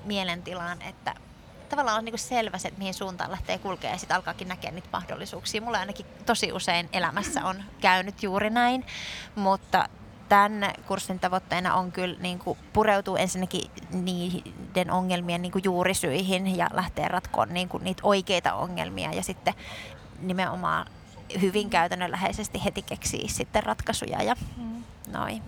mielentilaan, 0.05 0.83
että 0.83 1.15
tavallaan 1.69 1.99
on 1.99 2.05
niin 2.05 2.12
kuin 2.12 2.21
selvä 2.21 2.59
se, 2.59 2.69
että 2.69 2.79
mihin 2.79 2.95
suuntaan 2.95 3.31
lähtee 3.31 3.59
kulkea 3.59 3.91
ja 3.91 3.99
sitten 3.99 4.17
alkaakin 4.17 4.49
näkeä 4.49 4.71
niitä 4.71 4.89
mahdollisuuksia. 4.93 5.61
Mulla 5.61 5.79
ainakin 5.79 6.07
tosi 6.27 6.53
usein 6.53 6.89
elämässä 6.93 7.45
on 7.45 7.65
käynyt 7.81 8.23
juuri 8.23 8.51
näin, 8.51 8.87
mutta 9.35 9.89
tämän 10.29 10.72
kurssin 10.87 11.18
tavoitteena 11.18 11.75
on 11.75 11.93
kyllä 11.93 12.16
niin 12.20 12.39
kuin 12.39 12.59
pureutua 12.72 13.18
ensinnäkin 13.18 13.70
niiden 13.91 14.91
ongelmien 14.91 15.43
niin 15.43 15.53
kuin 15.53 15.64
juurisyihin 15.64 16.57
ja 16.57 16.68
lähteä 16.72 17.09
ratkoon 17.09 17.55
niin 17.55 17.68
kuin 17.68 17.85
niitä 17.85 18.01
oikeita 18.05 18.55
ongelmia 18.55 19.12
ja 19.12 19.22
sitten 19.22 19.55
nimenomaan 20.20 20.87
hyvin 21.41 21.70
käytännönläheisesti 21.70 22.64
heti 22.64 22.83
keksiä 22.83 23.29
sitten 23.29 23.62
ratkaisuja 23.62 24.22
ja 24.22 24.35
mm. 24.57 24.85
noin. 25.12 25.43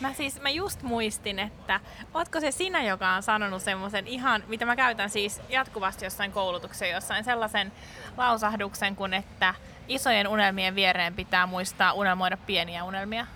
Mä 0.00 0.14
siis, 0.14 0.40
mä 0.40 0.50
just 0.50 0.82
muistin, 0.82 1.38
että 1.38 1.80
ootko 2.14 2.40
se 2.40 2.50
sinä, 2.50 2.82
joka 2.82 3.10
on 3.14 3.22
sanonut 3.22 3.62
semmoisen 3.62 4.06
ihan, 4.06 4.44
mitä 4.46 4.66
mä 4.66 4.76
käytän 4.76 5.10
siis 5.10 5.40
jatkuvasti 5.48 6.04
jossain 6.04 6.32
koulutuksessa, 6.32 6.86
jossain 6.86 7.24
sellaisen 7.24 7.72
lausahduksen 8.16 8.96
kuin, 8.96 9.14
että 9.14 9.54
isojen 9.88 10.28
unelmien 10.28 10.74
viereen 10.74 11.14
pitää 11.14 11.46
muistaa 11.46 11.92
unelmoida 11.92 12.36
pieniä 12.36 12.84
unelmia. 12.84 13.26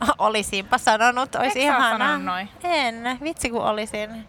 Olisinpa 0.18 0.78
sanonut, 0.78 1.34
olisi 1.34 1.62
ihana. 1.62 2.18
Noin? 2.18 2.48
En, 2.62 3.18
vitsi 3.22 3.50
kun 3.50 3.62
olisin. 3.62 4.28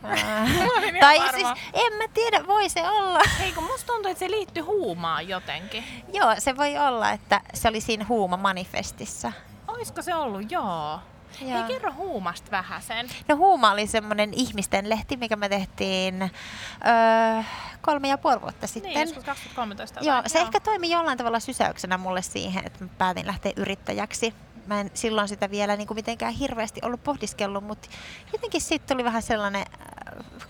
tai 1.00 1.18
siis, 1.34 1.48
en 1.72 1.92
mä 1.92 2.08
tiedä, 2.14 2.46
voi 2.46 2.68
se 2.68 2.88
olla. 2.88 3.20
Ei 3.44 3.52
kun 3.52 3.64
musta 3.64 3.92
tuntuu, 3.92 4.10
että 4.10 4.18
se 4.18 4.30
liittyy 4.30 4.62
huumaan 4.62 5.28
jotenkin. 5.28 5.84
Joo, 6.12 6.34
se 6.38 6.56
voi 6.56 6.78
olla, 6.78 7.10
että 7.10 7.40
se 7.54 7.68
oli 7.68 7.80
siinä 7.80 8.06
huuma-manifestissa. 8.08 9.32
Oisko 9.68 10.02
se 10.02 10.14
ollut? 10.14 10.52
Joo. 10.52 11.00
Joo. 11.40 11.50
Hei, 11.50 11.62
kerro 11.68 11.92
Huumasta 11.92 12.50
vähän 12.50 12.82
sen. 12.82 13.08
No 13.28 13.36
Huuma 13.36 13.70
oli 13.70 13.86
semmoinen 13.86 14.34
ihmisten 14.34 14.90
lehti, 14.90 15.16
mikä 15.16 15.36
me 15.36 15.48
tehtiin 15.48 16.22
öö, 16.22 17.42
kolme 17.80 18.08
ja 18.08 18.18
puoli 18.18 18.40
vuotta 18.40 18.66
sitten. 18.66 18.92
Niin, 18.92 19.00
joskus 19.00 19.24
2013. 19.24 20.00
Joo, 20.02 20.22
se 20.26 20.38
Joo. 20.38 20.46
ehkä 20.46 20.60
toimi 20.60 20.90
jollain 20.90 21.18
tavalla 21.18 21.40
sysäyksenä 21.40 21.98
mulle 21.98 22.22
siihen, 22.22 22.66
että 22.66 22.84
mä 22.84 22.90
päätin 22.98 23.26
lähteä 23.26 23.52
yrittäjäksi 23.56 24.34
mä 24.66 24.80
en 24.80 24.90
silloin 24.94 25.28
sitä 25.28 25.50
vielä 25.50 25.76
niin 25.76 25.86
kuin 25.86 25.96
mitenkään 25.96 26.32
hirveästi 26.32 26.80
ollut 26.84 27.04
pohdiskellut, 27.04 27.64
mutta 27.64 27.88
jotenkin 28.32 28.60
siitä 28.60 28.86
tuli 28.86 29.04
vähän 29.04 29.22
sellainen 29.22 29.64
äh, 29.80 30.48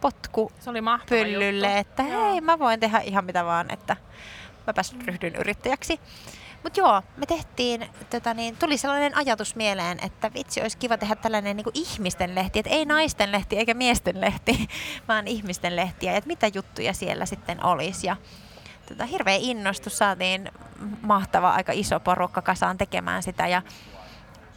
potku 0.00 0.52
Se 0.60 0.70
oli 0.70 0.82
pyllylle, 1.08 1.66
juttu. 1.66 1.80
että 1.80 2.02
Joo. 2.02 2.32
hei, 2.32 2.40
mä 2.40 2.58
voin 2.58 2.80
tehdä 2.80 2.98
ihan 2.98 3.24
mitä 3.24 3.44
vaan, 3.44 3.70
että 3.70 3.96
mä 4.66 4.72
pääsin 4.72 5.06
ryhdyn 5.06 5.36
yrittäjäksi. 5.36 6.00
Mutta 6.62 6.80
joo, 6.80 7.02
me 7.16 7.26
tehtiin, 7.26 7.86
tota 8.10 8.34
niin, 8.34 8.56
tuli 8.56 8.76
sellainen 8.76 9.16
ajatus 9.16 9.56
mieleen, 9.56 9.98
että 10.04 10.30
vitsi, 10.34 10.62
olisi 10.62 10.78
kiva 10.78 10.98
tehdä 10.98 11.16
tällainen 11.16 11.56
niin 11.56 11.66
ihmisten 11.74 12.34
lehti, 12.34 12.58
että 12.58 12.70
ei 12.70 12.84
naisten 12.84 13.32
lehti 13.32 13.56
eikä 13.56 13.74
miesten 13.74 14.20
lehti, 14.20 14.68
vaan 15.08 15.28
ihmisten 15.28 15.76
lehtiä, 15.76 16.16
että 16.16 16.28
mitä 16.28 16.46
juttuja 16.54 16.92
siellä 16.92 17.26
sitten 17.26 17.64
olisi. 17.64 18.06
Ja 18.06 18.16
tota, 18.94 19.06
hirveä 19.06 19.36
innostus, 19.40 19.98
saatiin 19.98 20.48
mahtava 21.02 21.50
aika 21.50 21.72
iso 21.72 22.00
porukka 22.00 22.42
kasaan 22.42 22.78
tekemään 22.78 23.22
sitä 23.22 23.46
ja 23.46 23.62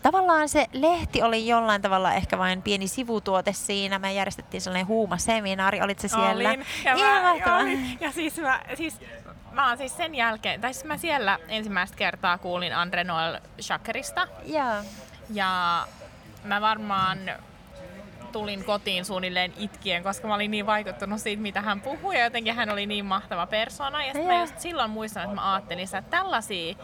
tavallaan 0.01 0.49
se 0.49 0.67
lehti 0.73 1.23
oli 1.23 1.47
jollain 1.47 1.81
tavalla 1.81 2.13
ehkä 2.13 2.38
vain 2.38 2.61
pieni 2.61 2.88
sivutuote 2.88 3.53
siinä. 3.53 3.99
Me 3.99 4.13
järjestettiin 4.13 4.61
sellainen 4.61 4.88
huumaseminaari, 4.88 5.81
olit 5.81 5.99
se 5.99 6.07
siellä? 6.07 6.49
Olin. 6.49 6.65
Ja, 6.86 6.95
mä, 6.95 7.36
ja, 7.36 7.55
olin. 7.55 7.97
ja 8.01 8.11
siis, 8.11 8.38
mä, 8.38 8.59
siis 8.75 8.99
mä 9.51 9.67
oon 9.67 9.77
siis 9.77 9.97
sen 9.97 10.15
jälkeen, 10.15 10.61
tai 10.61 10.73
siis 10.73 10.86
mä 10.86 10.97
siellä 10.97 11.39
ensimmäistä 11.47 11.97
kertaa 11.97 12.38
kuulin 12.38 12.75
Andre 12.75 13.03
Noel 13.03 13.39
Shakerista. 13.61 14.27
Joo. 14.45 14.84
Ja 15.29 15.84
mä 16.43 16.61
varmaan 16.61 17.19
tulin 18.34 18.63
kotiin 18.63 19.05
suunnilleen 19.05 19.53
itkien, 19.57 20.03
koska 20.03 20.27
mä 20.27 20.36
olin 20.36 20.51
niin 20.51 20.65
vaikuttunut 20.65 21.19
siitä, 21.19 21.41
mitä 21.41 21.61
hän 21.61 21.81
puhui, 21.81 22.17
ja 22.17 22.23
jotenkin 22.23 22.55
hän 22.55 22.69
oli 22.69 22.86
niin 22.86 23.05
mahtava 23.05 23.47
persona. 23.47 24.05
Ja 24.05 24.13
sitten 24.13 24.34
mä 24.34 24.39
just 24.39 24.59
silloin 24.59 24.91
muistan, 24.91 25.23
että 25.23 25.36
mä 25.36 25.53
ajattelin, 25.53 25.84
että 25.84 26.01
tällaisia, 26.01 26.75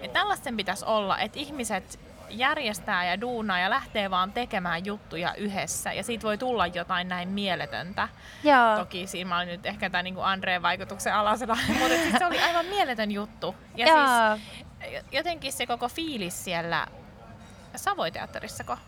että 0.00 0.18
tällaisten 0.20 0.56
pitäisi 0.56 0.84
olla, 0.84 1.18
että 1.18 1.38
ihmiset 1.38 2.00
järjestää 2.30 3.04
ja 3.04 3.20
duunaa 3.20 3.58
ja 3.58 3.70
lähtee 3.70 4.10
vaan 4.10 4.32
tekemään 4.32 4.86
juttuja 4.86 5.34
yhdessä. 5.34 5.92
Ja 5.92 6.02
siitä 6.02 6.22
voi 6.22 6.38
tulla 6.38 6.66
jotain 6.66 7.08
näin 7.08 7.28
mieletöntä. 7.28 8.08
Joo. 8.44 8.76
Toki 8.76 9.06
siinä 9.06 9.28
mä 9.28 9.36
olin 9.36 9.48
nyt 9.48 9.66
ehkä 9.66 9.90
tämän 9.90 10.04
niin 10.04 10.18
Andreen 10.18 10.62
vaikutuksen 10.62 11.14
alasena, 11.14 11.56
mutta 11.80 11.88
siis 11.88 12.14
se 12.18 12.26
oli 12.26 12.38
aivan 12.38 12.66
mieletön 12.66 13.10
juttu. 13.10 13.54
Ja 13.76 13.86
Joo. 13.86 14.36
siis 14.36 15.04
jotenkin 15.12 15.52
se 15.52 15.66
koko 15.66 15.88
fiilis 15.88 16.44
siellä 16.44 16.86
Savoiteatterissako? 17.76 18.78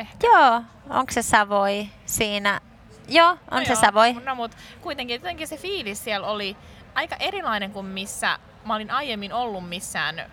Ehkä. 0.00 0.26
Joo, 0.26 0.62
onko 0.88 1.12
se 1.12 1.22
Savoi 1.22 1.88
siinä? 2.06 2.60
Joo, 3.08 3.28
on 3.30 3.38
no 3.50 3.64
se 3.64 3.72
joo, 3.72 3.80
Savoi. 3.80 4.12
No 4.12 4.34
mutta 4.34 4.56
kuitenkin 4.80 5.14
jotenkin 5.14 5.48
se 5.48 5.56
fiilis 5.56 6.04
siellä 6.04 6.26
oli 6.26 6.56
aika 6.94 7.16
erilainen 7.16 7.72
kuin 7.72 7.86
missä 7.86 8.38
mä 8.64 8.74
olin 8.74 8.90
aiemmin 8.90 9.32
ollut 9.32 9.68
missään, 9.68 10.32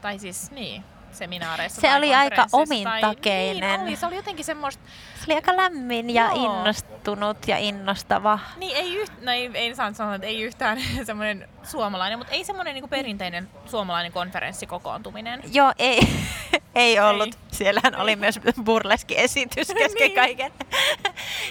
tai 0.00 0.18
siis 0.18 0.50
niin, 0.50 0.84
seminaareissa 1.12 1.80
Se 1.80 1.86
tai 1.86 1.98
oli 1.98 2.14
aika 2.14 2.46
omintakeinen. 2.52 3.60
Tai, 3.60 3.78
niin 3.78 3.88
oli, 3.88 3.96
se 3.96 4.06
oli 4.06 4.16
jotenkin 4.16 4.44
semmoista... 4.44 4.84
Se 5.24 5.32
oli 5.32 5.36
aika 5.36 5.56
lämmin 5.56 6.10
ja 6.10 6.24
Joo. 6.24 6.44
innostunut 6.44 7.48
ja 7.48 7.58
innostava. 7.58 8.38
Niin, 8.56 8.76
ei, 8.76 8.96
yht, 8.96 9.12
no 9.20 9.32
ei, 9.32 9.50
ei 9.54 9.74
saa 9.74 9.92
sanoa, 9.92 10.14
että 10.14 10.26
ei 10.26 10.42
yhtään 10.42 10.78
semmoinen 11.06 11.48
suomalainen, 11.62 12.18
mutta 12.18 12.32
ei 12.32 12.44
semmoinen 12.44 12.74
niin 12.74 12.88
perinteinen 12.88 13.48
suomalainen 13.66 14.12
konferenssikokoontuminen. 14.12 15.40
Joo, 15.52 15.72
ei, 15.78 16.00
ei 16.74 17.00
ollut. 17.00 17.34
Ei. 17.34 17.40
Siellähän 17.52 17.96
oli 17.96 18.16
myös 18.16 18.40
burleski-esitys 18.64 19.68
kesken 19.78 19.94
niin. 19.94 20.14
kaiken. 20.14 20.52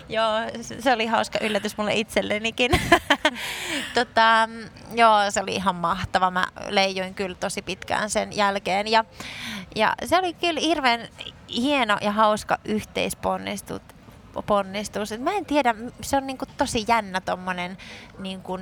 joo, 0.10 0.32
se 0.80 0.94
oli 0.94 1.06
hauska 1.06 1.40
yllätys 1.42 1.78
mulle 1.78 1.94
itsellenikin. 1.94 2.72
tota, 3.94 4.50
joo, 4.96 5.18
se 5.30 5.42
oli 5.42 5.56
ihan 5.56 5.76
mahtava. 5.76 6.32
Mä 6.32 6.48
leijuin 6.68 7.14
kyllä 7.14 7.36
tosi 7.36 7.62
pitkään 7.62 8.10
sen 8.10 8.36
jälkeen. 8.36 8.88
Ja, 8.88 9.06
ja 9.76 9.94
se 10.06 10.18
oli 10.18 10.34
kyllä 10.34 10.60
hirveän 10.60 11.08
hieno 11.56 11.98
ja 12.02 12.12
hauska 12.12 12.58
yhteisponnistus. 12.66 13.82
Ponnistus. 14.46 15.20
Mä 15.20 15.32
en 15.32 15.46
tiedä, 15.46 15.76
se 16.02 16.18
on 16.18 16.28
niinku 16.28 16.46
tosi 16.58 16.86
jännä 16.88 17.22
tommonen 17.22 17.78
niinku 18.20 18.60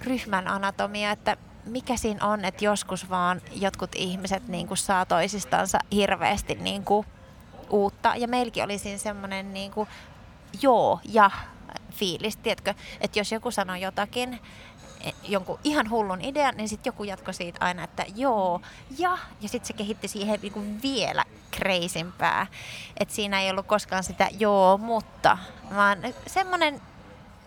ryhmän 0.00 0.48
anatomia, 0.48 1.10
että 1.10 1.36
mikä 1.64 1.96
siinä 1.96 2.26
on, 2.26 2.44
että 2.44 2.64
joskus 2.64 3.10
vaan 3.10 3.40
jotkut 3.52 3.90
ihmiset 3.94 4.48
niin 4.48 4.68
kuin 4.68 4.78
saa 4.78 5.06
toisistansa 5.06 5.78
hirveästi 5.92 6.54
niin 6.54 6.84
kuin 6.84 7.06
uutta. 7.70 8.12
Ja 8.16 8.28
meilläkin 8.28 8.64
oli 8.64 8.78
siinä 8.78 8.98
semmoinen 8.98 9.54
niin 9.54 9.70
kuin 9.70 9.88
joo 10.62 11.00
ja 11.04 11.30
fiilis, 11.92 12.36
tiedätkö, 12.36 12.74
että 13.00 13.18
jos 13.18 13.32
joku 13.32 13.50
sanoo 13.50 13.76
jotakin, 13.76 14.40
jonkun 15.22 15.58
ihan 15.64 15.90
hullun 15.90 16.20
idean, 16.20 16.56
niin 16.56 16.68
sitten 16.68 16.90
joku 16.90 17.04
jatkoi 17.04 17.34
siitä 17.34 17.58
aina, 17.60 17.84
että 17.84 18.04
joo, 18.16 18.60
ja, 18.98 19.18
ja 19.40 19.48
sitten 19.48 19.66
se 19.66 19.72
kehitti 19.72 20.08
siihen 20.08 20.40
niinku 20.42 20.62
vielä 20.82 21.24
kreisimpää. 21.50 22.46
Että 23.00 23.14
siinä 23.14 23.40
ei 23.40 23.50
ollut 23.50 23.66
koskaan 23.66 24.04
sitä 24.04 24.28
joo, 24.38 24.78
mutta, 24.78 25.38
vaan 25.74 25.98
semmoinen 26.26 26.80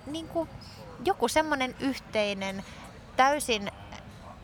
niinku, 0.06 0.48
joku 1.06 1.28
semmoinen 1.28 1.76
yhteinen, 1.80 2.64
täysin 3.16 3.72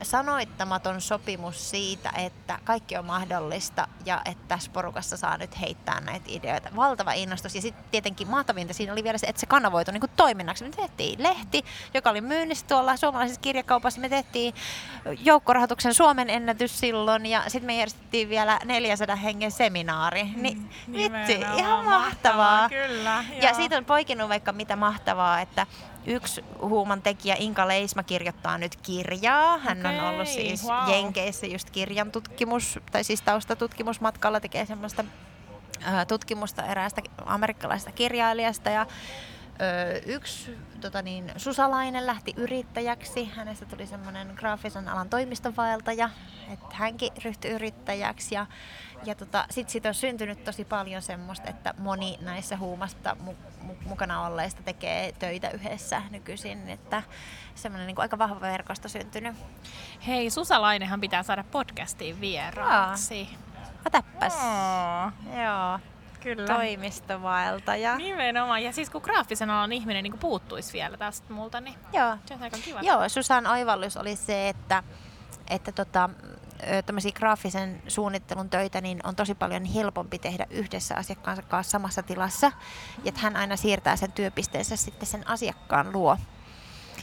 sanoittamaton 0.04 1.02
sopimus 1.02 1.70
siitä, 1.70 2.10
että 2.18 2.60
kaikki 2.64 2.98
on 2.98 3.06
mahdollista 3.06 3.88
ja 4.06 4.22
että 4.26 4.44
tässä 4.48 4.72
porukassa 4.72 5.18
saa 5.18 5.38
nyt 5.38 5.62
heittää 5.62 6.00
näitä 6.00 6.26
ideoita. 6.28 6.70
Valtava 6.76 7.14
innostus. 7.14 7.56
Ja 7.56 7.62
sitten 7.62 7.86
tietenkin 7.92 8.28
mahtavinta 8.28 8.74
siinä 8.74 8.94
oli 8.94 9.04
vielä 9.04 9.18
se, 9.18 9.28
että 9.28 9.40
se 9.40 9.46
kanavoitu 9.46 9.92
niin 9.92 10.02
toiminnaksi. 10.16 10.64
Me 10.64 10.70
tehtiin 10.70 11.24
lehti, 11.24 11.66
joka 11.94 12.10
oli 12.10 12.22
myynnissä 12.22 12.68
tuolla 12.68 12.98
suomalaisessa 12.98 13.42
kirjakaupassa. 13.42 14.02
Me 14.02 14.10
tehtiin 14.10 14.54
joukkorahoituksen 15.20 15.94
Suomen 15.94 16.30
ennätys 16.30 16.80
silloin 16.80 17.26
ja 17.26 17.44
sitten 17.44 17.66
me 17.66 17.78
järjestettiin 17.78 18.30
vielä 18.30 18.60
400 18.66 19.16
hengen 19.16 19.52
seminaari. 19.52 20.24
Niin 20.36 20.70
vitsi, 20.94 21.34
ihan 21.34 21.86
mahtavaa. 21.86 22.00
mahtavaa. 22.00 22.70
Kyllä, 22.70 23.26
ja 23.42 23.54
siitä 23.54 23.78
on 23.78 23.86
poikinut 23.86 24.30
vaikka 24.30 24.52
mitä 24.52 24.76
mahtavaa, 24.76 25.42
että 25.42 25.68
yksi 26.06 26.46
huuman 26.62 27.02
tekijä 27.02 27.36
Inka 27.40 27.68
Leisma 27.68 28.04
kirjoittaa 28.04 28.58
nyt 28.58 28.76
kirjaa. 28.76 29.58
Hän 29.58 29.80
okay, 29.80 29.98
on 29.98 30.06
ollut 30.06 30.28
siis 30.28 30.68
wow. 30.68 30.90
Jenkeissä 30.90 31.46
just 31.46 31.70
kirjan 31.70 32.12
tutkimus, 32.12 32.80
tai 32.92 33.04
siis 33.04 33.22
taustatutkimusmatkalla 33.22 34.40
tekee 34.40 34.66
semmoista 34.66 35.04
tutkimusta 36.08 36.66
eräästä 36.66 37.02
amerikkalaisesta 37.26 37.92
kirjailijasta 37.92 38.70
ja 38.70 38.86
yksi 40.06 40.58
tota 40.82 41.02
niin, 41.02 41.32
Susalainen 41.38 42.06
lähti 42.06 42.34
yrittäjäksi. 42.38 43.32
Hänestä 43.36 43.66
tuli 43.66 43.88
semmoinen 43.88 44.34
graafisen 44.36 44.88
alan 44.88 45.10
toimistovaeltaja, 45.10 46.10
että 46.54 46.76
hänkin 46.76 47.12
ryhtyi 47.24 47.52
yrittäjäksi. 47.52 48.36
Ja, 48.36 48.46
ja 49.06 49.16
tota, 49.16 49.46
sitten 49.50 49.72
siitä 49.72 49.90
on 49.90 49.94
syntynyt 49.94 50.44
tosi 50.44 50.66
paljon 50.66 51.02
semmoista, 51.02 51.50
että 51.50 51.74
moni 51.78 52.18
näissä 52.22 52.58
huumasta 52.58 53.18
mu- 53.26 53.68
mu- 53.68 53.88
mukana 53.88 54.26
olleista 54.28 54.64
tekee 54.64 55.12
töitä 55.12 55.50
yhdessä 55.50 56.02
nykyisin. 56.10 56.70
Että 56.70 57.04
semmoinen 57.56 57.88
niin 57.88 58.00
aika 58.00 58.18
vahva 58.18 58.42
verkosto 58.42 58.90
syntynyt. 58.90 59.36
Hei, 60.08 60.30
Susalainenhan 60.30 61.02
pitää 61.02 61.24
saada 61.24 61.44
podcastiin 61.52 62.22
vieraaksi. 62.22 63.30
Otäppäs. 63.86 64.34
Oh. 64.34 65.12
Joo. 65.44 65.80
Kyllä. 66.24 66.48
toimistovaeltaja. 66.48 67.96
Nimenomaan. 67.96 68.64
Ja 68.64 68.72
siis 68.74 68.90
kun 68.90 69.02
graafisen 69.02 69.50
alan 69.50 69.72
ihminen 69.72 70.04
niin 70.04 70.18
puuttuisi 70.20 70.74
vielä 70.74 70.98
tästä 70.98 71.34
multa, 71.34 71.62
niin 71.62 71.76
Joo. 71.94 72.18
se 72.26 72.34
on 72.34 72.44
aika 72.44 72.58
kiva. 72.66 72.80
Joo, 72.82 73.10
Susan 73.10 73.48
oivallus 73.48 73.98
oli 73.98 74.16
se, 74.16 74.50
että, 74.50 74.84
että 75.50 75.72
tota, 75.72 76.10
tämmöisiä 76.86 77.12
graafisen 77.12 77.82
suunnittelun 77.88 78.50
töitä 78.50 78.82
niin 78.82 79.00
on 79.04 79.16
tosi 79.16 79.36
paljon 79.36 79.66
helpompi 79.66 80.20
tehdä 80.20 80.48
yhdessä 80.50 80.96
asiakkaan 80.96 81.44
kanssa 81.48 81.72
samassa 81.72 82.04
tilassa. 82.04 82.48
Ja 82.48 83.10
että 83.10 83.22
hän 83.22 83.36
aina 83.36 83.56
siirtää 83.56 83.96
sen 83.96 84.12
työpisteensä 84.12 84.76
sitten 84.76 85.08
sen 85.08 85.28
asiakkaan 85.28 85.94
luo. 85.94 86.18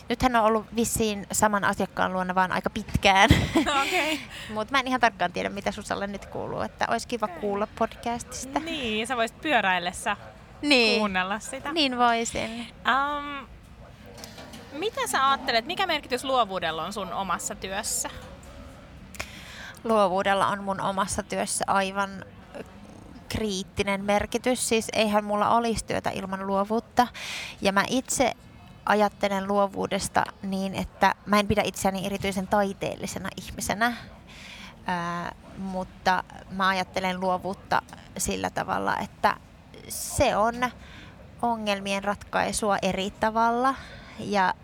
Nyt 0.08 0.22
hän 0.22 0.36
on 0.36 0.44
ollut 0.44 0.66
vissiin 0.76 1.26
saman 1.32 1.64
asiakkaan 1.64 2.12
luona 2.12 2.34
vaan 2.34 2.52
aika 2.52 2.70
pitkään. 2.70 3.30
Okay. 3.60 4.18
Mutta 4.54 4.72
mä 4.72 4.80
en 4.80 4.86
ihan 4.86 5.00
tarkkaan 5.00 5.32
tiedä, 5.32 5.48
mitä 5.48 5.72
Susalle 5.72 6.06
nyt 6.06 6.26
kuuluu. 6.26 6.60
Että 6.60 6.86
olisi 6.90 7.08
kiva 7.08 7.26
okay. 7.26 7.40
kuulla 7.40 7.68
podcastista. 7.78 8.60
Niin, 8.60 9.06
sä 9.06 9.16
voisit 9.16 9.40
pyöräillessä 9.40 10.16
niin. 10.62 10.98
kuunnella 10.98 11.38
sitä. 11.38 11.72
Niin 11.72 11.98
voisin. 11.98 12.66
Um, 12.86 13.46
mitä 14.72 15.06
sä 15.06 15.28
ajattelet, 15.30 15.66
mikä 15.66 15.86
merkitys 15.86 16.24
luovuudella 16.24 16.84
on 16.84 16.92
sun 16.92 17.12
omassa 17.12 17.54
työssä? 17.54 18.10
Luovuudella 19.84 20.46
on 20.46 20.64
mun 20.64 20.80
omassa 20.80 21.22
työssä 21.22 21.64
aivan 21.66 22.24
kriittinen 23.28 24.04
merkitys. 24.04 24.68
Siis 24.68 24.88
eihän 24.92 25.24
mulla 25.24 25.50
olisi 25.50 25.84
työtä 25.84 26.10
ilman 26.10 26.46
luovuutta. 26.46 27.06
Ja 27.60 27.72
mä 27.72 27.84
itse 27.88 28.32
ajattelen 28.86 29.48
luovuudesta 29.48 30.24
niin, 30.42 30.74
että 30.74 31.14
mä 31.26 31.38
en 31.38 31.48
pidä 31.48 31.62
itseäni 31.64 32.06
erityisen 32.06 32.46
taiteellisena 32.46 33.28
ihmisenä, 33.36 33.96
ää, 34.86 35.34
mutta 35.58 36.24
mä 36.50 36.68
ajattelen 36.68 37.20
luovuutta 37.20 37.82
sillä 38.18 38.50
tavalla, 38.50 38.96
että 38.96 39.36
se 39.88 40.36
on 40.36 40.54
ongelmien 41.42 42.04
ratkaisua 42.04 42.76
eri 42.82 43.10
tavalla 43.10 43.74
ja 44.18 44.54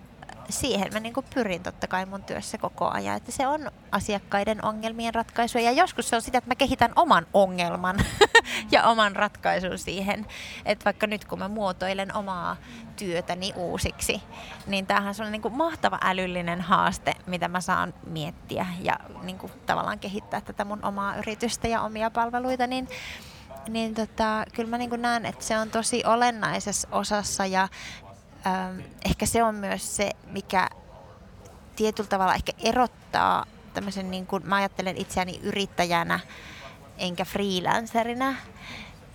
siihen 0.51 0.93
mä 0.93 1.01
niin 1.01 1.15
pyrin 1.35 1.63
totta 1.63 1.87
kai 1.87 2.07
mun 2.07 2.23
työssä 2.23 2.59
koko 2.59 2.89
ajan, 2.89 3.17
että 3.17 3.33
se 3.33 3.47
on 3.47 3.71
asiakkaiden 3.93 4.65
ongelmien 4.65 5.15
ratkaisu. 5.15 5.59
Ja 5.59 5.73
joskus 5.73 6.09
se 6.09 6.17
on 6.17 6.23
sitä, 6.23 6.39
että 6.39 6.51
mä 6.51 6.55
kehitän 6.55 6.93
oman 6.97 7.27
ongelman 7.35 7.97
ja 8.73 8.85
oman 8.85 9.17
ratkaisun 9.17 9.79
siihen. 9.79 10.27
Että 10.65 10.85
vaikka 10.85 11.07
nyt 11.07 11.25
kun 11.25 11.39
mä 11.39 11.49
muotoilen 11.49 12.17
omaa 12.17 12.57
työtäni 12.97 13.53
uusiksi, 13.57 14.23
niin 14.67 14.87
tämähän 14.87 15.15
on 15.27 15.33
niin 15.33 15.43
kuin 15.43 15.57
mahtava 15.57 15.99
älyllinen 16.03 16.61
haaste, 16.61 17.15
mitä 17.27 17.49
mä 17.49 17.61
saan 17.61 17.95
miettiä 18.07 18.67
ja 18.81 19.01
niin 19.23 19.39
kuin 19.39 19.53
tavallaan 19.67 19.99
kehittää 19.99 20.41
tätä 20.41 20.65
mun 20.65 20.85
omaa 20.85 21.17
yritystä 21.17 21.69
ja 21.69 21.83
omia 21.83 22.11
palveluita, 22.11 22.67
niin 22.67 22.89
niin 23.69 23.95
tota, 23.95 24.45
kyllä 24.55 24.71
mä 24.71 24.79
niin 24.79 25.03
näen, 25.03 25.27
että 25.27 25.45
se 25.45 25.59
on 25.59 25.71
tosi 25.71 26.03
olennaisessa 26.05 26.89
osassa 26.93 27.47
ja 27.47 27.69
ähm, 28.47 28.81
ehkä 29.05 29.27
se 29.27 29.43
on 29.43 29.55
myös 29.55 29.97
se, 29.97 30.11
mikä 30.31 30.69
tietyllä 31.77 32.09
tavalla 32.09 32.35
ehkä 32.35 32.53
erottaa 32.59 33.45
tämmöisen, 33.75 34.11
niin 34.11 34.27
kuin, 34.27 34.47
mä 34.47 34.57
ajattelen 34.57 34.97
itseäni 34.97 35.41
yrittäjänä 35.43 36.21
enkä 36.99 37.25
freelancerina. 37.25 38.35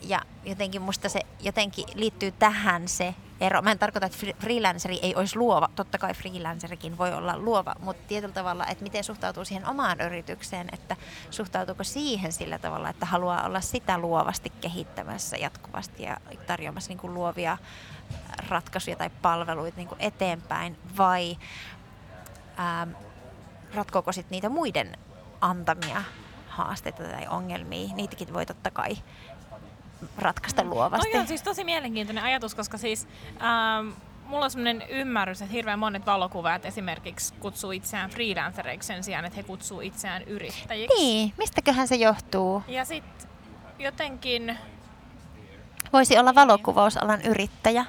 Ja 0.01 0.21
jotenkin 0.45 0.81
musta 0.81 1.09
se 1.09 1.21
jotenkin 1.39 1.85
liittyy 1.95 2.31
tähän 2.31 2.87
se 2.87 3.15
ero. 3.41 3.61
Mä 3.61 3.71
en 3.71 3.79
tarkoita, 3.79 4.05
että 4.05 4.17
freelanceri 4.39 4.99
ei 5.01 5.15
olisi 5.15 5.35
luova. 5.35 5.69
Totta 5.75 5.97
kai 5.97 6.13
freelancerikin 6.13 6.97
voi 6.97 7.13
olla 7.13 7.37
luova, 7.37 7.75
mutta 7.79 8.03
tietyllä 8.07 8.33
tavalla, 8.33 8.65
että 8.67 8.83
miten 8.83 9.03
suhtautuu 9.03 9.45
siihen 9.45 9.69
omaan 9.69 10.01
yritykseen, 10.01 10.67
että 10.73 10.95
suhtautuuko 11.29 11.83
siihen 11.83 12.31
sillä 12.31 12.59
tavalla, 12.59 12.89
että 12.89 13.05
haluaa 13.05 13.45
olla 13.45 13.61
sitä 13.61 13.97
luovasti 13.97 14.49
kehittämässä 14.61 15.37
jatkuvasti 15.37 16.03
ja 16.03 16.17
tarjoamassa 16.47 16.89
niin 16.89 16.99
kuin 16.99 17.13
luovia 17.13 17.57
ratkaisuja 18.49 18.95
tai 18.95 19.09
palveluita 19.21 19.77
niin 19.77 19.87
kuin 19.87 20.01
eteenpäin 20.01 20.77
vai 20.97 21.37
ää, 22.57 22.87
ratkoako 23.75 24.11
sitten 24.11 24.31
niitä 24.31 24.49
muiden 24.49 24.97
antamia 25.41 26.03
haasteita 26.47 27.03
tai 27.03 27.27
ongelmia. 27.27 27.95
Niitäkin 27.95 28.33
voi 28.33 28.45
totta 28.45 28.71
kai 28.71 28.97
ratkaista 30.17 30.63
luovasti. 30.63 31.11
Toi 31.11 31.19
on 31.19 31.27
siis 31.27 31.43
tosi 31.43 31.63
mielenkiintoinen 31.63 32.23
ajatus, 32.23 32.55
koska 32.55 32.77
siis 32.77 33.07
ähm, 33.25 33.89
mulla 34.25 34.45
on 34.45 34.51
sellainen 34.51 34.89
ymmärrys, 34.89 35.41
että 35.41 35.53
hirveän 35.53 35.79
monet 35.79 36.05
valokuvaajat 36.05 36.65
esimerkiksi 36.65 37.33
kutsuu 37.33 37.71
itseään 37.71 38.09
freelancereiksi 38.09 38.87
sen 38.87 39.03
sijaan, 39.03 39.25
että 39.25 39.35
he 39.35 39.43
kutsuu 39.43 39.81
itseään 39.81 40.23
yrittäjiksi. 40.23 40.97
Niin, 40.97 41.33
mistäköhän 41.37 41.87
se 41.87 41.95
johtuu? 41.95 42.63
Ja 42.67 42.85
sitten 42.85 43.29
jotenkin... 43.79 44.57
Voisi 45.93 46.17
olla 46.17 46.35
valokuvausalan 46.35 47.21
yrittäjä. 47.21 47.85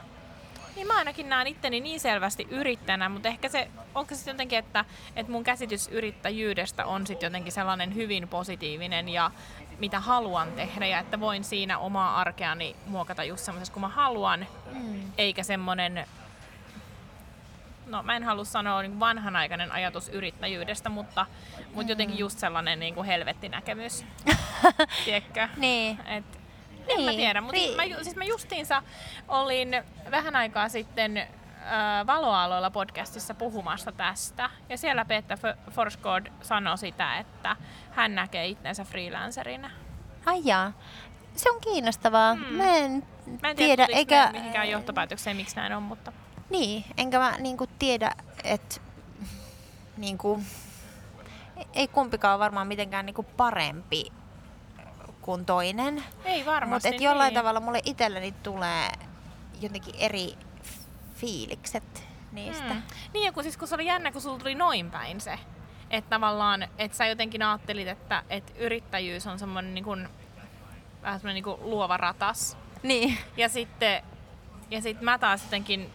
Niin 0.77 0.87
mä 0.87 0.97
ainakin 0.97 1.29
näen 1.29 1.47
itteni 1.47 1.81
niin 1.81 2.01
selvästi 2.01 2.47
yrittäjänä, 2.51 3.09
mutta 3.09 3.29
ehkä 3.29 3.49
se, 3.49 3.70
onko 3.95 4.14
se 4.14 4.31
jotenkin, 4.31 4.59
että, 4.59 4.85
että 5.16 5.33
mun 5.33 5.45
käsitys 5.45 5.89
yrittäjyydestä 5.89 6.87
on 6.87 7.07
sitten 7.07 7.27
jotenkin 7.27 7.53
sellainen 7.53 7.95
hyvin 7.95 8.29
positiivinen 8.29 9.09
ja 9.09 9.31
mitä 9.79 10.01
haluan 10.01 10.53
tehdä 10.53 10.87
ja 10.87 10.99
että 10.99 11.20
voin 11.20 11.45
siinä 11.45 11.79
omaa 11.79 12.20
arkeani 12.20 12.77
muokata 12.87 13.25
just 13.25 13.45
semmoisessa, 13.45 13.73
kun 13.73 13.81
mä 13.81 13.89
haluan, 13.89 14.47
mm. 14.73 15.12
eikä 15.18 15.43
semmoinen 15.43 16.07
no 17.87 18.03
mä 18.03 18.16
en 18.16 18.25
halua 18.25 18.45
sanoa 18.45 18.83
niin 18.83 19.01
vanhanaikainen 19.01 19.73
ajatus 19.73 20.09
yrittäjyydestä, 20.09 20.89
mutta, 20.89 21.27
mutta 21.66 21.83
mm. 21.83 21.89
jotenkin 21.89 22.18
just 22.18 22.39
sellainen 22.39 22.81
niin 22.81 22.95
kuin 22.95 23.07
helvettinäkemys. 23.07 24.05
Tiedätkö? 25.05 25.49
niin. 25.57 25.99
Et, 26.07 26.41
en 26.89 26.97
niin. 26.97 27.05
mä 27.05 27.12
tiedä, 27.12 27.41
mutta 27.41 27.57
niin. 27.57 27.76
mä, 27.76 28.03
siis 28.03 28.16
mä 28.16 28.24
justiinsa 28.24 28.83
olin 29.28 29.83
vähän 30.11 30.37
aikaa 30.37 30.68
sitten 30.68 31.16
äh, 31.16 31.26
Valoaloilla 32.07 32.70
podcastissa 32.70 33.35
puhumassa 33.35 33.93
tästä. 33.93 34.51
Ja 34.68 34.78
siellä 34.78 35.05
Peter 35.05 35.39
Forsgård 35.70 36.33
sanoi 36.43 36.78
sitä, 36.78 37.18
että 37.18 37.57
hän 37.91 38.14
näkee 38.14 38.47
itsensä 38.47 38.85
freelancerina. 38.85 39.70
Ai 40.26 40.41
jaa. 40.45 40.72
Se 41.37 41.51
on 41.51 41.61
kiinnostavaa. 41.61 42.35
Hmm. 42.35 42.55
Mä 42.55 42.76
en, 42.76 43.07
mä 43.43 43.51
en 43.51 43.57
tiedä, 43.57 43.87
tiedä 43.87 43.99
eikä... 43.99 44.28
mihinkään 44.33 44.70
johtopäätökseen, 44.70 45.37
miksi 45.37 45.57
näin 45.57 45.72
on, 45.72 45.83
mutta... 45.83 46.12
Niin, 46.51 46.85
enkä 46.97 47.18
mä 47.18 47.35
niinku 47.39 47.66
tiedä, 47.78 48.11
että 48.45 48.80
niinku, 49.97 50.43
ei 51.72 51.89
kumpikaan 51.89 52.39
varmaan 52.39 52.66
mitenkään 52.66 53.07
niinku 53.07 53.22
parempi 53.22 54.12
kuin 55.23 55.47
toinen. 55.47 56.05
Ei 56.25 56.47
varmasti. 56.47 56.89
Mutta 56.89 57.05
jollain 57.05 57.29
niin. 57.29 57.41
tavalla 57.41 57.61
mulle 57.61 57.81
itselleni 57.85 58.33
tulee 58.33 58.89
jotenkin 59.61 59.95
eri 59.99 60.35
fiilikset 61.14 62.05
niistä. 62.33 62.75
Mm. 62.75 62.83
Niin, 63.12 63.25
ja 63.25 63.33
kun, 63.33 63.43
siis, 63.43 63.57
kun 63.57 63.68
se 63.68 63.75
oli 63.75 63.87
jännä, 63.87 64.12
kun 64.12 64.20
sulla 64.20 64.39
tuli 64.39 64.55
noin 64.55 64.91
päin 64.91 65.20
se. 65.20 65.39
Että 65.91 66.11
tavallaan, 66.11 66.62
että 66.79 66.97
sä 66.97 67.07
jotenkin 67.07 67.43
ajattelit, 67.43 67.89
että, 67.89 68.23
että 68.31 68.53
yrittäjyys 68.59 69.27
on 69.27 69.39
semmoinen 69.39 69.75
niin 69.75 69.85
kuin, 69.85 70.09
vähän 71.03 71.20
semmoinen 71.20 71.35
niin 71.35 71.45
kuin 71.45 71.70
luova 71.70 71.97
ratas. 71.97 72.57
Niin. 72.83 73.18
Ja 73.37 73.49
sitten, 73.49 74.03
ja 74.70 74.83
sitten 74.83 75.05
mä 75.05 75.18
taas 75.18 75.43
jotenkin, 75.43 75.93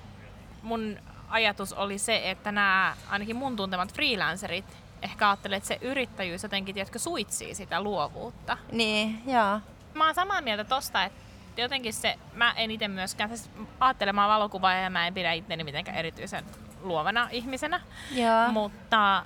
mun 0.61 0.99
ajatus 1.29 1.73
oli 1.73 1.97
se, 1.97 2.31
että 2.31 2.51
nämä 2.51 2.95
ainakin 3.09 3.35
mun 3.35 3.55
tuntemat 3.55 3.93
freelancerit 3.93 4.86
ehkä 5.01 5.29
ajattelee, 5.29 5.57
että 5.57 5.67
se 5.67 5.77
yrittäjyys 5.81 6.43
jotenkin, 6.43 6.75
tiedätkö, 6.75 6.99
suitsii 6.99 7.55
sitä 7.55 7.81
luovuutta. 7.81 8.57
Niin, 8.71 9.21
joo. 9.25 9.59
Mä 9.93 10.05
oon 10.05 10.15
samaa 10.15 10.41
mieltä 10.41 10.63
tosta, 10.63 11.03
että 11.03 11.61
jotenkin 11.61 11.93
se, 11.93 12.15
mä 12.33 12.53
en 12.55 12.71
itse 12.71 12.87
myöskään, 12.87 13.29
siis 13.29 13.49
ajattelemaan 13.79 14.29
valokuvaa 14.29 14.73
ja 14.73 14.89
mä 14.89 15.07
en 15.07 15.13
pidä 15.13 15.31
itteni 15.33 15.63
mitenkään 15.63 15.97
erityisen 15.97 16.45
luovana 16.81 17.27
ihmisenä. 17.31 17.81
Joo. 18.11 18.51
Mutta 18.51 19.25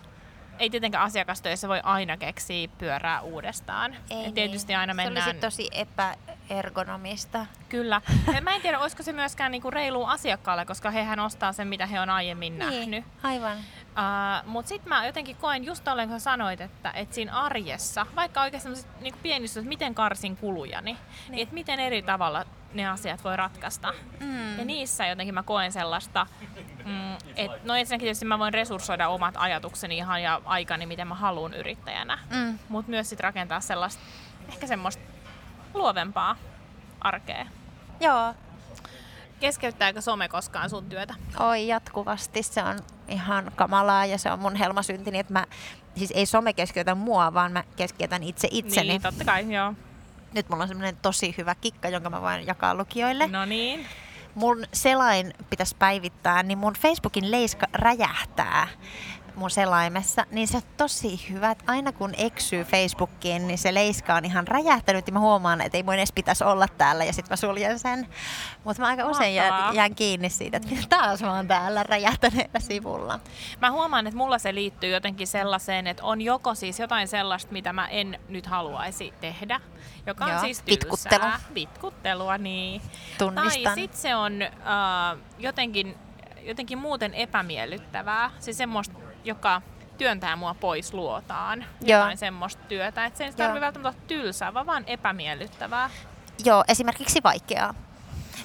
ei 0.59 0.69
tietenkään 0.69 1.03
asiakastöissä 1.03 1.67
voi 1.67 1.79
aina 1.83 2.17
keksiä 2.17 2.67
pyörää 2.77 3.21
uudestaan. 3.21 3.95
Ei 4.09 4.25
Et 4.25 4.33
tietysti 4.33 4.73
niin. 4.73 4.79
aina 4.79 4.93
mennään... 4.93 5.23
Se 5.23 5.29
olisi 5.29 5.41
tosi 5.41 5.69
epäergonomista. 5.71 7.45
Kyllä. 7.69 8.01
Ja 8.35 8.41
mä 8.41 8.55
en 8.55 8.61
tiedä, 8.61 8.79
olisiko 8.79 9.03
se 9.03 9.13
myöskään 9.13 9.51
niinku 9.51 9.71
reilu 9.71 10.05
asiakkaalle, 10.05 10.65
koska 10.65 10.91
hehän 10.91 11.19
ostaa 11.19 11.53
sen, 11.53 11.67
mitä 11.67 11.85
he 11.85 11.99
on 11.99 12.09
aiemmin 12.09 12.59
nähnyt. 12.59 12.89
Niin, 12.89 13.05
aivan. 13.23 13.57
Uh, 13.91 14.47
Mutta 14.47 14.69
sitten 14.69 14.89
mä 14.89 15.05
jotenkin 15.05 15.35
koen 15.35 15.63
just 15.63 15.83
tolleen, 15.83 16.09
kun 16.09 16.19
sanoit, 16.19 16.61
että, 16.61 16.91
että 16.91 17.15
siinä 17.15 17.33
arjessa, 17.33 18.05
vaikka 18.15 18.41
oikeasti 18.41 18.69
niin 19.01 19.13
pienissä, 19.23 19.59
että 19.59 19.69
miten 19.69 19.95
karsin 19.95 20.37
kulujani, 20.37 20.91
niin. 20.91 20.97
niin 21.29 21.43
että 21.43 21.53
miten 21.53 21.79
eri 21.79 22.01
tavalla 22.01 22.45
ne 22.73 22.87
asiat 22.87 23.23
voi 23.23 23.37
ratkaista. 23.37 23.93
Mm. 24.19 24.59
Ja 24.59 24.65
niissä 24.65 25.07
jotenkin 25.07 25.33
mä 25.33 25.43
koen 25.43 25.71
sellaista, 25.71 26.27
mm, 26.85 27.13
että 27.35 27.59
no 27.63 27.75
ensinnäkin 27.75 28.05
tietysti 28.05 28.25
mä 28.25 28.39
voin 28.39 28.53
resurssoida 28.53 29.09
omat 29.09 29.35
ajatukseni 29.37 29.97
ihan 29.97 30.23
ja 30.23 30.41
aikani, 30.45 30.85
miten 30.85 31.07
mä 31.07 31.15
haluan 31.15 31.53
yrittäjänä. 31.53 32.19
Mm. 32.29 32.59
Mutta 32.69 32.89
myös 32.89 33.09
sit 33.09 33.19
rakentaa 33.19 33.59
sellaista, 33.59 34.03
ehkä 34.49 34.67
semmoista 34.67 35.03
luovempaa 35.73 36.35
arkea. 37.01 37.45
Joo. 37.99 38.33
Keskeyttääkö 39.41 40.01
some 40.01 40.27
koskaan 40.27 40.69
sun 40.69 40.89
työtä? 40.89 41.13
Oi, 41.39 41.67
jatkuvasti. 41.67 42.43
Se 42.43 42.63
on 42.63 42.79
ihan 43.07 43.51
kamalaa 43.55 44.05
ja 44.05 44.17
se 44.17 44.31
on 44.31 44.39
mun 44.39 44.55
helmasyntini, 44.55 45.19
että 45.19 45.33
mä, 45.33 45.45
siis 45.95 46.11
ei 46.15 46.25
some 46.25 46.53
keskeytä 46.53 46.95
mua, 46.95 47.33
vaan 47.33 47.51
mä 47.51 47.63
keskeytän 47.75 48.23
itse 48.23 48.47
itseni. 48.51 48.87
Niin, 48.87 49.01
totta 49.01 49.25
kai, 49.25 49.53
joo. 49.53 49.73
Nyt 50.33 50.49
mulla 50.49 50.63
on 50.63 50.67
semmoinen 50.67 50.97
tosi 51.01 51.35
hyvä 51.37 51.55
kikka, 51.55 51.89
jonka 51.89 52.09
mä 52.09 52.21
voin 52.21 52.47
jakaa 52.47 52.75
lukijoille. 52.75 53.27
No 53.27 53.45
niin. 53.45 53.87
Mun 54.35 54.65
selain 54.73 55.33
pitäisi 55.49 55.75
päivittää, 55.79 56.43
niin 56.43 56.57
mun 56.57 56.73
Facebookin 56.73 57.31
leiska 57.31 57.67
räjähtää 57.73 58.67
mun 59.35 59.51
selaimessa, 59.51 60.25
niin 60.31 60.47
se 60.47 60.57
on 60.57 60.63
tosi 60.77 61.29
hyvä, 61.29 61.51
että 61.51 61.63
aina 61.67 61.91
kun 61.91 62.13
eksyy 62.17 62.63
Facebookiin, 62.63 63.47
niin 63.47 63.57
se 63.57 63.73
leiska 63.73 64.15
on 64.15 64.25
ihan 64.25 64.47
räjähtänyt 64.47 65.07
ja 65.07 65.13
mä 65.13 65.19
huomaan, 65.19 65.61
että 65.61 65.77
ei 65.77 65.83
mun 65.83 65.93
edes 65.93 66.11
pitäisi 66.11 66.43
olla 66.43 66.67
täällä 66.77 67.03
ja 67.03 67.13
sitten 67.13 67.31
mä 67.31 67.35
suljen 67.35 67.79
sen. 67.79 68.07
Mutta 68.63 68.81
mä 68.81 68.87
aika 68.87 69.05
usein 69.05 69.35
jään, 69.35 69.75
jään 69.75 69.95
kiinni 69.95 70.29
siitä, 70.29 70.57
että 70.57 70.69
taas 70.97 71.21
mä 71.21 71.35
oon 71.35 71.47
täällä 71.47 71.83
räjähtäneellä 71.83 72.59
sivulla. 72.59 73.19
Mä 73.61 73.71
huomaan, 73.71 74.07
että 74.07 74.17
mulla 74.17 74.39
se 74.39 74.55
liittyy 74.55 74.89
jotenkin 74.89 75.27
sellaiseen, 75.27 75.87
että 75.87 76.03
on 76.03 76.21
joko 76.21 76.55
siis 76.55 76.79
jotain 76.79 77.07
sellaista, 77.07 77.51
mitä 77.51 77.73
mä 77.73 77.87
en 77.87 78.19
nyt 78.29 78.45
haluaisi 78.45 79.13
tehdä, 79.21 79.59
joka 80.05 80.25
on 80.25 80.31
Joo, 80.31 80.41
siis 80.41 80.65
vitkuttelu. 80.65 81.21
tylsää. 81.21 81.39
Vitkuttelua, 81.55 82.37
niin. 82.37 82.81
Tunnistan. 83.17 83.63
Tai 83.63 83.75
sit 83.75 83.93
se 83.93 84.15
on 84.15 84.41
äh, 84.41 84.49
jotenkin, 85.39 85.97
jotenkin 86.41 86.77
muuten 86.77 87.13
epämiellyttävää. 87.13 88.31
Siis 88.39 88.57
semmoista, 88.57 88.99
joka 89.23 89.61
työntää 89.97 90.35
mua 90.35 90.53
pois 90.53 90.93
luotaan. 90.93 91.65
Joo. 91.81 91.99
Jotain 91.99 92.17
semmoista 92.17 92.63
työtä. 92.67 93.05
Että 93.05 93.17
se 93.17 93.25
ei 93.25 93.33
tarvitse 93.33 93.61
välttämättä 93.61 93.89
olla 93.89 94.07
tylsää, 94.07 94.53
vaan 94.53 94.65
vaan 94.65 94.83
epämiellyttävää. 94.87 95.89
Joo, 96.45 96.63
esimerkiksi 96.67 97.23
vaikeaa. 97.23 97.73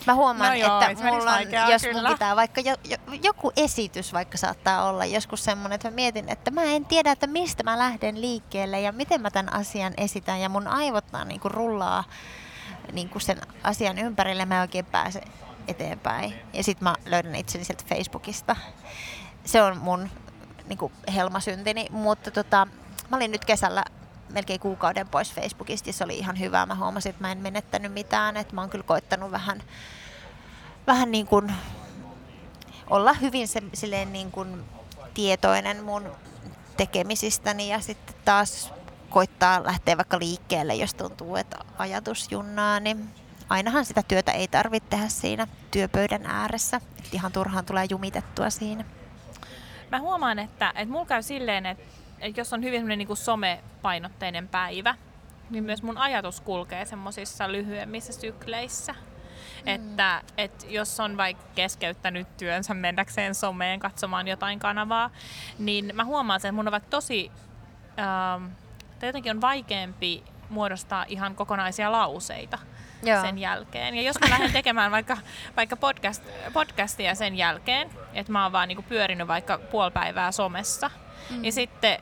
Mä 0.07 0.15
huomaan, 0.15 0.51
No 0.51 0.57
joo, 0.57 0.81
että 0.81 1.05
mulla 1.05 1.19
on, 1.19 1.25
vaikeaa, 1.25 1.71
jos 1.71 1.83
kyllä. 1.83 2.03
mun 2.03 2.13
pitää 2.13 2.37
vaikka 2.37 2.61
jo, 2.61 2.75
jo, 2.85 2.97
joku 3.23 3.53
esitys 3.57 4.13
vaikka 4.13 4.39
saattaa 4.39 4.89
olla 4.89 5.05
joskus 5.05 5.45
semmoinen, 5.45 5.75
että 5.75 5.91
mä 5.91 5.95
mietin, 5.95 6.29
että 6.29 6.51
mä 6.51 6.63
en 6.63 6.85
tiedä, 6.85 7.11
että 7.11 7.27
mistä 7.27 7.63
mä 7.63 7.79
lähden 7.79 8.21
liikkeelle 8.21 8.81
ja 8.81 8.93
miten 8.93 9.21
mä 9.21 9.31
tämän 9.31 9.55
asian 9.55 9.93
esitän 9.97 10.41
ja 10.41 10.49
mun 10.49 10.69
aivot 10.69 11.13
vaan 11.13 11.29
niinku 11.29 11.49
rullaa 11.49 12.05
niinku 12.93 13.21
sen 13.21 13.41
asian 13.63 13.99
ympärille, 13.99 14.45
mä 14.45 14.55
en 14.55 14.61
oikein 14.61 14.85
pääse 14.85 15.21
eteenpäin. 15.69 16.35
Ja 16.53 16.65
sit 16.65 16.81
mä 16.81 16.95
löydän 17.07 17.35
itseni 17.35 17.65
sieltä 17.65 17.85
Facebookista. 17.89 18.57
Se 19.45 19.63
on 19.63 19.79
mun 19.79 20.11
niinku 20.69 20.93
helmasyntini, 21.15 21.87
mutta 21.91 22.31
tota, 22.31 22.67
mä 23.09 23.17
olin 23.17 23.31
nyt 23.31 23.45
kesällä 23.45 23.85
melkein 24.33 24.61
kuukauden 24.61 25.09
pois 25.09 25.33
Facebookista 25.33 25.89
ja 25.89 25.93
se 25.93 26.05
oli 26.05 26.19
ihan 26.19 26.39
hyvä. 26.41 26.67
Mä 26.67 26.75
huomasin, 26.75 27.11
että 27.11 27.23
mä 27.23 27.33
en 27.33 27.39
menettänyt 27.39 27.93
mitään, 27.93 28.37
että 28.37 28.55
mä 28.55 28.61
oon 28.61 28.71
kyllä 28.71 28.85
koittanut 28.85 29.31
vähän, 29.31 29.63
vähän 30.87 31.11
niin 31.11 31.27
kuin 31.27 31.53
olla 32.91 33.13
hyvin 33.13 33.49
se, 33.49 33.63
silleen 33.75 34.13
niin 34.13 34.31
kuin 34.31 34.65
tietoinen 35.15 35.85
mun 35.85 36.11
tekemisistäni 36.77 37.69
ja 37.69 37.81
sitten 37.81 38.17
taas 38.25 38.73
koittaa 39.11 39.65
lähteä 39.65 39.97
vaikka 39.97 40.19
liikkeelle, 40.19 40.75
jos 40.75 40.95
tuntuu, 40.95 41.37
että 41.37 41.59
ajatus 41.79 42.33
junnaa, 42.33 42.81
niin 42.81 43.11
ainahan 43.49 43.85
sitä 43.85 44.03
työtä 44.03 44.33
ei 44.33 44.49
tarvitse 44.49 44.89
tehdä 44.89 45.09
siinä 45.09 45.47
työpöydän 45.71 46.27
ääressä. 46.27 46.81
Et 46.99 47.15
ihan 47.15 47.33
turhaan 47.33 47.65
tulee 47.65 47.87
jumitettua 47.91 48.51
siinä. 48.51 48.85
Mä 49.91 49.99
huomaan, 49.99 50.39
että, 50.39 50.73
että 50.75 50.93
mulla 50.93 51.07
käy 51.07 51.23
silleen, 51.23 51.67
että, 51.67 51.85
että 52.21 52.41
jos 52.41 52.53
on 52.53 52.63
hyvin 52.63 52.87
niin 52.87 53.07
kuin 53.07 53.17
somepainotteinen 53.17 54.49
päivä, 54.49 54.95
niin 55.51 55.65
myös 55.65 55.83
mun 55.83 55.99
ajatus 55.99 56.41
kulkee 56.41 56.85
semmoisissa 56.85 57.53
lyhyemmissä 57.53 58.13
sykleissä. 58.13 58.93
Mm. 58.93 59.69
Että, 59.69 60.23
että 60.39 60.67
jos 60.69 61.01
on 61.01 61.17
vaikka 61.17 61.45
keskeyttänyt 61.55 62.37
työnsä 62.37 62.75
mennäkseen 62.75 63.35
someen 63.35 63.81
katsomaan 63.81 64.29
jotain 64.29 64.59
kanavaa, 64.59 65.11
niin 65.59 65.91
mä 65.95 66.05
huomaan 66.05 66.41
sen, 66.41 66.49
että 66.49 66.57
mun 66.57 66.69
on 66.69 66.73
vaikka 66.73 66.91
tosi, 66.91 67.31
ähm, 67.99 68.45
tai 68.99 69.09
jotenkin 69.09 69.31
on 69.31 69.41
vaikeampi 69.41 70.25
muodostaa 70.49 71.05
ihan 71.09 71.35
kokonaisia 71.35 71.93
lauseita 71.93 72.59
Joo. 73.03 73.23
sen 73.23 73.39
jälkeen. 73.39 73.95
Ja 73.95 74.03
jos 74.03 74.21
mä 74.21 74.31
lähden 74.31 74.53
tekemään 74.53 74.91
vaikka, 74.91 75.17
vaikka 75.57 75.77
podcast, 75.77 76.23
podcastia 76.53 77.15
sen 77.15 77.37
jälkeen, 77.37 77.91
että 78.15 78.33
mä 78.33 78.43
oon 78.43 78.53
vaan 78.53 78.69
niinku 78.69 78.83
pyörinyt 78.83 79.29
vaikka 79.29 79.59
puoli 79.59 79.91
päivää 79.91 80.33
somessa, 80.33 80.91
mm. 81.31 81.43
niin 81.43 81.53
sitten 81.53 81.99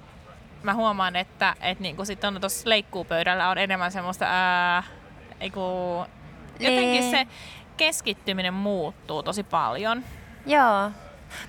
mä 0.63 0.75
huomaan, 0.75 1.17
että 1.17 1.55
et 1.61 1.81
niinku 1.81 2.05
sit 2.05 2.25
on 2.25 2.41
tuossa 2.41 2.69
leikkuupöydällä 2.69 3.49
on 3.49 3.59
enemmän 3.59 3.93
semmoista 3.93 4.25
ää, 4.29 4.83
eiku, 5.41 5.61
jotenkin 6.61 6.91
Niin. 6.91 7.11
se 7.11 7.27
keskittyminen 7.77 8.55
muuttuu 8.55 9.23
tosi 9.23 9.43
paljon. 9.43 10.05
Joo. 10.47 10.91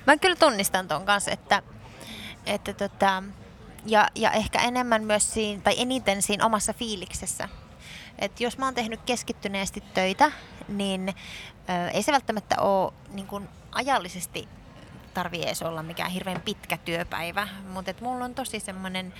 Mä 0.08 0.18
kyllä 0.22 0.36
tunnistan 0.36 0.88
ton 0.88 1.06
kanssa, 1.06 1.32
että, 1.32 1.62
että 2.46 2.74
tota, 2.74 3.24
ja, 3.86 4.08
ja 4.16 4.32
ehkä 4.32 4.60
enemmän 4.60 5.04
myös 5.04 5.34
siinä, 5.34 5.62
tai 5.62 5.76
eniten 5.78 6.22
siinä 6.22 6.46
omassa 6.46 6.74
fiiliksessä. 6.74 7.50
Et 8.20 8.40
jos 8.42 8.58
mä 8.58 8.66
oon 8.66 8.74
tehnyt 8.76 9.00
keskittyneesti 9.06 9.84
töitä, 9.94 10.32
niin 10.68 11.10
ö, 11.70 11.88
ei 11.90 12.04
se 12.04 12.12
välttämättä 12.12 12.62
ole 12.62 12.94
niin 13.14 13.28
kun 13.28 13.50
ajallisesti 13.72 14.48
tarvii 15.14 15.44
edes 15.44 15.62
olla 15.62 15.84
mikään 15.84 16.12
hirveän 16.12 16.42
pitkä 16.42 16.78
työpäivä, 16.78 17.48
mutta 17.74 17.92
et 17.92 18.02
mulla 18.02 18.26
on 18.26 18.36
tosi 18.36 18.60
semmoinen 18.60 19.14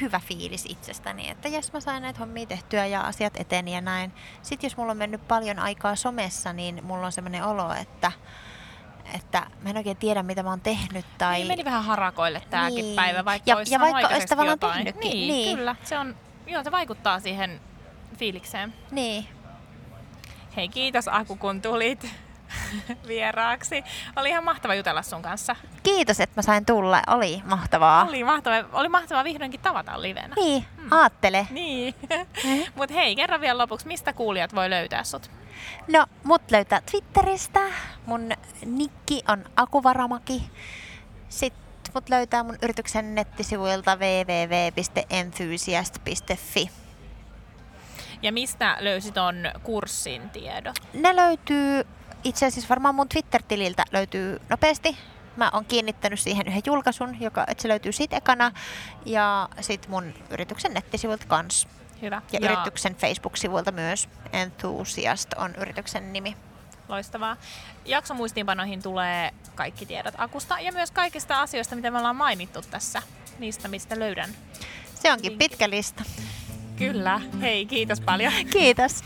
hyvä 0.00 0.20
fiilis 0.20 0.64
itsestäni, 0.68 1.30
että 1.30 1.48
jos 1.48 1.72
mä 1.72 1.80
sain 1.80 2.02
näitä 2.02 2.18
hommia 2.18 2.46
tehtyä 2.46 2.86
ja 2.86 3.00
asiat 3.00 3.36
eteni 3.36 3.74
ja 3.74 3.80
näin. 3.80 4.12
Sitten 4.42 4.68
jos 4.68 4.76
mulla 4.76 4.90
on 4.90 4.96
mennyt 4.98 5.28
paljon 5.28 5.58
aikaa 5.58 5.96
somessa, 5.96 6.52
niin 6.52 6.84
mulla 6.84 7.06
on 7.06 7.12
semmoinen 7.12 7.44
olo, 7.44 7.72
että, 7.72 8.12
että 9.14 9.46
mä 9.62 9.70
en 9.70 9.76
oikein 9.76 9.96
tiedä, 9.96 10.22
mitä 10.22 10.42
mä 10.42 10.50
oon 10.50 10.60
tehnyt. 10.60 11.06
Tai... 11.18 11.34
Niin 11.38 11.48
meni 11.48 11.64
vähän 11.64 11.84
harakoille 11.84 12.42
tääkin 12.50 12.76
Niin. 12.84 12.96
päivä, 12.96 13.24
vaikka 13.24 13.50
Ja- 13.50 13.56
olisi 13.56 13.74
ja 13.74 13.80
vaikka 13.80 14.08
olisi 14.14 14.26
tavallaan 14.26 14.52
jotain. 14.52 14.72
tehnytkin, 14.84 15.10
Niin, 15.10 15.28
niin. 15.28 15.56
kyllä. 15.56 15.76
Se, 15.84 15.98
on, 15.98 16.16
joo, 16.46 16.64
se 16.64 16.70
vaikuttaa 16.70 17.20
siihen 17.20 17.60
fiilikseen. 18.18 18.74
Niin. 18.90 19.28
Hei, 20.56 20.68
kiitos 20.68 21.08
Aku, 21.08 21.36
kun 21.36 21.62
tulit 21.62 22.06
vieraaksi. 23.08 23.84
Oli 24.16 24.28
ihan 24.28 24.44
mahtava 24.44 24.74
jutella 24.74 25.02
sun 25.02 25.22
kanssa. 25.22 25.56
Kiitos, 25.82 26.20
että 26.20 26.38
mä 26.38 26.42
sain 26.42 26.66
tulla. 26.66 27.02
Oli 27.06 27.42
mahtavaa. 27.44 28.04
Oli 28.08 28.24
mahtava, 28.24 28.54
oli 28.72 28.88
mahtavaa 28.88 29.24
vihdoinkin 29.24 29.60
tavata 29.60 30.02
livenä. 30.02 30.34
Niin, 30.36 30.64
aattele. 30.90 31.46
Niin. 31.50 31.94
Mut 32.76 32.90
hei, 32.90 33.16
kerro 33.16 33.40
vielä 33.40 33.58
lopuksi, 33.58 33.86
mistä 33.86 34.12
kuulijat 34.12 34.54
voi 34.54 34.70
löytää 34.70 35.04
sut? 35.04 35.30
No, 35.88 36.06
mut 36.24 36.42
löytää 36.50 36.80
Twitteristä. 36.90 37.60
Mun 38.06 38.30
nikki 38.66 39.22
on 39.28 39.44
Akuvaramaki. 39.56 40.42
Sitten 41.28 41.94
mut 41.94 42.08
löytää 42.08 42.42
mun 42.42 42.58
yrityksen 42.62 43.14
nettisivuilta 43.14 43.96
www.enthusiast.fi. 43.96 46.70
Ja 48.22 48.32
mistä 48.32 48.76
löysit 48.80 49.18
on 49.18 49.36
kurssin 49.62 50.30
tiedot? 50.30 50.76
Ne 50.92 51.16
löytyy 51.16 51.84
itse 52.24 52.46
asiassa 52.46 52.68
varmaan 52.68 52.94
mun 52.94 53.08
Twitter-tililtä 53.08 53.84
löytyy 53.92 54.40
nopeasti. 54.48 54.96
Mä 55.36 55.50
oon 55.52 55.64
kiinnittänyt 55.64 56.20
siihen 56.20 56.46
yhden 56.46 56.62
julkaisun, 56.66 57.20
joka, 57.20 57.44
että 57.48 57.62
se 57.62 57.68
löytyy 57.68 57.92
siitä 57.92 58.16
ekana. 58.16 58.52
Ja 59.06 59.48
sit 59.60 59.88
mun 59.88 60.14
yrityksen 60.30 60.74
nettisivuilta 60.74 61.26
kans. 61.26 61.68
Hyvä. 62.02 62.22
Ja, 62.32 62.38
ja 62.42 62.52
yrityksen 62.52 62.94
Facebook-sivuilta 62.94 63.72
myös. 63.72 64.08
Enthusiast 64.32 65.32
on 65.36 65.54
yrityksen 65.54 66.12
nimi. 66.12 66.36
Loistavaa. 66.88 67.36
Jaksomuistiinpanoihin 67.84 68.82
tulee 68.82 69.30
kaikki 69.54 69.86
tiedot 69.86 70.14
Akusta 70.18 70.60
ja 70.60 70.72
myös 70.72 70.90
kaikista 70.90 71.40
asioista, 71.40 71.76
mitä 71.76 71.90
me 71.90 71.98
ollaan 71.98 72.16
mainittu 72.16 72.62
tässä. 72.62 73.02
Niistä, 73.38 73.68
mistä 73.68 73.98
löydän. 73.98 74.30
Se 74.94 75.12
onkin 75.12 75.38
pitkä 75.38 75.70
lista. 75.70 76.04
Kyllä. 76.78 77.20
Hei, 77.40 77.66
kiitos 77.66 78.00
paljon. 78.00 78.32
Kiitos. 78.52 79.04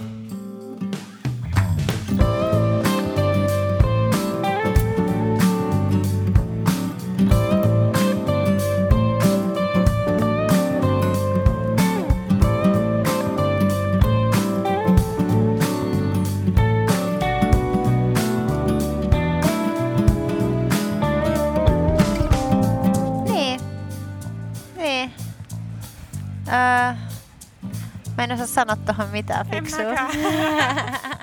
En 28.33 28.41
osaa 28.41 28.47
sanoa 28.47 28.77
tuohon 28.77 29.09
mitään 29.13 29.47
fiksua. 29.47 29.83